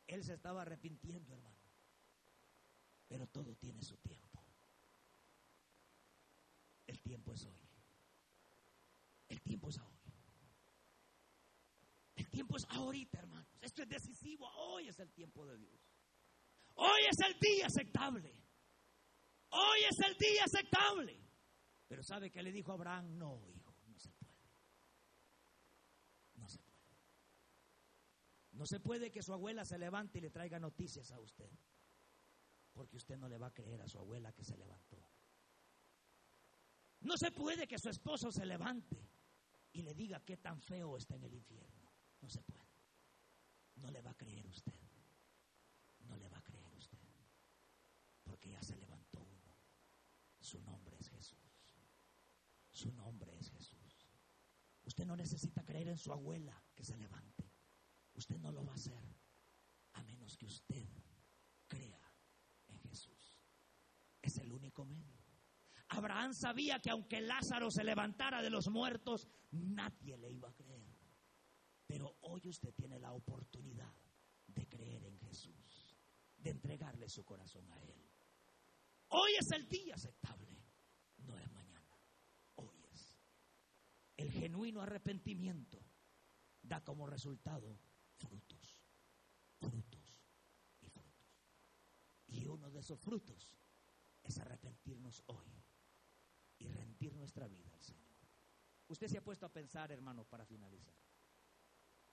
Él 0.06 0.24
se 0.24 0.34
estaba 0.34 0.62
arrepintiendo, 0.62 1.34
hermano. 1.34 1.58
Pero 3.08 3.28
todo 3.28 3.56
tiene 3.56 3.82
su 3.82 3.98
tiempo. 3.98 4.44
El 6.86 7.02
tiempo 7.02 7.34
es 7.34 7.46
hoy. 7.46 7.70
El 9.28 9.42
tiempo 9.42 9.70
es 9.70 9.78
hoy. 9.80 10.00
El 12.16 12.30
tiempo 12.30 12.58
es 12.58 12.66
ahorita, 12.70 13.20
hermanos. 13.20 13.48
Esto 13.62 13.84
es 13.84 13.90
decisivo. 13.90 14.48
Hoy 14.56 14.88
es 14.88 15.00
el 15.00 15.12
tiempo 15.14 15.46
de 15.46 15.58
Dios. 15.58 15.80
Hoy 16.76 17.02
es 17.10 17.20
el 17.28 17.40
día 17.40 17.68
aceptable. 17.68 18.36
Hoy 19.50 19.80
es 19.90 20.00
el 20.08 20.18
día 20.18 20.44
aceptable. 20.44 21.20
Pero 21.88 22.04
¿sabe 22.04 22.30
que 22.30 22.44
le 22.44 22.52
dijo 22.52 22.72
Abraham? 22.72 23.18
No, 23.18 23.48
hijo. 23.48 23.59
No 28.60 28.66
se 28.66 28.82
puede 28.82 29.10
que 29.10 29.24
su 29.24 29.32
abuela 29.32 29.64
se 29.64 29.78
levante 29.78 30.18
y 30.18 30.22
le 30.22 30.32
traiga 30.32 30.60
noticias 30.60 31.10
a 31.12 31.20
usted, 31.22 31.50
porque 32.74 32.98
usted 32.98 33.18
no 33.18 33.30
le 33.30 33.38
va 33.38 33.48
a 33.48 33.54
creer 33.54 33.82
a 33.82 33.88
su 33.88 33.98
abuela 33.98 34.34
que 34.34 34.44
se 34.44 34.58
levantó. 34.58 35.02
No 37.00 37.16
se 37.16 37.32
puede 37.32 37.70
que 37.70 37.80
su 37.80 37.88
esposo 37.88 38.34
se 38.34 38.46
levante 38.46 39.02
y 39.72 39.82
le 39.82 39.94
diga 39.94 40.20
qué 40.26 40.36
tan 40.36 40.60
feo 40.60 40.98
está 40.98 41.16
en 41.16 41.24
el 41.24 41.36
infierno. 41.36 41.90
No 42.20 42.30
se 42.30 42.44
puede. 42.44 42.68
No 43.76 43.90
le 43.92 44.02
va 44.02 44.12
a 44.12 44.18
creer 44.18 44.46
usted. 44.46 44.78
No 46.02 46.18
le 46.18 46.28
va 46.28 46.40
a 46.40 46.44
creer 46.44 46.74
usted. 46.74 47.00
Porque 48.26 48.50
ya 48.50 48.62
se 48.62 48.76
levantó 48.76 49.22
uno. 49.22 49.56
Su 50.42 50.60
nombre 50.60 50.98
es 51.00 51.08
Jesús. 51.08 51.40
Su 52.72 52.92
nombre 52.92 53.38
es 53.38 53.52
Jesús. 53.52 54.06
Usted 54.84 55.06
no 55.06 55.16
necesita 55.16 55.64
creer 55.64 55.88
en 55.88 55.98
su 55.98 56.12
abuela 56.12 56.62
que 56.76 56.84
se 56.84 56.98
levante. 56.98 57.39
Usted 58.20 58.38
no 58.38 58.52
lo 58.52 58.66
va 58.66 58.74
a 58.74 58.76
hacer 58.76 59.02
a 59.94 60.04
menos 60.04 60.36
que 60.36 60.46
usted 60.46 60.90
crea 61.70 62.14
en 62.68 62.78
Jesús. 62.82 63.40
Es 64.22 64.38
el 64.40 64.52
único 64.52 64.84
medio. 64.86 65.24
Abraham 65.88 66.34
sabía 66.34 66.82
que 66.82 66.90
aunque 66.90 67.22
Lázaro 67.22 67.72
se 67.72 67.82
levantara 67.82 68.42
de 68.42 68.50
los 68.50 68.68
muertos, 68.68 69.26
nadie 69.52 70.18
le 70.18 70.34
iba 70.34 70.50
a 70.50 70.54
creer. 70.54 71.00
Pero 71.88 72.18
hoy 72.20 72.42
usted 72.50 72.74
tiene 72.74 73.00
la 73.00 73.14
oportunidad 73.14 73.96
de 74.48 74.68
creer 74.68 75.06
en 75.06 75.18
Jesús, 75.20 75.96
de 76.36 76.50
entregarle 76.50 77.08
su 77.08 77.24
corazón 77.24 77.72
a 77.72 77.82
Él. 77.82 78.06
Hoy 79.08 79.32
es 79.40 79.50
el 79.52 79.66
día 79.70 79.96
aceptable, 79.96 80.62
no 81.20 81.38
es 81.38 81.50
mañana, 81.54 81.98
hoy 82.56 82.84
es. 82.92 83.18
El 84.18 84.30
genuino 84.30 84.82
arrepentimiento 84.82 85.82
da 86.62 86.84
como 86.84 87.08
resultado 87.08 87.80
frutos, 88.20 88.84
frutos 89.60 90.24
y 90.82 90.90
frutos. 90.90 91.38
Y 92.28 92.46
uno 92.46 92.70
de 92.70 92.80
esos 92.80 93.00
frutos 93.00 93.58
es 94.24 94.38
arrepentirnos 94.38 95.24
hoy 95.28 95.64
y 96.60 96.68
rendir 96.68 97.16
nuestra 97.16 97.48
vida 97.48 97.72
al 97.74 97.82
Señor. 97.82 98.18
Usted 98.88 99.08
se 99.08 99.18
ha 99.18 99.24
puesto 99.24 99.46
a 99.46 99.54
pensar, 99.54 99.92
hermano, 99.92 100.26
para 100.26 100.46
finalizar, 100.46 100.96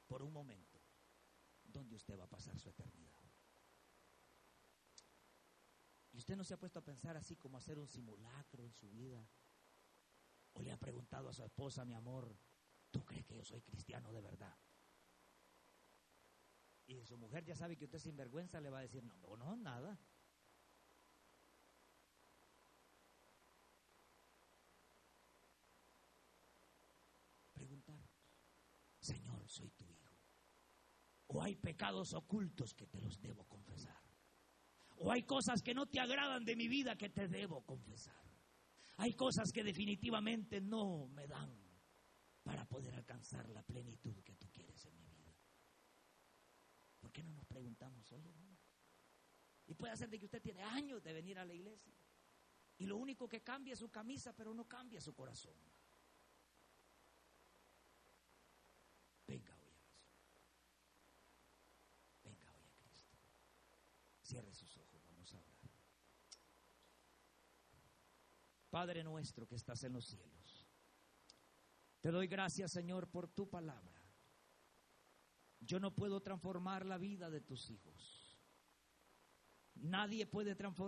por 0.07 0.23
un 0.23 0.33
momento, 0.33 0.81
¿dónde 1.65 1.97
usted 1.97 2.19
va 2.19 2.25
a 2.25 2.29
pasar 2.29 2.59
su 2.59 2.69
eternidad? 2.69 3.17
Y 6.13 6.19
usted 6.19 6.35
no 6.35 6.45
se 6.45 6.55
ha 6.55 6.59
puesto 6.59 6.79
a 6.79 6.85
pensar 6.85 7.15
así 7.19 7.37
como 7.37 7.59
hacer 7.59 7.79
un 7.79 7.87
simulacro 7.87 8.65
en 8.65 8.73
su 8.73 8.89
vida. 8.89 9.29
O 10.55 10.63
le 10.63 10.73
ha 10.73 10.79
preguntado 10.79 11.29
a 11.29 11.35
su 11.35 11.45
esposa, 11.45 11.85
mi 11.85 11.93
amor, 11.93 12.35
¿tú 12.91 13.05
crees 13.05 13.27
que 13.27 13.37
yo 13.37 13.45
soy 13.45 13.61
cristiano 13.61 14.11
de 14.11 14.23
verdad? 14.23 14.57
Y 16.87 17.05
su 17.05 17.17
mujer 17.19 17.45
ya 17.45 17.55
sabe 17.55 17.77
que 17.77 17.85
usted 17.85 17.99
sin 17.99 18.17
vergüenza 18.17 18.61
le 18.61 18.71
va 18.71 18.79
a 18.79 18.83
decir, 18.83 19.03
no, 19.03 19.17
no, 19.21 19.37
no, 19.37 19.57
nada. 19.57 19.99
Preguntarnos, 27.53 28.11
Señor, 29.01 29.49
soy 29.49 29.71
tu 29.71 29.85
hijo. 29.91 30.15
O 31.29 31.43
hay 31.43 31.57
pecados 31.57 32.15
ocultos 32.15 32.73
que 32.75 32.87
te 32.87 33.01
los 33.01 33.21
debo 33.21 33.45
confesar. 33.49 34.01
O 34.99 35.11
hay 35.11 35.25
cosas 35.25 35.61
que 35.63 35.75
no 35.75 35.87
te 35.87 36.01
agradan 36.01 36.45
de 36.45 36.57
mi 36.57 36.69
vida 36.69 36.97
que 36.97 37.11
te 37.11 37.27
debo 37.29 37.65
confesar. 37.65 38.25
Hay 38.99 39.13
cosas 39.13 39.51
que 39.53 39.63
definitivamente 39.63 40.61
no 40.61 41.09
me 41.09 41.27
dan 41.27 41.55
para 42.43 42.65
poder 42.65 42.95
alcanzar 42.95 43.49
la 43.51 43.63
plenitud 43.63 44.23
que 44.23 44.37
tú 44.37 44.49
quieres 44.53 44.85
en 44.87 44.97
mi 44.97 45.05
vida. 45.09 45.37
¿Por 47.01 47.06
qué 47.17 47.23
no 47.23 47.33
nos 47.33 47.47
preguntamos 47.47 48.13
hoy, 48.13 48.27
hermano? 48.27 48.59
Y 49.67 49.75
puede 49.75 49.97
ser 49.97 50.11
de 50.11 50.19
que 50.19 50.27
usted 50.27 50.43
tiene 50.43 50.63
años 50.63 51.03
de 51.03 51.15
venir 51.15 51.39
a 51.39 51.47
la 51.47 51.55
iglesia. 51.55 51.95
Y 52.77 52.85
lo 52.85 52.99
único 52.99 53.27
que 53.27 53.43
cambia 53.43 53.73
es 53.73 53.79
su 53.79 53.91
camisa, 53.91 54.35
pero 54.35 54.53
no 54.53 54.69
cambia 54.69 55.01
su 55.01 55.15
corazón. 55.15 55.57
Venga 59.27 59.57
hoy 59.57 59.71
a 59.71 59.79
Jesús. 59.79 60.13
Venga 62.23 62.53
hoy 62.53 62.67
a 62.67 62.75
Cristo. 62.75 63.17
Cierre 64.21 64.53
sus 64.53 64.77
ojos, 64.77 65.03
vamos 65.07 65.33
a 65.33 65.39
orar. 65.39 65.57
Padre 68.69 69.03
nuestro 69.03 69.47
que 69.49 69.55
estás 69.55 69.83
en 69.85 69.95
los 69.95 70.05
cielos. 70.05 70.69
Te 72.03 72.11
doy 72.11 72.27
gracias, 72.27 72.73
Señor, 72.73 73.09
por 73.09 73.27
tu 73.27 73.49
palabra. 73.49 73.96
Yo 75.67 75.81
no 75.81 75.95
puedo 75.95 76.21
transformar 76.21 76.87
la 76.87 76.97
vida 76.97 77.29
de 77.29 77.41
tus 77.41 77.71
hijos. 77.71 78.39
Nadie 79.75 80.27
puede 80.27 80.55
transformar 80.55 80.87